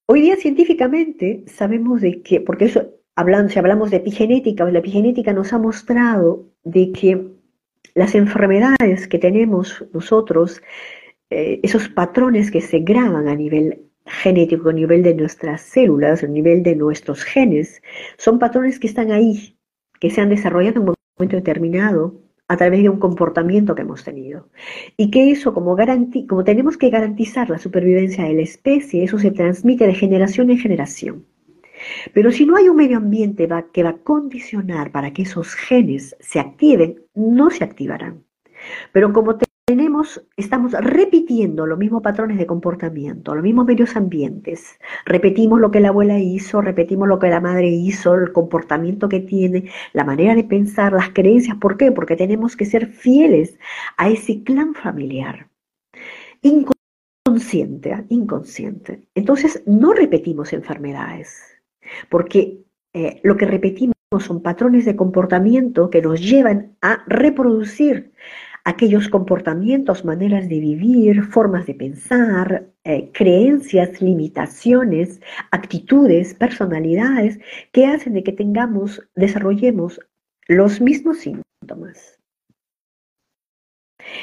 Hoy 0.05 0.21
día 0.21 0.35
científicamente 0.35 1.43
sabemos 1.47 2.01
de 2.01 2.21
que, 2.21 2.39
porque 2.39 2.65
eso, 2.65 2.87
hablando, 3.15 3.51
si 3.51 3.57
hablamos 3.57 3.89
de 3.89 3.97
epigenética, 3.97 4.63
la 4.65 4.77
epigenética 4.77 5.33
nos 5.33 5.53
ha 5.53 5.57
mostrado 5.57 6.45
de 6.63 6.91
que 6.91 7.29
las 7.95 8.13
enfermedades 8.13 9.07
que 9.07 9.17
tenemos 9.17 9.83
nosotros, 9.91 10.61
eh, 11.31 11.59
esos 11.63 11.89
patrones 11.89 12.51
que 12.51 12.61
se 12.61 12.81
graban 12.81 13.27
a 13.27 13.33
nivel 13.33 13.89
genético, 14.05 14.69
a 14.69 14.73
nivel 14.73 15.01
de 15.01 15.15
nuestras 15.15 15.61
células, 15.61 16.23
a 16.23 16.27
nivel 16.27 16.61
de 16.61 16.75
nuestros 16.75 17.23
genes, 17.23 17.81
son 18.19 18.37
patrones 18.37 18.77
que 18.77 18.85
están 18.85 19.11
ahí, 19.11 19.57
que 19.99 20.11
se 20.11 20.21
han 20.21 20.29
desarrollado 20.29 20.79
en 20.79 20.93
momento 21.17 21.35
determinado 21.35 22.21
a 22.47 22.57
través 22.57 22.83
de 22.83 22.89
un 22.89 22.99
comportamiento 22.99 23.75
que 23.75 23.83
hemos 23.83 24.03
tenido. 24.03 24.49
Y 24.97 25.09
que 25.11 25.31
eso, 25.31 25.53
como, 25.53 25.75
como 26.27 26.43
tenemos 26.43 26.77
que 26.77 26.89
garantizar 26.89 27.49
la 27.49 27.57
supervivencia 27.57 28.25
de 28.25 28.33
la 28.33 28.41
especie, 28.41 29.03
eso 29.03 29.17
se 29.17 29.31
transmite 29.31 29.87
de 29.87 29.95
generación 29.95 30.49
en 30.49 30.57
generación. 30.59 31.25
Pero 32.13 32.31
si 32.31 32.45
no 32.45 32.55
hay 32.55 32.69
un 32.69 32.77
medio 32.77 32.97
ambiente 32.97 33.47
que 33.73 33.83
va 33.83 33.89
a 33.89 33.97
condicionar 33.97 34.91
para 34.91 35.11
que 35.11 35.23
esos 35.23 35.53
genes 35.55 36.15
se 36.19 36.39
activen, 36.39 37.01
no 37.15 37.49
se 37.49 37.63
activarán. 37.63 38.23
Pero 38.91 39.11
como 39.11 39.37
tenemos, 39.65 40.21
estamos 40.35 40.73
repitiendo 40.73 41.65
los 41.65 41.77
mismos 41.77 42.01
patrones 42.01 42.37
de 42.37 42.45
comportamiento, 42.45 43.33
los 43.33 43.43
mismos 43.43 43.65
medios 43.65 43.95
ambientes. 43.95 44.77
Repetimos 45.05 45.59
lo 45.59 45.71
que 45.71 45.79
la 45.79 45.89
abuela 45.89 46.19
hizo, 46.19 46.61
repetimos 46.61 47.07
lo 47.07 47.17
que 47.17 47.29
la 47.29 47.39
madre 47.39 47.69
hizo, 47.69 48.13
el 48.15 48.33
comportamiento 48.33 49.07
que 49.07 49.21
tiene, 49.21 49.69
la 49.93 50.03
manera 50.03 50.35
de 50.35 50.43
pensar, 50.43 50.91
las 50.91 51.09
creencias. 51.09 51.57
¿Por 51.57 51.77
qué? 51.77 51.91
Porque 51.91 52.17
tenemos 52.17 52.57
que 52.57 52.65
ser 52.65 52.87
fieles 52.87 53.57
a 53.97 54.09
ese 54.09 54.43
clan 54.43 54.73
familiar. 54.73 55.47
Inconsciente, 56.41 57.93
¿ah? 57.93 58.03
inconsciente. 58.09 59.07
Entonces, 59.15 59.63
no 59.65 59.93
repetimos 59.93 60.51
enfermedades, 60.51 61.39
porque 62.09 62.65
eh, 62.93 63.21
lo 63.23 63.37
que 63.37 63.45
repetimos 63.45 63.93
son 64.19 64.41
patrones 64.41 64.85
de 64.85 64.95
comportamiento 64.95 65.89
que 65.89 66.01
nos 66.01 66.21
llevan 66.21 66.75
a 66.81 67.03
reproducir 67.07 68.11
aquellos 68.63 69.09
comportamientos, 69.09 70.05
maneras 70.05 70.47
de 70.47 70.59
vivir, 70.59 71.23
formas 71.23 71.65
de 71.65 71.75
pensar, 71.75 72.67
eh, 72.83 73.11
creencias, 73.13 74.01
limitaciones, 74.01 75.21
actitudes, 75.51 76.33
personalidades 76.33 77.39
que 77.71 77.85
hacen 77.85 78.13
de 78.13 78.23
que 78.23 78.31
tengamos, 78.31 79.01
desarrollemos 79.15 79.99
los 80.47 80.79
mismos 80.79 81.19
síntomas. 81.19 82.19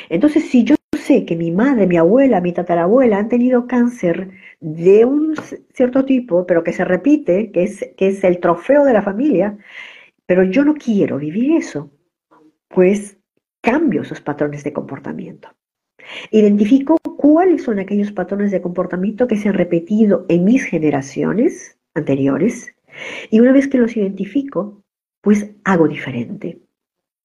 Entonces, 0.08 0.48
si 0.48 0.64
yo 0.64 0.76
sé 0.98 1.24
que 1.24 1.36
mi 1.36 1.50
madre, 1.50 1.86
mi 1.86 1.96
abuela, 1.96 2.40
mi 2.40 2.52
tatarabuela 2.52 3.18
han 3.18 3.28
tenido 3.28 3.66
cáncer 3.66 4.30
de 4.60 5.04
un 5.04 5.34
cierto 5.74 6.04
tipo, 6.04 6.46
pero 6.46 6.64
que 6.64 6.72
se 6.72 6.84
repite, 6.84 7.50
que 7.52 7.64
es, 7.64 7.90
que 7.96 8.08
es 8.08 8.24
el 8.24 8.40
trofeo 8.40 8.84
de 8.84 8.92
la 8.92 9.02
familia, 9.02 9.58
pero 10.26 10.44
yo 10.44 10.64
no 10.64 10.74
quiero 10.74 11.18
vivir 11.18 11.56
eso, 11.56 11.90
pues 12.68 13.19
cambio 13.60 14.02
esos 14.02 14.20
patrones 14.20 14.64
de 14.64 14.72
comportamiento. 14.72 15.48
Identifico 16.30 16.98
cuáles 17.16 17.64
son 17.64 17.78
aquellos 17.78 18.12
patrones 18.12 18.50
de 18.50 18.62
comportamiento 18.62 19.28
que 19.28 19.36
se 19.36 19.48
han 19.48 19.54
repetido 19.54 20.26
en 20.28 20.44
mis 20.44 20.64
generaciones 20.64 21.78
anteriores 21.94 22.74
y 23.30 23.40
una 23.40 23.52
vez 23.52 23.68
que 23.68 23.78
los 23.78 23.96
identifico, 23.96 24.82
pues 25.20 25.50
hago 25.64 25.88
diferente. 25.88 26.60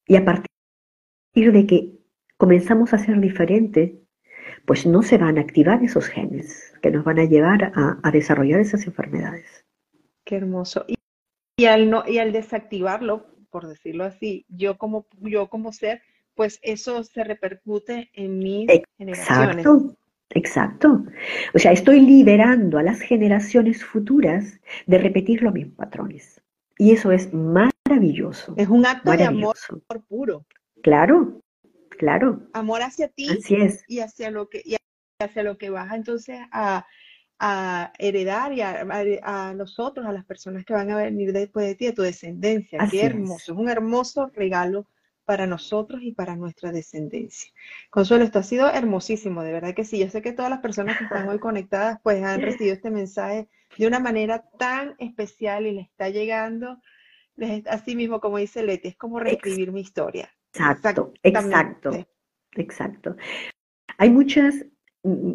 Y 0.08 0.16
a 0.16 0.26
partir 0.26 1.52
de 1.52 1.66
que 1.66 1.94
comenzamos 2.38 2.94
a 2.94 2.98
ser 2.98 3.20
diferente, 3.20 4.02
pues 4.66 4.86
no 4.86 5.02
se 5.02 5.18
van 5.18 5.38
a 5.38 5.42
activar 5.42 5.84
esos 5.84 6.08
genes 6.08 6.74
que 6.82 6.92
nos 6.92 7.04
van 7.04 7.20
a 7.20 7.26
llevar 7.26 7.72
a, 7.76 8.12
desarrollar 8.12 8.60
esas 8.60 8.86
enfermedades. 8.86 9.66
Qué 10.24 10.36
hermoso. 10.36 10.86
Y, 11.58 11.66
al 11.66 11.90
no, 11.90 12.04
y 12.08 12.18
al 12.18 12.32
desactivarlo, 12.32 13.28
por 13.50 13.68
decirlo 13.68 14.04
así, 14.04 14.46
yo 14.50 14.78
como, 14.78 15.08
yo 15.22 15.50
como 15.50 15.72
ser 15.72 16.02
pues 16.36 16.60
eso 16.62 17.04
se 17.04 17.24
repercute 17.24 18.12
en 18.14 18.38
mis 18.38 18.70
generaciones. 18.98 19.58
Exacto, 19.58 19.98
exacto. 20.30 21.06
O 21.54 21.60
sea, 21.60 21.72
estoy 21.72 22.02
liberando 22.02 22.78
a 22.78 22.84
las 22.84 23.00
generaciones 23.00 23.84
futuras 23.84 24.60
de 24.86 24.98
repetir 24.98 25.42
los 25.42 25.54
mismos 25.54 25.76
patrones. 25.76 26.42
Y 26.78 26.92
eso 26.92 27.12
es 27.12 27.34
maravilloso. 27.34 28.54
Es 28.58 28.68
un 28.68 28.86
acto 28.86 29.12
de 29.12 29.24
amor 29.24 29.56
puro. 30.08 30.46
Claro, 30.84 31.42
claro. 31.90 32.42
Amor 32.54 32.82
hacia 32.82 33.08
ti 33.08 33.30
Así 33.30 33.56
es. 33.56 33.84
y 33.88 34.00
hacia 34.00 34.30
lo 34.30 34.50
que 34.50 34.62
y 34.64 34.76
hacia 35.20 35.44
lo 35.44 35.58
que 35.58 35.70
vas 35.70 35.94
entonces 35.94 36.40
a, 36.52 36.86
heredar 37.98 38.54
y 38.54 38.62
a, 38.62 39.54
nosotros, 39.56 40.06
a 40.06 40.12
las 40.12 40.26
personas 40.26 40.66
que 40.66 40.74
van 40.74 40.92
a 40.92 40.98
venir 40.98 41.32
después 41.34 41.66
de 41.66 41.76
ti, 41.76 41.88
a 41.88 41.94
tu 41.94 42.02
descendencia. 42.02 42.80
Qué 42.90 43.04
hermoso, 43.04 43.54
es 43.54 43.58
un 43.58 43.70
hermoso 43.70 44.32
regalo 44.34 44.88
para 45.26 45.48
nosotros 45.48 46.02
y 46.04 46.14
para 46.14 46.36
nuestra 46.36 46.72
descendencia. 46.72 47.52
Consuelo, 47.90 48.24
esto 48.24 48.40
ha 48.40 48.44
sido 48.44 48.70
hermosísimo, 48.70 49.44
de 49.44 49.52
verdad 49.52 49.74
que 49.74 49.84
sí. 49.84 50.00
Yo 50.00 50.10
sé 50.10 50.22
que 50.22 50.32
todas 50.32 50.52
las 50.52 50.60
personas 50.60 50.98
que 50.98 51.04
están 51.04 51.28
hoy 51.28 51.40
conectadas 51.40 52.00
pues 52.04 52.24
han 52.24 52.42
recibido 52.42 52.76
este 52.76 52.92
mensaje 52.92 53.48
de 53.78 53.88
una 53.88 54.00
manera 54.00 54.44
tan 54.58 54.96
especial 55.00 55.66
y 55.66 55.72
le 55.74 55.82
está 55.82 56.10
llegando, 56.10 56.80
así 57.68 57.96
mismo 57.96 58.22
como 58.22 58.38
dice 58.38 58.64
Leti, 58.64 58.90
es 58.90 58.96
como 58.96 59.20
reescribir 59.20 59.72
mi 59.72 59.82
historia. 59.82 60.30
Exacto, 60.54 61.14
exacto, 61.24 61.92
exacto. 62.54 63.16
Hay 63.98 64.10
muchas, 64.10 64.66
mm, 65.04 65.34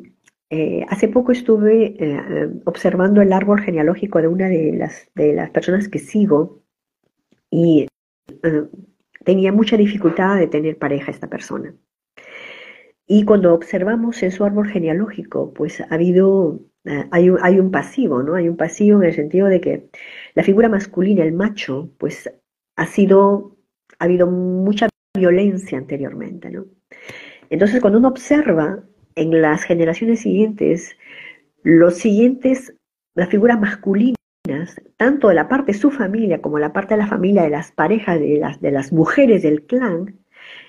eh, 0.51 0.87
hace 0.89 1.09
poco 1.09 1.33
estuve 1.33 1.95
eh, 1.99 2.51
observando 2.65 3.21
el 3.21 3.33
árbol 3.33 3.61
genealógico 3.61 4.21
de 4.21 4.29
una 4.29 4.49
de 4.49 4.73
las, 4.73 5.11
de 5.15 5.35
las 5.35 5.51
personas 5.51 5.89
que 5.89 5.99
sigo 5.99 6.63
y 7.51 7.87
eh, 8.43 8.65
tenía 9.25 9.53
mucha 9.53 9.77
dificultad 9.77 10.37
de 10.37 10.47
tener 10.47 10.79
pareja 10.79 11.11
esta 11.11 11.29
persona. 11.29 11.75
Y 13.07 13.25
cuando 13.25 13.55
observamos 13.55 14.23
en 14.23 14.31
su 14.31 14.45
árbol 14.45 14.69
genealógico, 14.69 15.53
pues 15.53 15.81
ha 15.81 15.93
habido, 15.93 16.61
eh, 16.85 17.07
hay, 17.11 17.31
un, 17.31 17.39
hay, 17.43 17.59
un, 17.59 17.71
pasivo, 17.71 18.23
¿no? 18.23 18.35
Hay 18.37 18.49
un 18.49 18.57
pasivo 18.57 19.03
en 19.03 19.09
el 19.09 19.15
sentido 19.15 19.49
de 19.49 19.61
que 19.61 19.91
la 20.35 20.45
figura 20.45 20.69
masculina, 20.69 21.25
el 21.25 21.33
macho, 21.33 21.91
pues 21.99 22.31
ha 22.77 22.87
sido, 22.87 23.57
ha 23.99 24.05
habido 24.05 24.29
mucha 24.29 24.89
violencia 25.17 25.77
anteriormente, 25.77 26.51
¿no? 26.51 26.67
Entonces, 27.51 27.81
cuando 27.81 27.99
uno 27.99 28.09
observa 28.09 28.85
en 29.17 29.43
las 29.43 29.65
generaciones 29.65 30.21
siguientes, 30.21 30.97
los 31.65 31.97
siguientes, 31.97 32.75
la 33.17 33.27
figura 33.27 33.57
masculina 33.57 34.15
tanto 34.97 35.29
de 35.29 35.35
la 35.35 35.49
parte 35.49 35.73
de 35.73 35.79
su 35.79 35.91
familia 35.91 36.41
como 36.41 36.59
la 36.59 36.73
parte 36.73 36.95
de 36.95 36.99
la 36.99 37.07
familia 37.07 37.43
de 37.43 37.51
las 37.51 37.73
parejas 37.73 38.19
de 38.21 38.71
las, 38.71 38.93
mujeres 38.93 39.43
del 39.43 39.65
clan, 39.67 40.19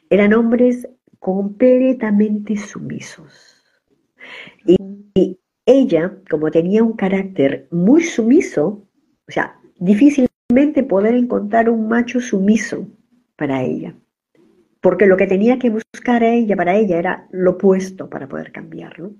eran 0.10 0.34
hombres 0.34 0.88
completamente 1.20 2.58
sumisos. 2.58 3.64
Y, 4.66 4.78
y, 5.16 5.40
ella, 5.66 6.18
como 6.30 6.52
tenía 6.52 6.84
un 6.84 6.94
carácter 6.94 7.68
muy 7.72 8.04
sumiso, 8.04 8.88
o 9.28 9.32
sea, 9.32 9.60
difícilmente 9.78 10.84
poder 10.84 11.16
encontrar 11.16 11.70
un 11.70 11.88
macho 11.88 12.20
sumiso 12.20 12.88
para 13.36 13.64
ella. 13.64 13.96
Porque 14.82 15.06
lo 15.06 15.16
que 15.16 15.28
tenía 15.28 15.60
que 15.60 15.70
buscar 15.70 16.24
a 16.24 16.34
ella, 16.34 16.56
para 16.56 16.76
ella, 16.76 16.98
era 16.98 17.28
lo 17.32 17.52
opuesto 17.52 18.10
para 18.10 18.28
poder 18.28 18.52
cambiarlo. 18.52 19.14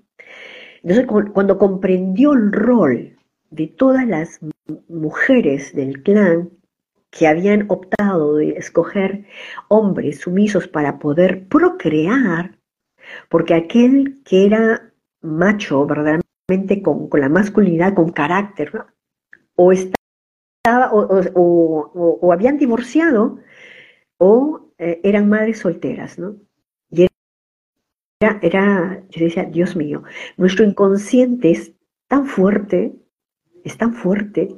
Entonces, 0.82 1.06
cuando 1.06 1.58
comprendió 1.58 2.32
el 2.32 2.52
rol 2.52 3.16
de 3.52 3.68
todas 3.68 4.06
las 4.06 4.40
mujeres 4.88 5.74
del 5.74 6.02
clan 6.02 6.50
que 7.10 7.28
habían 7.28 7.66
optado 7.68 8.36
de 8.36 8.50
escoger 8.52 9.26
hombres 9.68 10.20
sumisos 10.20 10.66
para 10.66 10.98
poder 10.98 11.46
procrear, 11.46 12.58
porque 13.28 13.54
aquel 13.54 14.22
que 14.24 14.46
era 14.46 14.92
macho, 15.20 15.86
verdaderamente 15.86 16.82
con, 16.82 17.08
la 17.12 17.28
masculinidad, 17.28 17.94
con 17.94 18.10
carácter, 18.10 18.72
o 19.54 19.72
estaba, 19.72 20.90
o, 20.92 22.32
habían 22.32 22.56
divorciado, 22.56 23.38
o 24.16 24.70
eh, 24.78 25.00
eran 25.04 25.28
madres 25.28 25.58
solteras, 25.58 26.18
¿no? 26.18 26.36
era, 28.40 29.02
yo 29.10 29.24
decía, 29.24 29.44
Dios 29.44 29.76
mío, 29.76 30.04
nuestro 30.36 30.64
inconsciente 30.64 31.50
es 31.50 31.72
tan 32.08 32.26
fuerte, 32.26 32.94
es 33.64 33.76
tan 33.76 33.94
fuerte, 33.94 34.48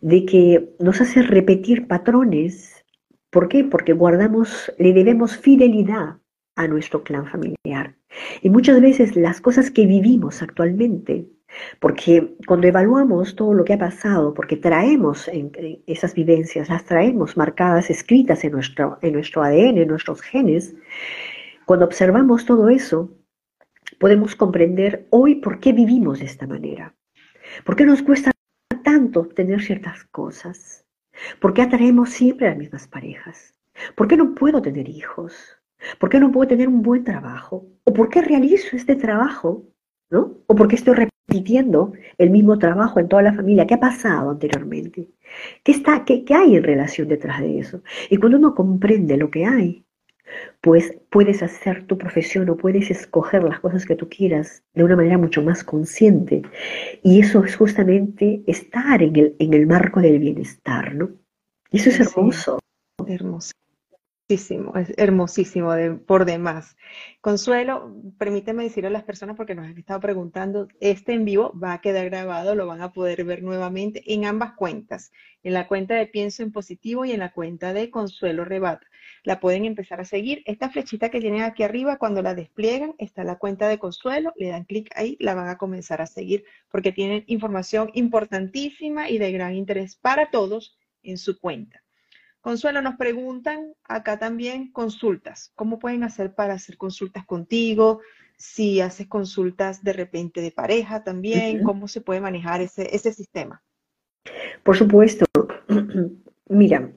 de 0.00 0.24
que 0.24 0.74
nos 0.78 1.00
hace 1.00 1.22
repetir 1.22 1.86
patrones. 1.86 2.84
¿Por 3.30 3.48
qué? 3.48 3.64
Porque 3.64 3.92
guardamos, 3.92 4.72
le 4.78 4.92
debemos 4.92 5.36
fidelidad 5.36 6.18
a 6.56 6.68
nuestro 6.68 7.02
clan 7.02 7.26
familiar. 7.26 7.96
Y 8.42 8.50
muchas 8.50 8.80
veces 8.80 9.16
las 9.16 9.40
cosas 9.40 9.70
que 9.70 9.86
vivimos 9.86 10.42
actualmente, 10.42 11.26
porque 11.80 12.34
cuando 12.46 12.66
evaluamos 12.66 13.36
todo 13.36 13.54
lo 13.54 13.64
que 13.64 13.74
ha 13.74 13.78
pasado, 13.78 14.34
porque 14.34 14.56
traemos 14.56 15.30
esas 15.86 16.14
vivencias, 16.14 16.68
las 16.68 16.84
traemos 16.84 17.36
marcadas, 17.36 17.90
escritas 17.90 18.44
en 18.44 18.52
nuestro, 18.52 18.98
en 19.02 19.14
nuestro 19.14 19.42
ADN, 19.42 19.78
en 19.78 19.88
nuestros 19.88 20.20
genes, 20.20 20.74
cuando 21.64 21.86
observamos 21.86 22.44
todo 22.44 22.68
eso, 22.68 23.10
podemos 23.98 24.34
comprender 24.34 25.06
hoy 25.10 25.36
por 25.36 25.60
qué 25.60 25.72
vivimos 25.72 26.18
de 26.18 26.26
esta 26.26 26.46
manera. 26.46 26.94
¿Por 27.64 27.76
qué 27.76 27.84
nos 27.84 28.02
cuesta 28.02 28.31
tanto 28.80 29.26
tener 29.26 29.60
ciertas 29.62 30.04
cosas? 30.04 30.86
¿Por 31.40 31.52
qué 31.52 31.62
atraemos 31.62 32.10
siempre 32.10 32.46
a 32.46 32.50
las 32.50 32.58
mismas 32.58 32.86
parejas? 32.88 33.54
¿Por 33.96 34.08
qué 34.08 34.16
no 34.16 34.34
puedo 34.34 34.62
tener 34.62 34.88
hijos? 34.88 35.34
¿Por 35.98 36.08
qué 36.08 36.20
no 36.20 36.30
puedo 36.30 36.48
tener 36.48 36.68
un 36.68 36.82
buen 36.82 37.04
trabajo? 37.04 37.66
¿O 37.84 37.92
por 37.92 38.08
qué 38.08 38.22
realizo 38.22 38.76
este 38.76 38.96
trabajo? 38.96 39.64
¿No? 40.10 40.38
¿O 40.46 40.54
por 40.54 40.68
qué 40.68 40.76
estoy 40.76 40.94
repitiendo 40.94 41.92
el 42.18 42.30
mismo 42.30 42.58
trabajo 42.58 43.00
en 43.00 43.08
toda 43.08 43.22
la 43.22 43.32
familia? 43.32 43.66
¿Qué 43.66 43.74
ha 43.74 43.80
pasado 43.80 44.30
anteriormente? 44.30 45.08
¿Qué, 45.64 45.72
está, 45.72 46.04
qué, 46.04 46.24
qué 46.24 46.34
hay 46.34 46.56
en 46.56 46.62
relación 46.62 47.08
detrás 47.08 47.40
de 47.40 47.58
eso? 47.58 47.82
Y 48.10 48.18
cuando 48.18 48.38
uno 48.38 48.54
comprende 48.54 49.16
lo 49.16 49.30
que 49.30 49.46
hay, 49.46 49.81
pues 50.60 50.96
puedes 51.10 51.42
hacer 51.42 51.86
tu 51.86 51.98
profesión 51.98 52.48
o 52.50 52.56
puedes 52.56 52.90
escoger 52.90 53.42
las 53.44 53.60
cosas 53.60 53.84
que 53.84 53.96
tú 53.96 54.08
quieras 54.08 54.62
de 54.74 54.84
una 54.84 54.96
manera 54.96 55.18
mucho 55.18 55.42
más 55.42 55.64
consciente. 55.64 56.42
Y 57.02 57.20
eso 57.20 57.44
es 57.44 57.56
justamente 57.56 58.42
estar 58.46 59.02
en 59.02 59.16
el, 59.16 59.36
en 59.38 59.54
el 59.54 59.66
marco 59.66 60.00
del 60.00 60.18
bienestar, 60.18 60.94
¿no? 60.94 61.10
Y 61.70 61.78
eso 61.78 61.90
es 61.90 62.00
hermoso. 62.00 62.58
hermoso 63.06 63.52
es 64.32 64.50
hermosísimo 64.96 65.72
por 66.06 66.24
demás. 66.24 66.76
Consuelo, 67.20 67.94
permíteme 68.18 68.64
decirle 68.64 68.88
a 68.88 68.92
las 68.92 69.04
personas 69.04 69.36
porque 69.36 69.54
nos 69.54 69.66
han 69.66 69.76
estado 69.76 70.00
preguntando, 70.00 70.68
este 70.80 71.12
en 71.12 71.24
vivo 71.24 71.52
va 71.58 71.74
a 71.74 71.80
quedar 71.80 72.06
grabado, 72.06 72.54
lo 72.54 72.66
van 72.66 72.80
a 72.80 72.92
poder 72.92 73.24
ver 73.24 73.42
nuevamente 73.42 74.02
en 74.12 74.24
ambas 74.24 74.52
cuentas, 74.52 75.12
en 75.42 75.52
la 75.52 75.66
cuenta 75.68 75.94
de 75.94 76.06
Pienso 76.06 76.42
en 76.42 76.52
Positivo 76.52 77.04
y 77.04 77.12
en 77.12 77.20
la 77.20 77.32
cuenta 77.32 77.72
de 77.72 77.90
Consuelo 77.90 78.44
Rebata. 78.44 78.86
La 79.24 79.40
pueden 79.40 79.64
empezar 79.64 80.00
a 80.00 80.04
seguir. 80.04 80.42
Esta 80.46 80.70
flechita 80.70 81.08
que 81.08 81.20
tienen 81.20 81.42
aquí 81.42 81.62
arriba, 81.62 81.96
cuando 81.96 82.22
la 82.22 82.34
despliegan, 82.34 82.94
está 82.98 83.24
la 83.24 83.36
cuenta 83.36 83.68
de 83.68 83.78
Consuelo, 83.78 84.32
le 84.36 84.48
dan 84.48 84.64
clic 84.64 84.90
ahí, 84.96 85.16
la 85.20 85.34
van 85.34 85.48
a 85.48 85.58
comenzar 85.58 86.00
a 86.00 86.06
seguir 86.06 86.44
porque 86.68 86.92
tienen 86.92 87.24
información 87.26 87.90
importantísima 87.94 89.08
y 89.08 89.18
de 89.18 89.30
gran 89.32 89.54
interés 89.54 89.96
para 89.96 90.30
todos 90.30 90.76
en 91.02 91.18
su 91.18 91.38
cuenta. 91.38 91.82
Consuelo, 92.40 92.82
nos 92.82 92.96
preguntan 92.96 93.72
acá 93.84 94.18
también 94.18 94.72
consultas. 94.72 95.52
¿Cómo 95.54 95.78
pueden 95.78 96.02
hacer 96.02 96.34
para 96.34 96.54
hacer 96.54 96.76
consultas 96.76 97.24
contigo? 97.24 98.00
Si 98.36 98.80
haces 98.80 99.06
consultas 99.06 99.84
de 99.84 99.92
repente 99.92 100.40
de 100.40 100.50
pareja 100.50 101.04
también, 101.04 101.62
¿cómo 101.62 101.86
se 101.86 102.00
puede 102.00 102.20
manejar 102.20 102.60
ese, 102.60 102.94
ese 102.96 103.12
sistema? 103.12 103.62
Por 104.64 104.76
supuesto. 104.76 105.24
Mira, 106.48 106.92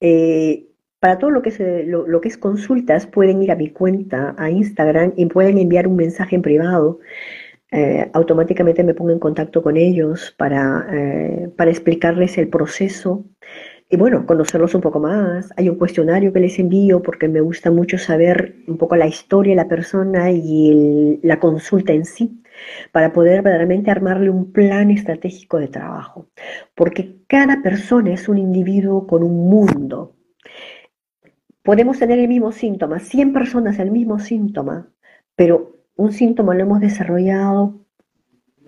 eh, 0.00 0.68
para 1.02 1.18
todo 1.18 1.30
lo 1.30 1.42
que, 1.42 1.48
es, 1.48 1.58
lo, 1.88 2.20
que 2.20 2.28
es 2.28 2.38
consultas, 2.38 3.08
pueden 3.08 3.42
ir 3.42 3.50
a 3.50 3.56
mi 3.56 3.70
cuenta, 3.70 4.36
a 4.38 4.50
Instagram, 4.50 5.14
y 5.16 5.26
pueden 5.26 5.58
enviar 5.58 5.88
un 5.88 5.96
mensaje 5.96 6.36
en 6.36 6.42
privado. 6.42 7.00
Eh, 7.72 8.08
automáticamente 8.12 8.84
me 8.84 8.94
pongo 8.94 9.10
en 9.10 9.18
contacto 9.18 9.64
con 9.64 9.76
ellos 9.76 10.32
para, 10.38 10.86
eh, 10.92 11.48
para 11.56 11.72
explicarles 11.72 12.38
el 12.38 12.48
proceso 12.48 13.24
y 13.90 13.96
bueno, 13.96 14.26
conocerlos 14.26 14.76
un 14.76 14.80
poco 14.80 15.00
más. 15.00 15.52
Hay 15.56 15.68
un 15.68 15.76
cuestionario 15.76 16.32
que 16.32 16.38
les 16.38 16.56
envío 16.60 17.02
porque 17.02 17.26
me 17.26 17.40
gusta 17.40 17.72
mucho 17.72 17.98
saber 17.98 18.54
un 18.68 18.78
poco 18.78 18.94
la 18.94 19.08
historia 19.08 19.52
de 19.52 19.56
la 19.56 19.68
persona 19.68 20.30
y 20.30 21.18
la 21.24 21.40
consulta 21.40 21.92
en 21.92 22.04
sí 22.04 22.44
para 22.92 23.12
poder 23.12 23.42
verdaderamente 23.42 23.90
armarle 23.90 24.30
un 24.30 24.52
plan 24.52 24.92
estratégico 24.92 25.58
de 25.58 25.66
trabajo. 25.66 26.28
Porque 26.76 27.16
cada 27.26 27.60
persona 27.60 28.12
es 28.12 28.28
un 28.28 28.38
individuo 28.38 29.08
con 29.08 29.24
un 29.24 29.50
mundo. 29.50 30.14
Podemos 31.62 31.98
tener 31.98 32.18
el 32.18 32.28
mismo 32.28 32.52
síntoma, 32.52 32.98
100 32.98 33.32
personas 33.32 33.78
el 33.78 33.90
mismo 33.90 34.18
síntoma, 34.18 34.88
pero 35.36 35.76
un 35.96 36.12
síntoma 36.12 36.54
lo 36.54 36.62
hemos 36.62 36.80
desarrollado 36.80 37.80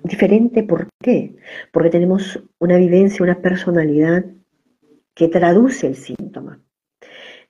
diferente. 0.05 0.63
¿Por 0.63 0.89
qué? 1.03 1.37
Porque 1.73 1.91
tenemos 1.91 2.41
una 2.59 2.77
vivencia, 2.77 3.25
una 3.25 3.41
personalidad 3.41 4.25
que 5.15 5.29
traduce 5.29 5.87
el 5.87 5.97
síntoma. 5.97 6.61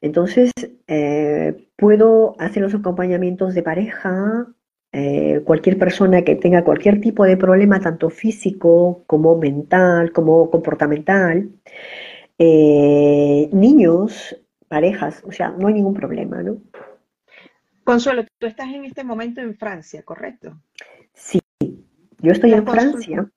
Entonces, 0.00 0.50
eh, 0.86 1.68
puedo 1.76 2.34
hacer 2.38 2.62
los 2.62 2.74
acompañamientos 2.74 3.54
de 3.54 3.62
pareja, 3.62 4.46
eh, 4.92 5.40
cualquier 5.44 5.78
persona 5.78 6.22
que 6.22 6.36
tenga 6.36 6.64
cualquier 6.64 7.00
tipo 7.00 7.24
de 7.24 7.36
problema, 7.36 7.80
tanto 7.80 8.10
físico 8.10 9.02
como 9.06 9.36
mental, 9.36 10.12
como 10.12 10.50
comportamental, 10.50 11.50
eh, 12.38 13.48
niños, 13.52 14.36
parejas, 14.68 15.22
o 15.26 15.32
sea, 15.32 15.50
no 15.50 15.68
hay 15.68 15.74
ningún 15.74 15.94
problema, 15.94 16.42
¿no? 16.42 16.58
Consuelo, 17.84 18.24
tú 18.38 18.46
estás 18.46 18.68
en 18.68 18.84
este 18.84 19.04
momento 19.04 19.40
en 19.40 19.54
Francia, 19.56 20.02
¿correcto? 20.02 20.58
Sí, 21.12 21.40
yo 21.60 22.32
estoy 22.32 22.52
en 22.52 22.66
Francia. 22.66 23.30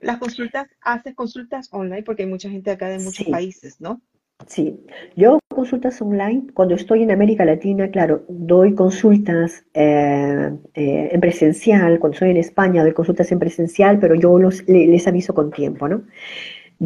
Las 0.00 0.18
consultas, 0.18 0.68
haces 0.80 1.14
consultas 1.14 1.68
online 1.72 2.02
porque 2.02 2.24
hay 2.24 2.28
mucha 2.28 2.50
gente 2.50 2.70
acá 2.70 2.88
de 2.88 2.98
muchos 2.98 3.26
países, 3.28 3.80
¿no? 3.80 4.00
Sí, 4.46 4.78
yo 5.16 5.38
consultas 5.48 6.02
online, 6.02 6.48
cuando 6.52 6.74
estoy 6.74 7.02
en 7.02 7.10
América 7.12 7.44
Latina, 7.44 7.88
claro, 7.90 8.24
doy 8.28 8.74
consultas 8.74 9.64
eh, 9.72 10.50
eh, 10.74 11.08
en 11.12 11.20
presencial, 11.20 11.98
cuando 11.98 12.14
estoy 12.14 12.30
en 12.30 12.36
España 12.38 12.82
doy 12.82 12.92
consultas 12.92 13.30
en 13.32 13.38
presencial, 13.38 13.98
pero 14.00 14.14
yo 14.16 14.38
los, 14.38 14.66
les 14.68 15.06
aviso 15.06 15.34
con 15.34 15.50
tiempo, 15.50 15.88
¿no? 15.88 16.02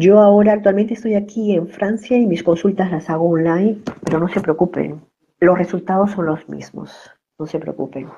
Yo 0.01 0.21
ahora 0.21 0.53
actualmente 0.53 0.93
estoy 0.93 1.15
aquí 1.15 1.53
en 1.53 1.67
Francia 1.67 2.17
y 2.17 2.25
mis 2.25 2.41
consultas 2.41 2.89
las 2.89 3.09
hago 3.09 3.29
online, 3.29 3.79
pero 4.05 4.17
no 4.17 4.29
se 4.29 4.39
preocupen, 4.39 5.01
los 5.41 5.57
resultados 5.57 6.11
son 6.11 6.27
los 6.27 6.47
mismos, 6.47 7.11
no 7.37 7.45
se 7.45 7.59
preocupen. 7.59 8.09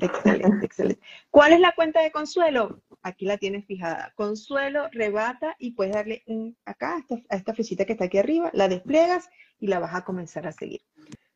Excelente, 0.00 0.66
excelente. 0.66 1.00
¿Cuál 1.30 1.52
es 1.52 1.60
la 1.60 1.72
cuenta 1.76 2.02
de 2.02 2.10
Consuelo? 2.10 2.82
Aquí 3.02 3.24
la 3.24 3.38
tienes 3.38 3.66
fijada. 3.66 4.14
Consuelo, 4.16 4.88
rebata 4.90 5.54
y 5.60 5.74
puedes 5.74 5.94
darle 5.94 6.24
un, 6.26 6.56
acá 6.64 6.96
a 7.30 7.36
esta, 7.36 7.54
flechita 7.54 7.84
que 7.84 7.92
está 7.92 8.06
aquí 8.06 8.18
arriba, 8.18 8.50
la 8.52 8.66
despliegas 8.66 9.28
y 9.60 9.68
la 9.68 9.78
vas 9.78 9.94
a 9.94 10.04
comenzar 10.04 10.48
a 10.48 10.52
seguir. 10.52 10.80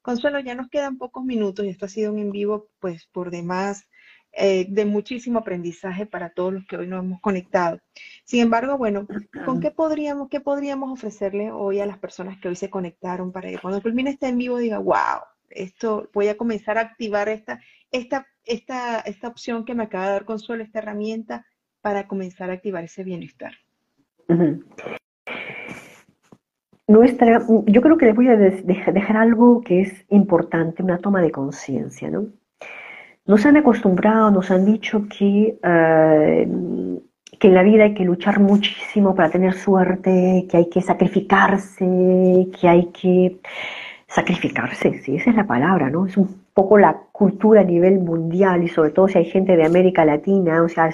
Consuelo, 0.03 0.41
ya 0.41 0.57
nos 0.57 0.69
quedan 0.69 0.99
pocos 0.99 1.25
minutos 1.25 1.65
y 1.65 1.69
esto 1.69 1.87
ha 1.87 1.89
sido 1.89 2.13
un 2.13 2.19
en 2.19 2.33
vivo, 2.33 2.71
pues 2.81 3.07
por 3.07 3.31
demás, 3.31 3.85
eh, 4.33 4.67
de 4.69 4.85
muchísimo 4.85 5.41
aprendizaje 5.41 6.07
para 6.07 6.31
todos 6.31 6.53
los 6.53 6.67
que 6.67 6.77
hoy 6.77 6.87
nos 6.87 7.05
hemos 7.05 7.21
conectado. 7.21 7.81
Sin 8.25 8.41
embargo, 8.41 8.79
bueno, 8.79 9.07
¿con 9.45 9.61
qué 9.61 9.71
podríamos, 9.71 10.29
qué 10.29 10.41
podríamos 10.41 10.93
ofrecerle 10.93 11.51
hoy 11.51 11.81
a 11.81 11.87
las 11.87 11.99
personas 11.99 12.39
que 12.41 12.49
hoy 12.49 12.57
se 12.57 12.71
conectaron 12.71 13.33
para 13.33 13.51
que 13.51 13.59
cuando 13.59 13.81
termine 13.81 14.11
este 14.11 14.29
en 14.29 14.39
vivo 14.39 14.59
diga, 14.59 14.79
wow, 14.79 15.23
esto 15.51 16.09
voy 16.13 16.29
a 16.29 16.37
comenzar 16.37 16.79
a 16.79 16.83
activar 16.83 17.29
esta, 17.29 17.61
esta 17.91 18.27
esta, 18.45 19.01
esta 19.01 19.29
opción 19.29 19.65
que 19.65 19.75
me 19.75 19.85
acaba 19.85 20.07
de 20.07 20.13
dar 20.13 20.25
Consuelo, 20.25 20.63
esta 20.63 20.81
herramienta 20.81 21.47
para 21.81 22.07
comenzar 22.07 22.51
a 22.51 22.55
activar 22.55 22.85
ese 22.85 23.05
bienestar? 23.05 23.53
Nuestra, 26.87 27.47
yo 27.67 27.81
creo 27.81 27.97
que 27.97 28.07
les 28.07 28.15
voy 28.15 28.29
a 28.29 28.37
dejar 28.37 29.17
algo 29.17 29.61
que 29.61 29.83
es 29.83 30.05
importante, 30.09 30.83
una 30.83 30.99
toma 30.99 31.23
de 31.23 31.31
conciencia, 31.31 32.11
¿no? 32.11 32.27
Nos 33.31 33.47
han 33.47 33.57
acostumbrado, 33.57 34.33
nos 34.33 34.51
han 34.51 34.67
dicho 34.67 35.07
que, 35.09 35.57
eh, 35.63 36.49
que 37.39 37.47
en 37.47 37.55
la 37.55 37.63
vida 37.63 37.85
hay 37.85 37.95
que 37.95 38.05
luchar 38.05 38.41
muchísimo 38.41 39.15
para 39.15 39.31
tener 39.31 39.55
suerte, 39.55 40.49
que 40.51 40.57
hay 40.57 40.69
que 40.69 40.81
sacrificarse, 40.81 42.49
que 42.61 42.69
hay 42.69 42.87
que 42.87 43.39
sacrificarse, 44.09 44.99
sí, 44.99 45.15
esa 45.15 45.31
es 45.31 45.37
la 45.37 45.47
palabra, 45.47 45.91
¿no? 45.91 46.07
Es 46.07 46.17
un 46.17 46.43
poco 46.53 46.77
la 46.77 47.03
cultura 47.13 47.61
a 47.61 47.65
nivel 47.65 48.01
mundial 48.01 48.65
y 48.65 48.69
sobre 48.69 48.91
todo 48.91 49.07
si 49.07 49.19
hay 49.19 49.27
gente 49.27 49.57
de 49.57 49.65
América 49.65 50.05
Latina, 50.05 50.65
o 50.65 50.69
sea, 50.69 50.91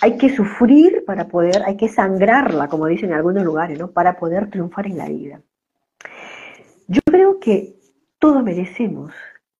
hay 0.00 0.16
que 0.16 0.30
sufrir 0.30 1.04
para 1.06 1.28
poder, 1.28 1.62
hay 1.66 1.76
que 1.76 1.88
sangrarla, 1.88 2.68
como 2.68 2.86
dicen 2.86 3.10
en 3.10 3.16
algunos 3.16 3.44
lugares, 3.44 3.78
¿no? 3.78 3.90
Para 3.90 4.16
poder 4.16 4.48
triunfar 4.48 4.86
en 4.86 4.96
la 4.96 5.10
vida. 5.10 5.42
Yo 6.88 7.02
creo 7.04 7.38
que 7.38 7.74
todos 8.18 8.42
merecemos 8.42 9.12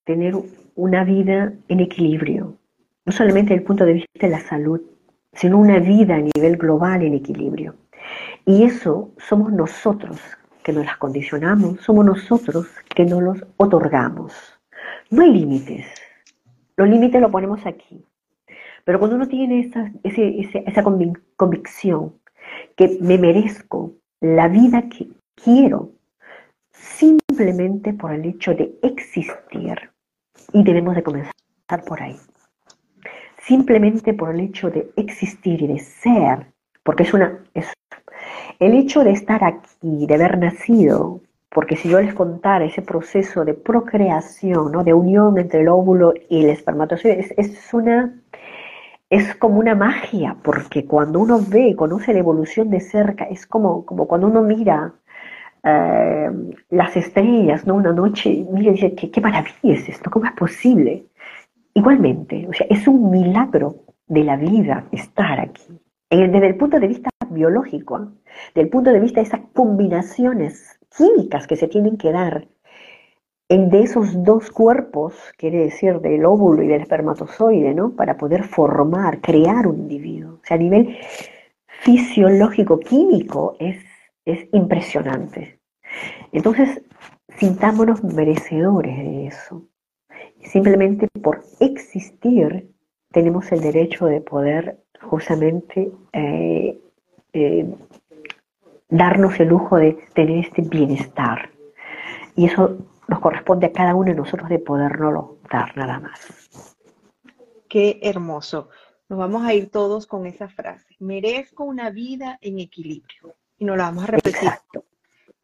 tener 0.04 0.34
una 0.74 1.04
vida 1.04 1.52
en 1.68 1.80
equilibrio, 1.80 2.56
no 3.04 3.12
solamente 3.12 3.50
desde 3.50 3.62
el 3.62 3.66
punto 3.66 3.84
de 3.84 3.94
vista 3.94 4.26
de 4.26 4.28
la 4.28 4.40
salud, 4.40 4.80
sino 5.32 5.58
una 5.58 5.78
vida 5.78 6.16
a 6.16 6.20
nivel 6.20 6.56
global 6.56 7.02
en 7.02 7.14
equilibrio. 7.14 7.74
Y 8.46 8.64
eso 8.64 9.12
somos 9.18 9.52
nosotros 9.52 10.20
que 10.62 10.72
nos 10.72 10.84
las 10.84 10.96
condicionamos, 10.96 11.80
somos 11.80 12.04
nosotros 12.04 12.68
que 12.94 13.04
nos 13.04 13.22
los 13.22 13.44
otorgamos. 13.56 14.32
No 15.10 15.22
hay 15.22 15.32
límites. 15.32 15.86
Los 16.76 16.88
límites 16.88 17.20
los 17.20 17.30
ponemos 17.30 17.64
aquí. 17.66 18.04
Pero 18.84 18.98
cuando 18.98 19.16
uno 19.16 19.28
tiene 19.28 19.60
esa, 19.60 19.90
esa 20.02 20.82
convicción 21.36 22.14
que 22.76 22.98
me 23.00 23.18
merezco 23.18 23.92
la 24.20 24.48
vida 24.48 24.88
que 24.88 25.08
quiero, 25.42 25.92
simplemente 26.72 27.92
por 27.94 28.12
el 28.12 28.24
hecho 28.26 28.54
de 28.54 28.74
existir, 28.82 29.93
y 30.52 30.62
debemos 30.62 30.94
de 30.94 31.02
comenzar 31.02 31.32
por 31.86 32.02
ahí, 32.02 32.16
simplemente 33.38 34.14
por 34.14 34.34
el 34.34 34.40
hecho 34.40 34.70
de 34.70 34.90
existir 34.96 35.62
y 35.62 35.66
de 35.66 35.78
ser, 35.78 36.46
porque 36.82 37.04
es 37.04 37.14
una, 37.14 37.44
es, 37.54 37.72
el 38.58 38.74
hecho 38.74 39.02
de 39.04 39.12
estar 39.12 39.42
aquí, 39.44 40.06
de 40.06 40.14
haber 40.14 40.38
nacido, 40.38 41.20
porque 41.50 41.76
si 41.76 41.88
yo 41.88 42.00
les 42.00 42.14
contara 42.14 42.64
ese 42.64 42.82
proceso 42.82 43.44
de 43.44 43.54
procreación, 43.54 44.72
¿no? 44.72 44.82
de 44.84 44.92
unión 44.92 45.38
entre 45.38 45.60
el 45.60 45.68
óvulo 45.68 46.12
y 46.28 46.44
el 46.44 46.50
espermatozoide, 46.50 47.32
es, 47.36 47.74
una, 47.74 48.20
es 49.08 49.34
como 49.36 49.60
una 49.60 49.74
magia, 49.74 50.36
porque 50.42 50.84
cuando 50.84 51.20
uno 51.20 51.40
ve 51.46 51.68
y 51.68 51.74
conoce 51.74 52.12
la 52.12 52.18
evolución 52.18 52.70
de 52.70 52.80
cerca, 52.80 53.24
es 53.24 53.46
como, 53.46 53.86
como 53.86 54.06
cuando 54.08 54.26
uno 54.26 54.42
mira 54.42 54.94
eh, 55.64 56.30
las 56.70 56.96
estrellas, 56.96 57.66
¿no? 57.66 57.74
Una 57.74 57.92
noche, 57.92 58.44
mira 58.50 58.72
dice, 58.72 58.94
¿qué, 58.94 59.10
qué 59.10 59.20
maravilla 59.20 59.74
es 59.74 59.88
esto, 59.88 60.10
¿cómo 60.10 60.26
es 60.26 60.32
posible? 60.32 61.06
Igualmente, 61.74 62.46
o 62.48 62.52
sea, 62.52 62.66
es 62.70 62.86
un 62.86 63.10
milagro 63.10 63.84
de 64.06 64.24
la 64.24 64.36
vida 64.36 64.86
estar 64.92 65.40
aquí. 65.40 65.80
Desde 66.10 66.46
el 66.46 66.56
punto 66.56 66.78
de 66.78 66.86
vista 66.86 67.10
biológico, 67.30 68.12
desde 68.48 68.60
el 68.60 68.68
punto 68.68 68.92
de 68.92 69.00
vista 69.00 69.20
de 69.20 69.26
esas 69.26 69.40
combinaciones 69.52 70.78
químicas 70.96 71.46
que 71.46 71.56
se 71.56 71.66
tienen 71.66 71.96
que 71.96 72.12
dar 72.12 72.46
de 73.48 73.82
esos 73.82 74.22
dos 74.24 74.50
cuerpos, 74.50 75.14
quiere 75.36 75.58
decir 75.58 76.00
del 76.00 76.24
óvulo 76.24 76.62
y 76.62 76.68
del 76.68 76.80
espermatozoide, 76.80 77.74
¿no? 77.74 77.94
Para 77.94 78.16
poder 78.16 78.44
formar, 78.44 79.20
crear 79.20 79.66
un 79.66 79.78
individuo. 79.78 80.34
O 80.34 80.40
sea, 80.44 80.56
a 80.56 80.60
nivel 80.60 80.96
fisiológico, 81.66 82.80
químico, 82.80 83.56
es, 83.58 83.84
es 84.24 84.48
impresionante. 84.52 85.53
Entonces, 86.32 86.82
sintámonos 87.36 88.02
merecedores 88.02 88.96
de 88.96 89.26
eso. 89.26 89.66
Simplemente 90.42 91.08
por 91.22 91.42
existir 91.60 92.70
tenemos 93.10 93.50
el 93.52 93.60
derecho 93.60 94.06
de 94.06 94.20
poder 94.20 94.84
justamente 95.00 95.92
eh, 96.12 96.80
eh, 97.32 97.74
darnos 98.88 99.38
el 99.40 99.48
lujo 99.48 99.76
de 99.76 99.96
tener 100.14 100.44
este 100.44 100.62
bienestar. 100.62 101.50
Y 102.36 102.46
eso 102.46 102.78
nos 103.08 103.20
corresponde 103.20 103.66
a 103.66 103.72
cada 103.72 103.94
uno 103.94 104.10
de 104.10 104.16
nosotros 104.16 104.48
de 104.48 104.58
podernoslo 104.58 105.38
dar 105.50 105.76
nada 105.76 106.00
más. 106.00 106.76
Qué 107.68 108.00
hermoso. 108.02 108.68
Nos 109.08 109.18
vamos 109.18 109.44
a 109.44 109.54
ir 109.54 109.70
todos 109.70 110.06
con 110.06 110.26
esa 110.26 110.48
frase. 110.48 110.96
Merezco 110.98 111.64
una 111.64 111.90
vida 111.90 112.38
en 112.40 112.58
equilibrio. 112.58 113.34
Y 113.58 113.64
nos 113.64 113.76
la 113.76 113.84
vamos 113.84 114.04
a 114.04 114.08
repetir. 114.08 114.50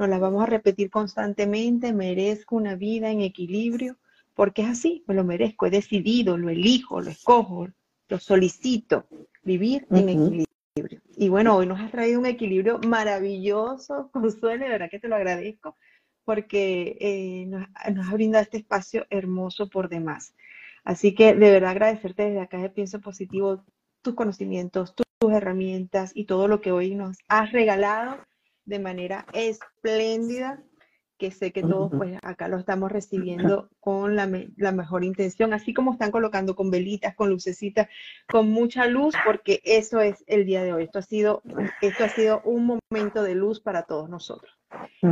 Nos 0.01 0.09
la 0.09 0.19
vamos 0.19 0.43
a 0.43 0.47
repetir 0.47 0.89
constantemente. 0.89 1.93
Merezco 1.93 2.57
una 2.57 2.75
vida 2.75 3.11
en 3.11 3.21
equilibrio. 3.21 3.99
Porque 4.35 4.63
es 4.63 4.69
así, 4.69 5.05
me 5.07 5.15
lo 5.15 5.25
merezco. 5.25 5.67
He 5.67 5.71
decidido, 5.71 6.39
lo 6.39 6.49
elijo, 6.49 7.03
lo 7.03 7.11
escojo, 7.11 7.69
lo 8.09 8.19
solicito. 8.19 9.07
Vivir 9.43 9.87
en 9.91 10.09
equilibrio. 10.09 11.03
Y 11.19 11.29
bueno, 11.29 11.55
hoy 11.55 11.67
nos 11.67 11.81
has 11.81 11.91
traído 11.91 12.19
un 12.19 12.25
equilibrio 12.25 12.79
maravilloso, 12.79 14.09
Consuelo, 14.15 14.65
de 14.65 14.71
verdad 14.71 14.89
que 14.91 15.01
te 15.01 15.09
lo 15.09 15.17
agradezco, 15.17 15.77
porque 16.25 16.97
eh, 16.99 17.45
nos, 17.47 17.67
nos 17.93 18.07
has 18.07 18.13
brindado 18.15 18.43
este 18.43 18.57
espacio 18.57 19.07
hermoso 19.11 19.69
por 19.69 19.91
demás. 19.91 20.35
Así 20.83 21.15
que 21.15 21.35
de 21.35 21.51
verdad 21.51 21.73
agradecerte 21.73 22.23
desde 22.23 22.41
acá 22.41 22.57
de 22.57 22.71
Pienso 22.71 23.03
Positivo 23.03 23.67
tus 24.01 24.15
conocimientos, 24.15 24.95
tus, 24.95 25.05
herramientas 25.31 26.13
y 26.15 26.25
todo 26.25 26.49
lo 26.49 26.63
que 26.63 26.73
hoy 26.73 26.95
nos 26.95 27.19
has 27.29 27.53
regalado 27.53 28.17
de 28.65 28.79
manera 28.79 29.27
espléndida 29.33 30.63
que 31.21 31.31
sé 31.31 31.53
que 31.53 31.63
todos 31.63 31.93
pues 31.95 32.19
acá 32.23 32.49
lo 32.49 32.57
estamos 32.57 32.91
recibiendo 32.91 33.69
con 33.79 34.17
la, 34.17 34.27
mejor 34.27 35.05
intención, 35.05 35.53
así 35.53 35.75
como 35.75 35.93
están 35.93 36.11
colocando 36.11 36.57
con 36.57 36.71
velitas, 36.71 37.15
con 37.15 37.29
lucecitas, 37.29 37.89
con 38.27 38.51
mucha 38.51 38.87
luz, 38.87 39.15
porque 39.27 39.61
eso 39.65 40.01
es 40.01 40.25
el 40.27 40.47
día 40.47 40.65
de 40.65 40.73
hoy. 40.73 40.85
Esto 40.85 40.99
ha 40.99 41.03
sido, 41.03 41.43
esto 41.83 42.05
ha 42.05 42.09
sido 42.09 42.41
un 42.47 42.81
momento 42.91 43.23
de 43.23 43.35
luz 43.35 43.61
para 43.61 43.83
todos 43.83 44.09
nosotros. 44.09 44.51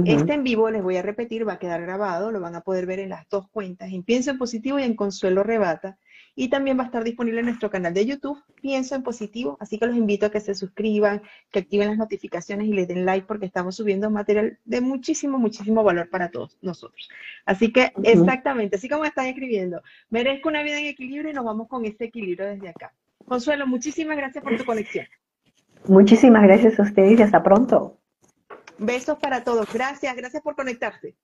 Este 0.07 0.33
en 0.33 0.45
vivo, 0.45 0.71
les 0.71 0.83
voy 0.83 0.97
a 0.97 1.03
repetir, 1.03 1.47
va 1.47 1.55
a 1.55 1.59
quedar 1.59 1.83
grabado, 1.83 2.33
lo 2.33 2.41
van 2.41 2.55
a 2.55 2.63
poder 2.63 2.87
ver 2.87 3.01
en 3.01 3.11
las 3.11 3.29
dos 3.29 3.47
cuentas, 3.51 3.93
en 3.93 4.03
Pienso 4.03 4.31
en 4.31 4.39
Positivo 4.39 4.79
y 4.79 4.85
en 4.85 4.97
Consuelo 4.97 5.43
Rebata. 5.43 5.99
Y 6.41 6.51
también 6.51 6.78
va 6.78 6.84
a 6.84 6.86
estar 6.86 7.03
disponible 7.03 7.41
en 7.41 7.47
nuestro 7.47 7.68
canal 7.68 7.93
de 7.93 8.07
YouTube, 8.07 8.41
Pienso 8.62 8.95
en 8.95 9.03
Positivo. 9.03 9.57
Así 9.59 9.76
que 9.76 9.89
los 9.89 9.97
invito 9.97 10.26
a 10.26 10.30
que 10.30 10.39
se 10.39 10.55
suscriban, 10.55 11.20
que 11.51 11.59
activen 11.59 11.89
las 11.89 11.99
notificaciones 11.99 12.68
y 12.68 12.74
le 12.74 12.86
den 12.86 13.05
like 13.05 13.26
porque 13.26 13.45
estamos 13.45 13.74
subiendo 13.74 14.09
material 14.09 14.57
de 14.64 14.80
muchísimo, 14.80 15.36
muchísimo 15.41 15.82
valor 15.82 16.09
para 16.11 16.30
todos 16.30 16.57
nosotros. 16.62 17.09
Así 17.45 17.72
que 17.72 17.93
exactamente, 18.05 18.76
así 18.76 18.89
como 18.89 19.05
están 19.05 19.26
escribiendo, 19.26 19.82
merezco 20.11 20.49
una 20.49 20.62
vida 20.62 20.78
en 20.78 20.86
equilibrio 20.86 21.32
y 21.32 21.34
nos 21.34 21.45
vamos 21.45 21.66
con 21.66 21.84
ese 21.84 22.05
equilibrio 22.05 22.47
desde 22.47 22.68
acá. 22.68 22.93
Consuelo, 23.24 23.66
muchísimas 23.66 24.16
gracias 24.16 24.45
por 24.45 24.57
tu 24.57 24.64
conexión. 24.64 25.07
Muchísimas 25.89 26.45
gracias 26.45 26.78
a 26.78 26.84
ustedes 26.84 27.18
y 27.18 27.22
hasta 27.22 27.43
pronto. 27.43 27.99
Besos 28.78 29.18
para 29.18 29.43
todos. 29.43 29.66
Gracias, 29.72 30.14
gracias 30.14 30.41
por 30.41 30.55
conectarse. 30.55 31.16